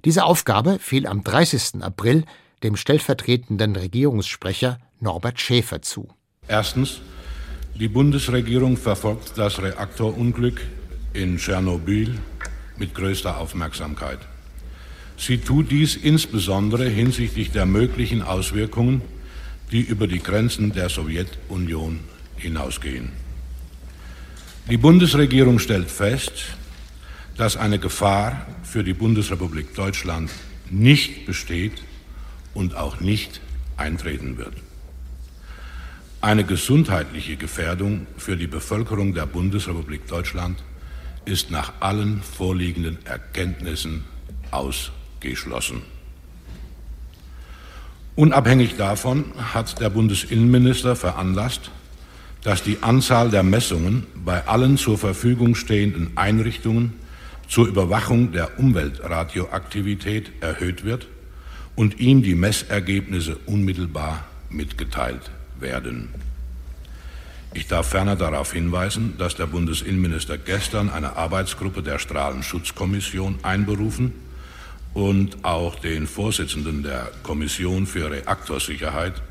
Diese 0.06 0.24
Aufgabe 0.24 0.80
fiel 0.80 1.06
am 1.06 1.24
30. 1.24 1.84
April 1.84 2.26
dem 2.64 2.76
stellvertretenden 2.76 3.76
Regierungssprecher 3.76 4.80
Norbert 5.00 5.40
Schäfer 5.40 5.82
zu. 5.82 6.08
Erstens. 6.48 7.02
Die 7.76 7.88
Bundesregierung 7.88 8.78
verfolgt 8.78 9.38
das 9.38 9.62
Reaktorunglück 9.62 10.62
in 11.14 11.38
Tschernobyl 11.38 12.20
mit 12.78 12.94
größter 12.94 13.38
Aufmerksamkeit. 13.38 14.20
Sie 15.22 15.38
tut 15.38 15.69
dies 15.69 15.95
insbesondere 15.95 16.89
hinsichtlich 16.89 17.51
der 17.51 17.67
möglichen 17.67 18.24
Auswirkungen, 18.24 19.03
die 19.72 19.82
über 19.82 20.07
die 20.07 20.17
Grenzen 20.17 20.74
der 20.74 20.89
Sowjetunion 20.89 21.99
hinausgehen. 22.38 23.11
Die 24.67 24.78
Bundesregierung 24.78 25.59
stellt 25.59 25.91
fest, 25.91 26.57
dass 27.38 27.55
eine 27.55 27.78
Gefahr 27.78 28.47
für 28.63 28.84
die 28.84 28.95
Bundesrepublik 28.95 29.76
Deutschland 29.76 30.32
nicht 30.72 31.28
besteht 31.28 31.84
und 32.55 32.76
auch 32.76 32.99
nicht 32.99 33.41
eintreten 33.78 34.39
wird. 34.39 34.55
Eine 36.19 36.45
gesundheitliche 36.45 37.36
Gefährdung 37.36 38.07
für 38.17 38.38
die 38.38 38.47
Bevölkerung 38.47 39.13
der 39.13 39.28
Bundesrepublik 39.28 40.07
Deutschland 40.07 40.63
ist 41.26 41.51
nach 41.51 41.74
allen 41.80 42.24
vorliegenden 42.24 42.97
Erkenntnissen 43.05 44.03
ausgeschlossen 44.49 45.01
geschlossen. 45.22 45.82
Unabhängig 48.15 48.76
davon 48.76 49.26
hat 49.53 49.80
der 49.80 49.89
Bundesinnenminister 49.89 50.95
veranlasst, 50.95 51.72
dass 52.43 52.63
die 52.63 52.80
Anzahl 52.82 53.30
der 53.30 53.43
Messungen 53.43 54.05
bei 54.15 54.47
allen 54.47 54.78
zur 54.78 54.97
Verfügung 54.97 55.55
stehenden 55.55 56.11
Einrichtungen 56.15 56.93
zur 57.47 57.67
Überwachung 57.67 58.32
der 58.32 58.59
Umweltradioaktivität 58.59 60.32
erhöht 60.41 60.84
wird 60.84 61.07
und 61.76 61.99
ihm 61.99 62.22
die 62.22 62.36
Messergebnisse 62.36 63.38
unmittelbar 63.45 64.26
mitgeteilt 64.49 65.32
werden. 65.59 66.09
Ich 67.53 67.67
darf 67.67 67.89
ferner 67.89 68.15
darauf 68.15 68.53
hinweisen, 68.53 69.15
dass 69.17 69.36
der 69.36 69.47
Bundesinnenminister 69.47 70.38
gestern 70.38 70.89
eine 70.89 71.17
Arbeitsgruppe 71.17 71.84
der 71.84 71.99
Strahlenschutzkommission 71.99 73.39
einberufen 73.43 74.13
und 74.94 75.44
auch 75.44 75.76
den 75.76 76.08
Vorsitzenden 76.08 76.84
der 76.84 77.12
Kommission 77.24 77.86
für 77.86 78.12
Reaktorsicherheit, 78.12 79.22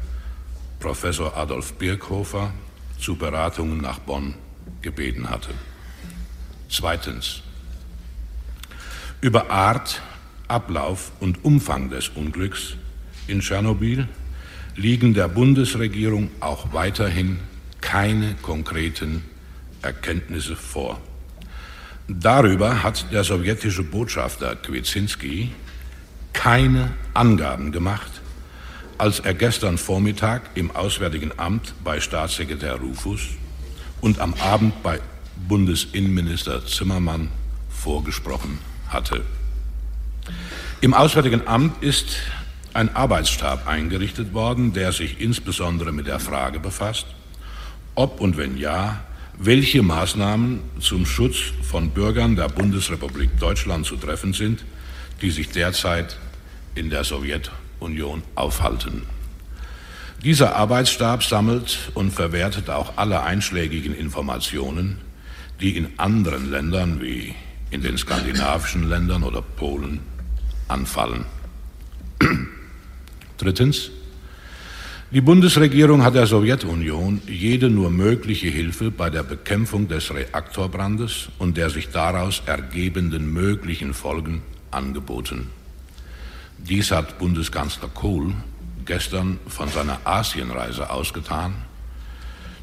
Professor 0.79 1.37
Adolf 1.37 1.75
Birkhofer, 1.75 2.53
zu 2.99 3.17
Beratungen 3.17 3.79
nach 3.79 3.99
Bonn 3.99 4.35
gebeten 4.83 5.29
hatte. 5.29 5.51
Zweitens. 6.69 7.43
Über 9.21 9.51
Art, 9.51 10.01
Ablauf 10.49 11.13
und 11.21 11.45
Umfang 11.45 11.91
des 11.91 12.09
Unglücks 12.09 12.77
in 13.27 13.41
Tschernobyl 13.41 14.09
liegen 14.77 15.13
der 15.13 15.29
Bundesregierung 15.29 16.31
auch 16.41 16.73
weiterhin 16.73 17.39
keine 17.81 18.35
konkreten 18.41 19.25
Erkenntnisse 19.83 20.57
vor. 20.57 21.01
Darüber 22.13 22.83
hat 22.83 23.13
der 23.13 23.23
sowjetische 23.23 23.85
Botschafter 23.85 24.57
Kwitzinski 24.57 25.53
keine 26.33 26.91
Angaben 27.15 27.71
gemacht, 27.71 28.11
als 28.99 29.21
er 29.21 29.33
gestern 29.33 29.79
Vormittag 29.79 30.43
im 30.57 30.75
Auswärtigen 30.75 31.31
Amt 31.37 31.73
bei 31.85 32.01
Staatssekretär 32.01 32.75
Rufus 32.75 33.21
und 34.01 34.19
am 34.19 34.35
Abend 34.35 34.83
bei 34.83 34.99
Bundesinnenminister 35.47 36.67
Zimmermann 36.67 37.29
vorgesprochen 37.69 38.59
hatte. 38.89 39.23
Im 40.81 40.95
Auswärtigen 40.95 41.47
Amt 41.47 41.81
ist 41.81 42.17
ein 42.75 42.93
Arbeitsstab 42.97 43.69
eingerichtet 43.69 44.35
worden, 44.35 44.73
der 44.73 44.91
sich 44.91 45.21
insbesondere 45.21 45.93
mit 45.93 46.09
der 46.09 46.19
Frage 46.19 46.59
befasst, 46.59 47.07
ob 47.95 48.21
und 48.21 48.37
wenn 48.37 48.57
ja, 48.57 49.05
welche 49.43 49.83
Maßnahmen 49.83 50.61
zum 50.81 51.07
Schutz 51.07 51.37
von 51.63 51.91
Bürgern 51.91 52.37
der 52.37 52.49
Bundesrepublik 52.49 53.39
Deutschland 53.39 53.87
zu 53.87 53.97
treffen 53.97 54.35
sind, 54.35 54.67
die 55.23 55.31
sich 55.31 55.49
derzeit 55.49 56.19
in 56.75 56.91
der 56.91 57.05
Sowjetunion 57.05 58.23
aufhalten. 58.35 59.07
Dieser 60.23 60.57
Arbeitsstab 60.57 61.23
sammelt 61.25 61.91
und 61.95 62.11
verwertet 62.11 62.69
auch 62.69 62.99
alle 62.99 63.23
einschlägigen 63.23 63.95
Informationen, 63.95 64.99
die 65.63 65.75
in 65.75 65.89
anderen 65.99 66.51
Ländern 66.51 67.01
wie 67.01 67.35
in 67.71 67.81
den 67.81 67.97
skandinavischen 67.97 68.91
Ländern 68.91 69.23
oder 69.23 69.41
Polen 69.41 70.01
anfallen. 70.69 71.25
Drittens. 73.39 73.91
Die 75.13 75.21
Bundesregierung 75.21 76.05
hat 76.05 76.15
der 76.15 76.29
Sowjetunion 76.29 77.21
jede 77.27 77.69
nur 77.69 77.91
mögliche 77.91 78.47
Hilfe 78.47 78.93
bei 78.93 79.11
der 79.11 79.25
Bekämpfung 79.25 79.89
des 79.89 80.15
Reaktorbrandes 80.15 81.31
und 81.39 81.57
der 81.57 81.69
sich 81.69 81.89
daraus 81.89 82.43
ergebenden 82.47 83.33
möglichen 83.33 83.93
Folgen 83.93 84.43
angeboten. 84.71 85.49
Dies 86.59 86.93
hat 86.93 87.19
Bundeskanzler 87.19 87.89
Kohl 87.93 88.35
gestern 88.85 89.41
von 89.49 89.69
seiner 89.69 89.99
Asienreise 90.05 90.89
ausgetan. 90.91 91.55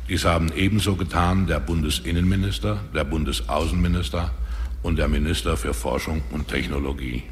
Dies 0.07 0.23
haben 0.23 0.49
ebenso 0.55 0.95
getan 0.95 1.47
der 1.47 1.59
Bundesinnenminister, 1.59 2.79
der 2.95 3.03
Bundesaußenminister 3.03 4.31
und 4.83 4.97
der 4.97 5.09
Minister 5.09 5.57
für 5.57 5.73
Forschung 5.73 6.21
und 6.31 6.47
Technologie. 6.47 7.23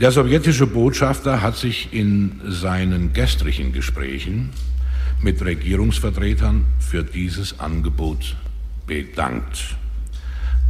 Der 0.00 0.12
sowjetische 0.12 0.68
Botschafter 0.68 1.42
hat 1.42 1.56
sich 1.56 1.92
in 1.92 2.40
seinen 2.44 3.12
gestrigen 3.12 3.72
Gesprächen 3.72 4.50
mit 5.20 5.44
Regierungsvertretern 5.44 6.66
für 6.78 7.02
dieses 7.02 7.58
Angebot 7.58 8.36
bedankt. 8.86 9.74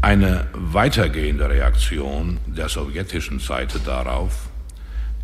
Eine 0.01 0.47
weitergehende 0.55 1.51
Reaktion 1.51 2.39
der 2.47 2.71
sowjetischen 2.71 3.39
Seite 3.39 3.81
darauf, 3.81 4.49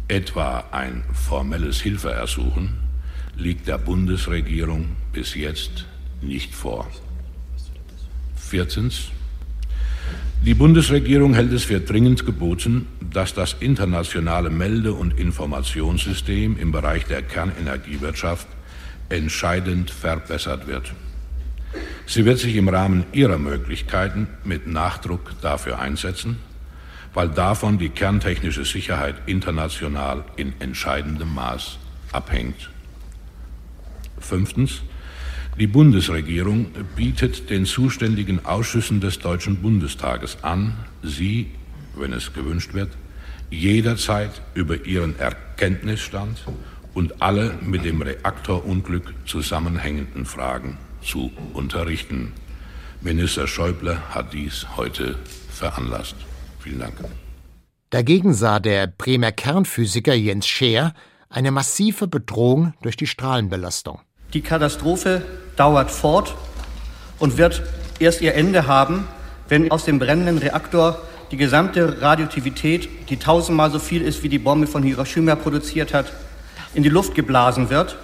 etwa 0.09 0.65
ein 0.71 1.03
formelles 1.15 1.81
Hilfeersuchen, 1.81 2.75
liegt 3.37 3.67
der 3.69 3.79
Bundesregierung 3.79 4.97
bis 5.15 5.35
jetzt 5.35 5.87
nicht 6.21 6.55
vor. 6.55 6.91
Viertens. 8.37 9.14
Die 10.45 10.53
Bundesregierung 10.53 11.33
hält 11.33 11.55
es 11.55 11.65
für 11.65 11.81
dringend 11.81 12.27
geboten, 12.27 12.87
dass 13.01 13.33
das 13.33 13.57
internationale 13.61 14.51
Melde- 14.51 14.93
und 14.93 15.19
Informationssystem 15.19 16.59
im 16.59 16.71
Bereich 16.71 17.07
der 17.07 17.23
Kernenergiewirtschaft 17.23 18.47
entscheidend 19.09 19.91
verbessert 19.91 20.67
wird. 20.67 20.93
Sie 22.05 22.27
wird 22.27 22.41
sich 22.41 22.57
im 22.57 22.69
Rahmen 22.69 23.07
ihrer 23.13 23.39
Möglichkeiten 23.39 24.27
mit 24.45 24.67
Nachdruck 24.67 25.31
dafür 25.41 25.79
einsetzen, 25.79 26.37
weil 27.15 27.31
davon 27.31 27.79
die 27.79 27.89
kerntechnische 27.89 28.67
Sicherheit 28.67 29.15
international 29.25 30.27
in 30.37 30.53
entscheidendem 30.59 31.35
Maß 31.35 31.79
abhängt. 32.13 32.69
Fünftens. 34.19 34.83
Die 35.59 35.69
Bundesregierung 35.69 36.67
bietet 36.97 37.49
den 37.49 37.65
zuständigen 37.65 38.45
Ausschüssen 38.45 39.01
des 39.01 39.21
Deutschen 39.21 39.63
Bundestages 39.63 40.39
an, 40.43 40.77
sie, 41.01 41.53
wenn 41.95 42.13
es 42.13 42.33
gewünscht 42.33 42.75
wird, 42.75 42.91
jederzeit 43.51 44.43
über 44.55 44.85
ihren 44.85 45.17
Erkenntnisstand 45.17 46.39
und 46.93 47.23
alle 47.23 47.57
mit 47.63 47.85
dem 47.85 48.03
Reaktorunglück 48.03 49.15
zusammenhängenden 49.27 50.25
Fragen 50.25 50.77
zu 51.01 51.31
unterrichten. 51.53 52.33
Minister 53.01 53.47
Schäuble 53.47 53.99
hat 54.11 54.33
dies 54.33 54.67
heute 54.77 55.17
veranlasst. 55.51 56.17
Vielen 56.59 56.81
Dank. 56.81 56.95
Dagegen 57.91 58.35
sah 58.35 58.59
der 58.59 58.89
Bremer 58.89 59.31
Kernphysiker 59.31 60.15
Jens 60.15 60.49
Scheer 60.49 60.95
eine 61.29 61.53
massive 61.53 62.09
Bedrohung 62.09 62.75
durch 62.83 62.97
die 62.97 63.07
Strahlenbelastung. 63.07 64.01
Die 64.33 64.41
Katastrophe 64.41 65.23
dauert 65.57 65.91
fort 65.91 66.35
und 67.19 67.39
wird 67.39 67.63
erst 67.99 68.21
ihr 68.21 68.35
Ende 68.35 68.67
haben, 68.67 69.09
wenn 69.49 69.71
aus 69.71 69.85
dem 69.85 69.99
brennenden 69.99 70.39
Reaktor 70.39 70.99
die 71.31 71.37
gesamte 71.37 72.01
Radioaktivität, 72.01 72.89
die 73.09 73.19
tausendmal 73.19 73.71
so 73.71 73.79
viel 73.79 74.03
ist, 74.03 74.23
wie 74.23 74.29
die 74.29 74.39
Bombe 74.39 74.67
von 74.67 74.83
Hiroshima 74.83 75.35
produziert 75.35 75.93
hat, 75.93 76.13
in 76.75 76.83
die 76.83 76.89
Luft 76.89 77.15
geblasen 77.15 77.71
wird. 77.71 77.97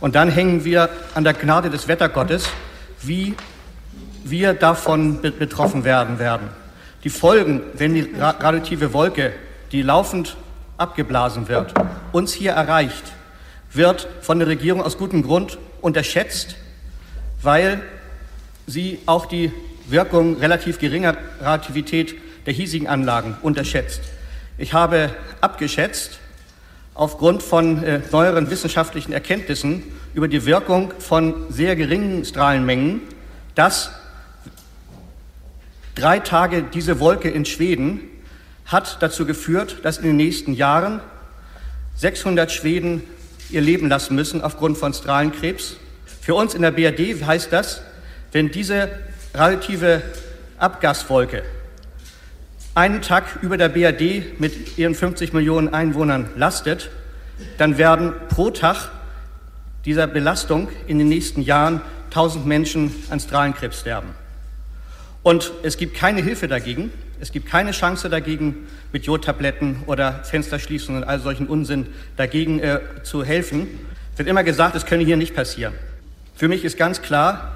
Und 0.00 0.14
dann 0.14 0.28
hängen 0.28 0.64
wir 0.64 0.88
an 1.14 1.24
der 1.24 1.34
Gnade 1.34 1.70
des 1.70 1.88
Wettergottes, 1.88 2.48
wie 3.00 3.34
wir 4.24 4.54
davon 4.54 5.20
betroffen 5.20 5.84
werden 5.84 6.18
werden. 6.18 6.48
Die 7.04 7.10
Folgen, 7.10 7.62
wenn 7.74 7.94
die 7.94 8.14
radioaktive 8.16 8.92
Wolke, 8.92 9.32
die 9.72 9.82
laufend 9.82 10.36
abgeblasen 10.76 11.48
wird, 11.48 11.74
uns 12.12 12.32
hier 12.32 12.52
erreicht, 12.52 13.12
wird 13.72 14.06
von 14.20 14.38
der 14.38 14.48
Regierung 14.48 14.82
aus 14.82 14.98
gutem 14.98 15.22
Grund 15.22 15.58
unterschätzt, 15.80 16.56
weil 17.42 17.82
sie 18.66 18.98
auch 19.06 19.26
die 19.26 19.52
Wirkung 19.86 20.36
relativ 20.38 20.78
geringer 20.78 21.16
Radioaktivität 21.40 22.14
der 22.46 22.52
hiesigen 22.52 22.88
Anlagen 22.88 23.36
unterschätzt. 23.42 24.00
Ich 24.58 24.72
habe 24.72 25.10
abgeschätzt, 25.40 26.18
aufgrund 26.94 27.42
von 27.42 27.82
äh, 27.82 28.00
neueren 28.10 28.50
wissenschaftlichen 28.50 29.12
Erkenntnissen 29.12 29.82
über 30.14 30.28
die 30.28 30.44
Wirkung 30.44 30.92
von 30.98 31.34
sehr 31.50 31.74
geringen 31.74 32.24
Strahlenmengen, 32.24 33.00
dass 33.54 33.90
drei 35.94 36.18
Tage 36.18 36.62
diese 36.62 37.00
Wolke 37.00 37.30
in 37.30 37.44
Schweden 37.44 38.00
hat 38.66 38.98
dazu 39.00 39.26
geführt, 39.26 39.78
dass 39.82 39.98
in 39.98 40.04
den 40.04 40.16
nächsten 40.16 40.52
Jahren 40.52 41.00
600 41.96 42.50
Schweden 42.50 43.02
ihr 43.50 43.60
Leben 43.60 43.88
lassen 43.88 44.14
müssen 44.14 44.42
aufgrund 44.42 44.78
von 44.78 44.94
Strahlenkrebs. 44.94 45.76
Für 46.22 46.36
uns 46.36 46.54
in 46.54 46.62
der 46.62 46.70
BRD 46.70 47.26
heißt 47.26 47.52
das, 47.52 47.82
wenn 48.30 48.52
diese 48.52 48.88
radioaktive 49.34 50.02
Abgaswolke 50.56 51.42
einen 52.76 53.02
Tag 53.02 53.40
über 53.42 53.56
der 53.56 53.68
BRD 53.68 54.38
mit 54.38 54.78
ihren 54.78 54.94
50 54.94 55.32
Millionen 55.32 55.74
Einwohnern 55.74 56.30
lastet, 56.36 56.90
dann 57.58 57.76
werden 57.76 58.12
pro 58.28 58.50
Tag 58.50 58.92
dieser 59.84 60.06
Belastung 60.06 60.68
in 60.86 61.00
den 61.00 61.08
nächsten 61.08 61.42
Jahren 61.42 61.80
1000 62.10 62.46
Menschen 62.46 62.94
an 63.10 63.18
Strahlenkrebs 63.18 63.80
sterben. 63.80 64.10
Und 65.24 65.50
es 65.64 65.76
gibt 65.76 65.96
keine 65.96 66.22
Hilfe 66.22 66.46
dagegen. 66.46 66.92
Es 67.20 67.32
gibt 67.32 67.48
keine 67.48 67.72
Chance 67.72 68.08
dagegen, 68.08 68.68
mit 68.92 69.06
Jodtabletten 69.06 69.82
oder 69.86 70.22
Fensterschließungen 70.22 71.02
und 71.02 71.08
all 71.08 71.18
solchen 71.18 71.48
Unsinn 71.48 71.88
dagegen 72.16 72.60
äh, 72.60 72.78
zu 73.02 73.24
helfen. 73.24 73.66
Es 74.12 74.18
wird 74.18 74.28
immer 74.28 74.44
gesagt, 74.44 74.76
es 74.76 74.86
könne 74.86 75.02
hier 75.02 75.16
nicht 75.16 75.34
passieren. 75.34 75.74
Für 76.34 76.48
mich 76.48 76.64
ist 76.64 76.76
ganz 76.76 77.02
klar, 77.02 77.52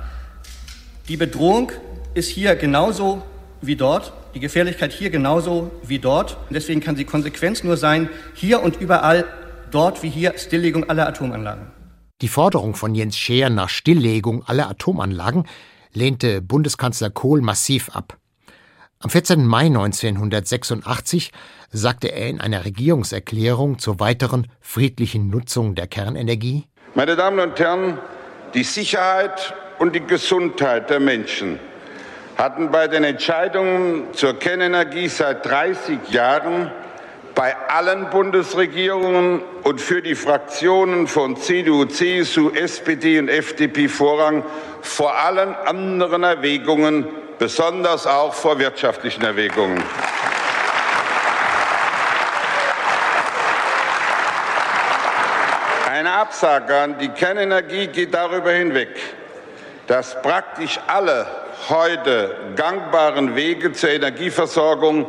die 1.09 1.17
Bedrohung 1.17 1.73
ist 2.15 2.29
hier 2.29 2.57
genauso 2.57 3.23
wie 3.61 3.77
dort. 3.77 4.13
die 4.35 4.41
Gefährlichkeit 4.41 4.93
hier 4.93 5.09
genauso 5.09 5.71
wie 5.83 5.99
dort. 5.99 6.37
Deswegen 6.51 6.81
kann 6.81 6.95
die 6.95 7.07
Konsequenz 7.07 7.65
nur 7.65 7.79
sein, 7.79 8.11
hier 8.35 8.63
und 8.63 8.77
überall, 8.77 9.25
dort 9.71 10.03
wie 10.03 10.11
hier, 10.11 10.35
Stilllegung 10.37 10.91
aller 10.91 11.09
Atomanlagen. 11.09 11.69
Die 12.21 12.29
Forderung 12.29 12.75
von 12.75 12.95
Jens 12.95 13.17
Scheer 13.17 13.49
nach 13.49 13.71
Stilllegung 13.71 14.47
aller 14.47 14.69
Atomanlagen 14.69 15.47
lehnte 15.93 16.43
Bundeskanzler 16.43 17.09
Kohl 17.09 17.41
massiv 17.41 17.89
ab. 17.91 18.19
Am 18.99 19.11
14. 19.11 19.47
Mai 19.47 19.67
1986 19.67 21.31
sagte 21.71 22.09
er 22.09 22.29
in 22.29 22.41
einer 22.41 22.65
Regierungserklärung 22.65 23.79
zur 23.79 24.01
weiteren 24.01 24.49
friedlichen 24.61 25.31
Nutzung 25.31 25.75
der 25.75 25.87
Kernenergie 25.87 26.65
Meine 26.95 27.17
Damen 27.17 27.39
und 27.41 27.59
Herren, 27.59 27.99
die 28.57 28.65
Sicherheit 28.65 29.55
und 29.79 29.95
die 29.95 30.01
Gesundheit 30.01 30.89
der 30.89 30.99
Menschen 30.99 31.61
hatten 32.39 32.71
bei 32.71 32.89
den 32.89 33.05
Entscheidungen 33.05 34.15
zur 34.15 34.39
Kernenergie 34.39 35.09
seit 35.09 35.45
30 35.45 36.09
Jahren 36.09 36.73
bei 37.35 37.55
allen 37.69 38.09
Bundesregierungen 38.09 39.43
und 39.63 39.79
für 39.79 40.01
die 40.01 40.15
Fraktionen 40.15 41.07
von 41.07 41.37
CDU, 41.37 41.85
CSU, 41.85 42.49
SPD 42.51 43.19
und 43.19 43.29
FDP 43.29 43.89
Vorrang 43.89 44.43
vor 44.81 45.15
allen 45.15 45.55
anderen 45.55 46.23
Erwägungen, 46.23 47.07
besonders 47.39 48.07
auch 48.07 48.33
vor 48.33 48.59
wirtschaftlichen 48.59 49.23
Erwägungen. 49.23 49.83
Eine 56.17 56.23
Absage 56.23 56.75
an 56.75 56.99
die 56.99 57.11
Kernenergie 57.11 57.89
geht 57.89 58.15
darüber 58.15 58.51
hinweg, 58.51 58.89
dass 59.87 60.23
praktisch 60.23 60.81
alle 60.87 61.27
heute 61.69 62.35
gangbaren 62.57 63.37
Wege 63.37 63.75
zur 63.75 63.91
Energieversorgung 63.91 65.05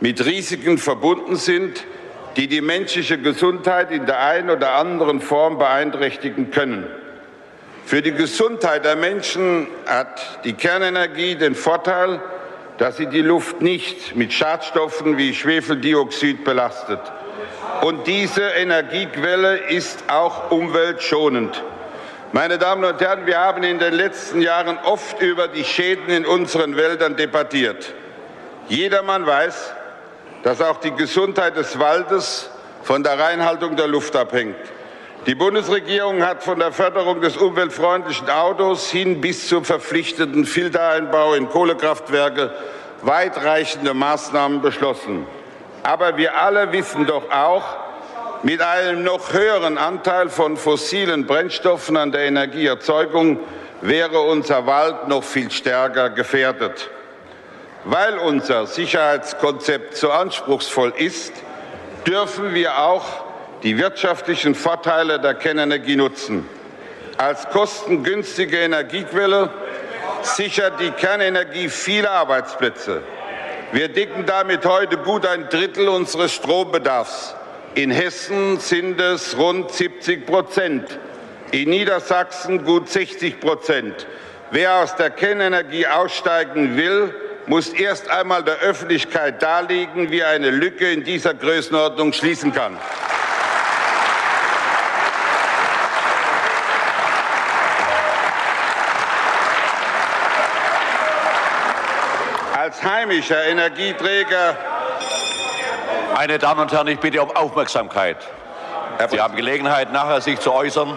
mit 0.00 0.24
Risiken 0.24 0.78
verbunden 0.78 1.36
sind, 1.36 1.84
die 2.38 2.48
die 2.48 2.62
menschliche 2.62 3.18
Gesundheit 3.18 3.90
in 3.90 4.06
der 4.06 4.20
einen 4.20 4.48
oder 4.48 4.72
anderen 4.76 5.20
Form 5.20 5.58
beeinträchtigen 5.58 6.50
können. 6.50 6.86
Für 7.84 8.00
die 8.00 8.12
Gesundheit 8.12 8.86
der 8.86 8.96
Menschen 8.96 9.66
hat 9.84 10.44
die 10.44 10.54
Kernenergie 10.54 11.34
den 11.34 11.54
Vorteil, 11.54 12.22
dass 12.78 12.96
sie 12.96 13.08
die 13.08 13.20
Luft 13.20 13.60
nicht 13.60 14.16
mit 14.16 14.32
Schadstoffen 14.32 15.18
wie 15.18 15.34
Schwefeldioxid 15.34 16.42
belastet. 16.42 17.00
Und 17.82 18.06
diese 18.06 18.42
Energiequelle 18.42 19.56
ist 19.56 20.04
auch 20.08 20.50
umweltschonend. 20.50 21.62
Meine 22.32 22.58
Damen 22.58 22.84
und 22.84 23.00
Herren, 23.00 23.26
wir 23.26 23.38
haben 23.38 23.62
in 23.62 23.78
den 23.78 23.94
letzten 23.94 24.42
Jahren 24.42 24.78
oft 24.84 25.22
über 25.22 25.48
die 25.48 25.64
Schäden 25.64 26.08
in 26.10 26.26
unseren 26.26 26.76
Wäldern 26.76 27.16
debattiert. 27.16 27.94
Jedermann 28.68 29.26
weiß, 29.26 29.72
dass 30.42 30.60
auch 30.60 30.78
die 30.78 30.90
Gesundheit 30.92 31.56
des 31.56 31.78
Waldes 31.78 32.50
von 32.82 33.02
der 33.02 33.18
Reinhaltung 33.18 33.76
der 33.76 33.86
Luft 33.86 34.14
abhängt. 34.14 34.56
Die 35.26 35.34
Bundesregierung 35.34 36.24
hat 36.24 36.42
von 36.42 36.58
der 36.58 36.72
Förderung 36.72 37.20
des 37.20 37.36
umweltfreundlichen 37.36 38.30
Autos 38.30 38.90
hin 38.90 39.20
bis 39.20 39.48
zum 39.48 39.64
verpflichtenden 39.64 40.44
Filtereinbau 40.44 41.34
in 41.34 41.48
Kohlekraftwerke 41.48 42.52
weitreichende 43.02 43.94
Maßnahmen 43.94 44.60
beschlossen. 44.60 45.26
Aber 45.82 46.16
wir 46.16 46.36
alle 46.36 46.72
wissen 46.72 47.06
doch 47.06 47.30
auch, 47.30 47.64
mit 48.42 48.60
einem 48.62 49.02
noch 49.02 49.32
höheren 49.32 49.78
Anteil 49.78 50.28
von 50.28 50.56
fossilen 50.56 51.26
Brennstoffen 51.26 51.96
an 51.96 52.12
der 52.12 52.22
Energieerzeugung 52.22 53.40
wäre 53.80 54.20
unser 54.20 54.66
Wald 54.66 55.08
noch 55.08 55.24
viel 55.24 55.50
stärker 55.50 56.10
gefährdet. 56.10 56.90
Weil 57.84 58.18
unser 58.18 58.66
Sicherheitskonzept 58.66 59.96
so 59.96 60.10
anspruchsvoll 60.10 60.92
ist, 60.96 61.32
dürfen 62.06 62.54
wir 62.54 62.78
auch 62.78 63.04
die 63.62 63.78
wirtschaftlichen 63.78 64.54
Vorteile 64.54 65.18
der 65.18 65.34
Kernenergie 65.34 65.96
nutzen. 65.96 66.48
Als 67.16 67.48
kostengünstige 67.48 68.58
Energiequelle 68.58 69.50
sichert 70.22 70.80
die 70.80 70.90
Kernenergie 70.90 71.68
viele 71.68 72.10
Arbeitsplätze. 72.10 73.02
Wir 73.70 73.88
decken 73.88 74.24
damit 74.24 74.64
heute 74.64 74.96
gut 74.96 75.26
ein 75.26 75.50
Drittel 75.50 75.88
unseres 75.88 76.32
Strombedarfs. 76.32 77.34
In 77.74 77.90
Hessen 77.90 78.58
sind 78.60 78.98
es 78.98 79.36
rund 79.36 79.70
70 79.70 80.24
Prozent, 80.24 80.98
in 81.50 81.68
Niedersachsen 81.68 82.64
gut 82.64 82.88
60 82.88 83.40
Prozent. 83.40 84.06
Wer 84.50 84.76
aus 84.76 84.96
der 84.96 85.10
Kernenergie 85.10 85.86
aussteigen 85.86 86.78
will, 86.78 87.14
muss 87.46 87.68
erst 87.68 88.08
einmal 88.08 88.42
der 88.42 88.56
Öffentlichkeit 88.60 89.42
darlegen, 89.42 90.10
wie 90.10 90.20
er 90.20 90.28
eine 90.28 90.50
Lücke 90.50 90.90
in 90.90 91.04
dieser 91.04 91.34
Größenordnung 91.34 92.14
schließen 92.14 92.54
kann. 92.54 92.78
Als 102.78 102.84
heimischer 102.84 103.44
Energieträger 103.44 104.56
meine 106.14 106.38
Damen 106.38 106.60
und 106.60 106.72
Herren, 106.72 106.86
ich 106.86 107.00
bitte 107.00 107.20
um 107.20 107.34
Aufmerksamkeit. 107.34 108.16
Sie 109.10 109.20
haben 109.20 109.34
Gelegenheit, 109.34 109.92
nachher 109.92 110.20
sich 110.20 110.38
zu 110.38 110.52
äußern. 110.52 110.96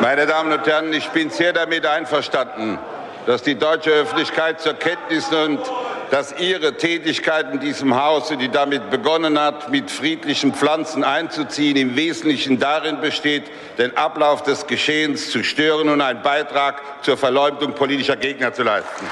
Meine 0.00 0.26
Damen 0.26 0.52
und 0.52 0.66
Herren, 0.66 0.92
ich 0.92 1.08
bin 1.10 1.30
sehr 1.30 1.52
damit 1.52 1.86
einverstanden, 1.86 2.78
dass 3.26 3.42
die 3.42 3.56
deutsche 3.56 3.90
Öffentlichkeit 3.90 4.60
zur 4.60 4.74
Kenntnis 4.74 5.28
nimmt, 5.30 5.68
dass 6.10 6.38
ihre 6.38 6.76
Tätigkeit 6.76 7.52
in 7.52 7.60
diesem 7.60 8.00
Hause, 8.00 8.36
die 8.36 8.48
damit 8.48 8.90
begonnen 8.90 9.38
hat, 9.38 9.70
mit 9.70 9.90
friedlichen 9.90 10.54
Pflanzen 10.54 11.04
einzuziehen, 11.04 11.76
im 11.76 11.96
Wesentlichen 11.96 12.58
darin 12.58 13.00
besteht, 13.00 13.44
den 13.78 13.96
Ablauf 13.96 14.42
des 14.42 14.66
Geschehens 14.66 15.30
zu 15.30 15.42
stören 15.42 15.88
und 15.88 16.00
einen 16.00 16.22
Beitrag 16.22 16.82
zur 17.02 17.16
Verleumdung 17.16 17.74
politischer 17.74 18.16
Gegner 18.16 18.52
zu 18.52 18.62
leisten. 18.62 19.06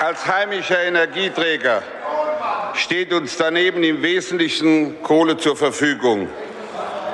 Als 0.00 0.26
heimischer 0.26 0.82
Energieträger 0.82 1.82
steht 2.74 3.12
uns 3.12 3.36
daneben 3.36 3.82
im 3.82 4.02
Wesentlichen 4.02 5.02
Kohle 5.02 5.38
zur 5.38 5.56
Verfügung. 5.56 6.28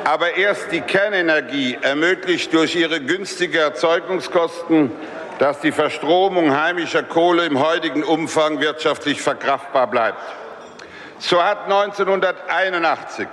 Aber 0.04 0.36
erst 0.36 0.72
die 0.72 0.80
Kernenergie 0.80 1.78
ermöglicht 1.80 2.52
durch 2.54 2.74
ihre 2.74 3.00
günstigen 3.00 3.56
Erzeugungskosten, 3.56 4.90
dass 5.38 5.60
die 5.60 5.72
Verstromung 5.72 6.56
heimischer 6.56 7.02
Kohle 7.02 7.46
im 7.46 7.60
heutigen 7.60 8.02
Umfang 8.02 8.60
wirtschaftlich 8.60 9.20
verkraftbar 9.20 9.86
bleibt. 9.86 10.20
So 11.18 11.42
hat 11.42 11.64
1981 11.64 13.28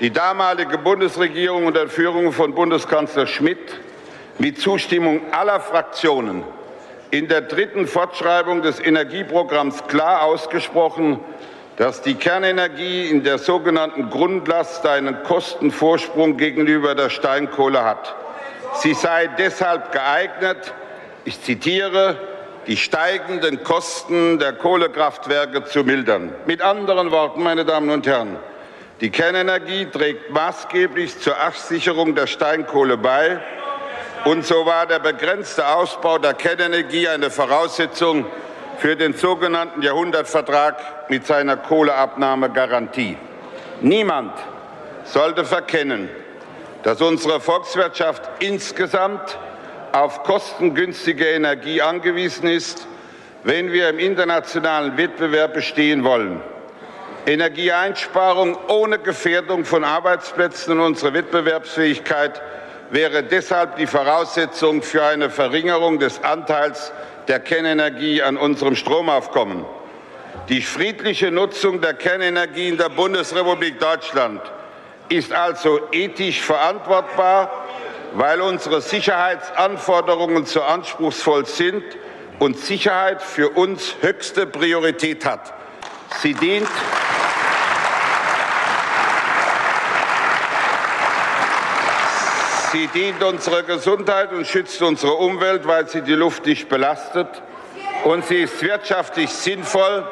die 0.00 0.10
damalige 0.10 0.76
Bundesregierung 0.78 1.66
unter 1.66 1.88
Führung 1.88 2.32
von 2.32 2.54
Bundeskanzler 2.54 3.26
Schmidt 3.26 3.80
mit 4.38 4.60
Zustimmung 4.60 5.32
aller 5.32 5.60
Fraktionen 5.60 6.44
in 7.10 7.28
der 7.28 7.42
dritten 7.42 7.86
Fortschreibung 7.86 8.62
des 8.62 8.80
Energieprogramms 8.80 9.86
klar 9.86 10.22
ausgesprochen, 10.22 11.20
dass 11.76 12.00
die 12.00 12.14
Kernenergie 12.14 13.06
in 13.06 13.22
der 13.22 13.38
sogenannten 13.38 14.08
Grundlast 14.08 14.86
einen 14.86 15.22
Kostenvorsprung 15.24 16.36
gegenüber 16.36 16.94
der 16.94 17.10
Steinkohle 17.10 17.84
hat. 17.84 18.14
Sie 18.74 18.94
sei 18.94 19.28
deshalb 19.38 19.92
geeignet, 19.92 20.72
ich 21.24 21.42
zitiere, 21.42 22.16
die 22.66 22.76
steigenden 22.76 23.62
Kosten 23.62 24.38
der 24.38 24.52
Kohlekraftwerke 24.52 25.64
zu 25.64 25.84
mildern. 25.84 26.32
Mit 26.46 26.62
anderen 26.62 27.10
Worten, 27.10 27.42
meine 27.42 27.64
Damen 27.64 27.90
und 27.90 28.06
Herren, 28.06 28.36
die 29.00 29.10
Kernenergie 29.10 29.86
trägt 29.86 30.30
maßgeblich 30.30 31.20
zur 31.20 31.38
Absicherung 31.38 32.14
der 32.14 32.26
Steinkohle 32.26 32.96
bei. 32.96 33.38
Und 34.24 34.44
so 34.44 34.64
war 34.66 34.86
der 34.86 34.98
begrenzte 34.98 35.68
Ausbau 35.68 36.18
der 36.18 36.34
Kernenergie 36.34 37.06
eine 37.06 37.30
Voraussetzung 37.30 38.24
für 38.78 38.96
den 38.96 39.14
sogenannten 39.14 39.82
Jahrhundertvertrag 39.82 41.10
mit 41.10 41.26
seiner 41.26 41.56
Kohleabnahmegarantie. 41.56 43.16
Niemand 43.80 44.32
sollte 45.04 45.44
verkennen, 45.44 46.08
dass 46.82 47.00
unsere 47.00 47.40
Volkswirtschaft 47.40 48.22
insgesamt 48.40 49.38
auf 49.92 50.22
kostengünstige 50.24 51.26
Energie 51.26 51.80
angewiesen 51.80 52.48
ist, 52.48 52.86
wenn 53.44 53.72
wir 53.72 53.88
im 53.88 53.98
internationalen 53.98 54.96
Wettbewerb 54.96 55.54
bestehen 55.54 56.04
wollen. 56.04 56.40
Energieeinsparung 57.26 58.56
ohne 58.68 58.98
Gefährdung 58.98 59.64
von 59.64 59.84
Arbeitsplätzen 59.84 60.78
und 60.78 60.80
unserer 60.80 61.14
Wettbewerbsfähigkeit 61.14 62.40
wäre 62.90 63.22
deshalb 63.22 63.76
die 63.76 63.86
Voraussetzung 63.86 64.82
für 64.82 65.02
eine 65.02 65.30
Verringerung 65.30 65.98
des 65.98 66.22
Anteils 66.22 66.92
der 67.28 67.40
Kernenergie 67.40 68.22
an 68.22 68.36
unserem 68.36 68.76
Stromaufkommen. 68.76 69.64
Die 70.48 70.62
friedliche 70.62 71.30
Nutzung 71.30 71.80
der 71.80 71.94
Kernenergie 71.94 72.68
in 72.68 72.76
der 72.76 72.88
Bundesrepublik 72.88 73.80
Deutschland 73.80 74.40
ist 75.08 75.32
also 75.32 75.80
ethisch 75.92 76.40
verantwortbar, 76.40 77.66
weil 78.14 78.40
unsere 78.40 78.80
Sicherheitsanforderungen 78.80 80.46
zu 80.46 80.62
anspruchsvoll 80.62 81.46
sind 81.46 81.82
und 82.38 82.58
Sicherheit 82.58 83.22
für 83.22 83.50
uns 83.50 83.96
höchste 84.00 84.46
Priorität 84.46 85.24
hat. 85.24 85.52
Sie 86.22 86.34
dient 86.34 86.68
Sie 92.72 92.88
dient 92.88 93.22
unserer 93.22 93.62
Gesundheit 93.62 94.32
und 94.32 94.46
schützt 94.46 94.82
unsere 94.82 95.14
Umwelt, 95.14 95.66
weil 95.66 95.88
sie 95.88 96.02
die 96.02 96.14
Luft 96.14 96.46
nicht 96.46 96.68
belastet. 96.68 97.28
Und 98.04 98.24
sie 98.26 98.42
ist 98.42 98.60
wirtschaftlich 98.60 99.30
sinnvoll, 99.30 100.04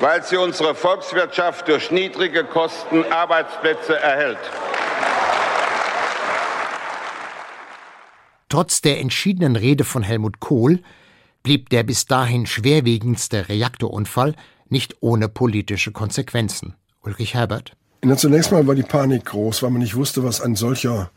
weil 0.00 0.22
sie 0.24 0.36
unsere 0.36 0.74
Volkswirtschaft 0.74 1.68
durch 1.68 1.90
niedrige 1.92 2.44
Kosten 2.44 3.04
Arbeitsplätze 3.04 3.96
erhält. 3.98 4.38
Trotz 8.48 8.80
der 8.80 9.00
entschiedenen 9.00 9.56
Rede 9.56 9.84
von 9.84 10.02
Helmut 10.02 10.40
Kohl 10.40 10.80
blieb 11.42 11.70
der 11.70 11.84
bis 11.84 12.06
dahin 12.06 12.46
schwerwiegendste 12.46 13.48
Reaktorunfall 13.48 14.34
nicht 14.68 14.96
ohne 15.00 15.28
politische 15.28 15.92
Konsequenzen. 15.92 16.74
Ulrich 17.02 17.34
Herbert. 17.34 17.72
Na, 18.02 18.16
zunächst 18.16 18.50
mal 18.50 18.66
war 18.66 18.74
die 18.74 18.82
Panik 18.82 19.26
groß, 19.26 19.62
weil 19.62 19.70
man 19.70 19.80
nicht 19.80 19.94
wusste, 19.94 20.24
was 20.24 20.40
ein 20.40 20.56
solcher 20.56 21.10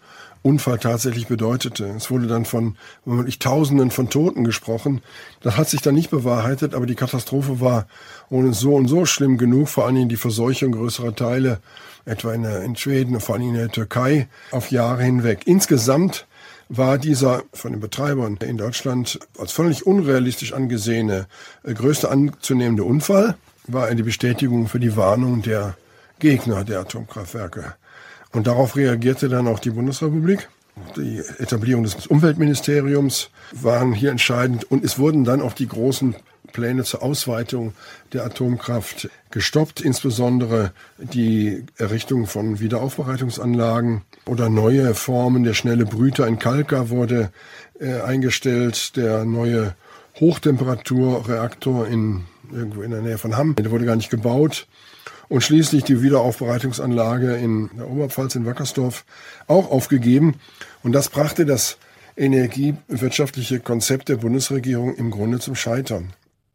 Unfall 0.45 0.77
tatsächlich 0.77 1.25
bedeutete. 1.25 1.85
Es 1.97 2.11
wurde 2.11 2.27
dann 2.27 2.45
von 2.45 2.77
womöglich 3.03 3.39
Tausenden 3.39 3.89
von 3.89 4.11
Toten 4.11 4.43
gesprochen. 4.43 5.01
Das 5.41 5.57
hat 5.57 5.69
sich 5.69 5.81
dann 5.81 5.95
nicht 5.95 6.11
bewahrheitet, 6.11 6.75
aber 6.75 6.85
die 6.85 6.93
Katastrophe 6.93 7.61
war 7.61 7.87
ohne 8.29 8.53
so 8.53 8.75
und 8.75 8.87
so 8.87 9.07
schlimm 9.07 9.39
genug, 9.39 9.69
vor 9.69 9.85
allen 9.87 9.95
Dingen 9.95 10.09
die 10.09 10.17
Verseuchung 10.17 10.73
größerer 10.73 11.15
Teile, 11.15 11.61
etwa 12.05 12.31
in, 12.31 12.43
der, 12.43 12.61
in 12.61 12.75
Schweden, 12.75 13.19
vor 13.19 13.33
allen 13.33 13.41
Dingen 13.41 13.55
in 13.55 13.61
der 13.61 13.71
Türkei, 13.71 14.27
auf 14.51 14.69
Jahre 14.69 15.01
hinweg. 15.01 15.41
Insgesamt 15.45 16.27
war 16.69 16.99
dieser 16.99 17.41
von 17.51 17.71
den 17.71 17.81
Betreibern 17.81 18.37
in 18.37 18.57
Deutschland 18.57 19.17
als 19.39 19.51
völlig 19.51 19.87
unrealistisch 19.87 20.53
angesehene 20.53 21.25
äh, 21.63 21.73
größte 21.73 22.11
anzunehmende 22.11 22.83
Unfall, 22.83 23.35
war 23.65 23.87
eine 23.87 24.03
Bestätigung 24.03 24.67
für 24.67 24.79
die 24.79 24.95
Warnung 24.95 25.41
der 25.41 25.75
Gegner 26.19 26.63
der 26.63 26.81
Atomkraftwerke. 26.81 27.73
Und 28.35 28.47
darauf 28.47 28.75
reagierte 28.75 29.29
dann 29.29 29.47
auch 29.47 29.59
die 29.59 29.69
Bundesrepublik. 29.69 30.49
Die 30.97 31.19
Etablierung 31.39 31.83
des 31.83 32.05
Umweltministeriums 32.05 33.29
waren 33.53 33.93
hier 33.93 34.11
entscheidend 34.11 34.69
und 34.69 34.83
es 34.83 34.99
wurden 34.99 35.23
dann 35.23 35.41
auch 35.41 35.53
die 35.53 35.69
großen 35.69 36.17
Pläne 36.51 36.83
zur 36.83 37.01
Ausweitung 37.01 37.71
der 38.11 38.25
Atomkraft 38.25 39.09
gestoppt, 39.31 39.79
insbesondere 39.79 40.73
die 40.97 41.63
Errichtung 41.77 42.27
von 42.27 42.59
Wiederaufbereitungsanlagen 42.59 44.01
oder 44.25 44.49
neue 44.49 44.95
Formen. 44.95 45.45
Der 45.45 45.53
schnelle 45.53 45.85
Brüter 45.85 46.27
in 46.27 46.37
Kalka 46.37 46.89
wurde 46.89 47.31
äh, 47.79 48.01
eingestellt, 48.01 48.97
der 48.97 49.23
neue 49.23 49.75
Hochtemperaturreaktor 50.19 51.87
in 51.87 52.25
irgendwo 52.51 52.81
in 52.81 52.91
der 52.91 53.01
Nähe 53.01 53.17
von 53.17 53.37
Hamm, 53.37 53.55
der 53.55 53.71
wurde 53.71 53.85
gar 53.85 53.95
nicht 53.95 54.09
gebaut 54.09 54.67
und 55.29 55.41
schließlich 55.41 55.83
die 55.83 56.01
Wiederaufbereitungsanlage 56.01 57.35
in 57.35 57.69
der 57.77 57.89
Oberpfalz 57.89 58.35
in 58.35 58.45
Wackersdorf 58.45 59.05
auch 59.47 59.71
aufgegeben. 59.71 60.35
Und 60.83 60.91
das 60.93 61.09
brachte 61.09 61.45
das 61.45 61.77
energiewirtschaftliche 62.17 63.59
Konzept 63.59 64.09
der 64.09 64.17
Bundesregierung 64.17 64.95
im 64.95 65.11
Grunde 65.11 65.39
zum 65.39 65.55
Scheitern. 65.55 66.13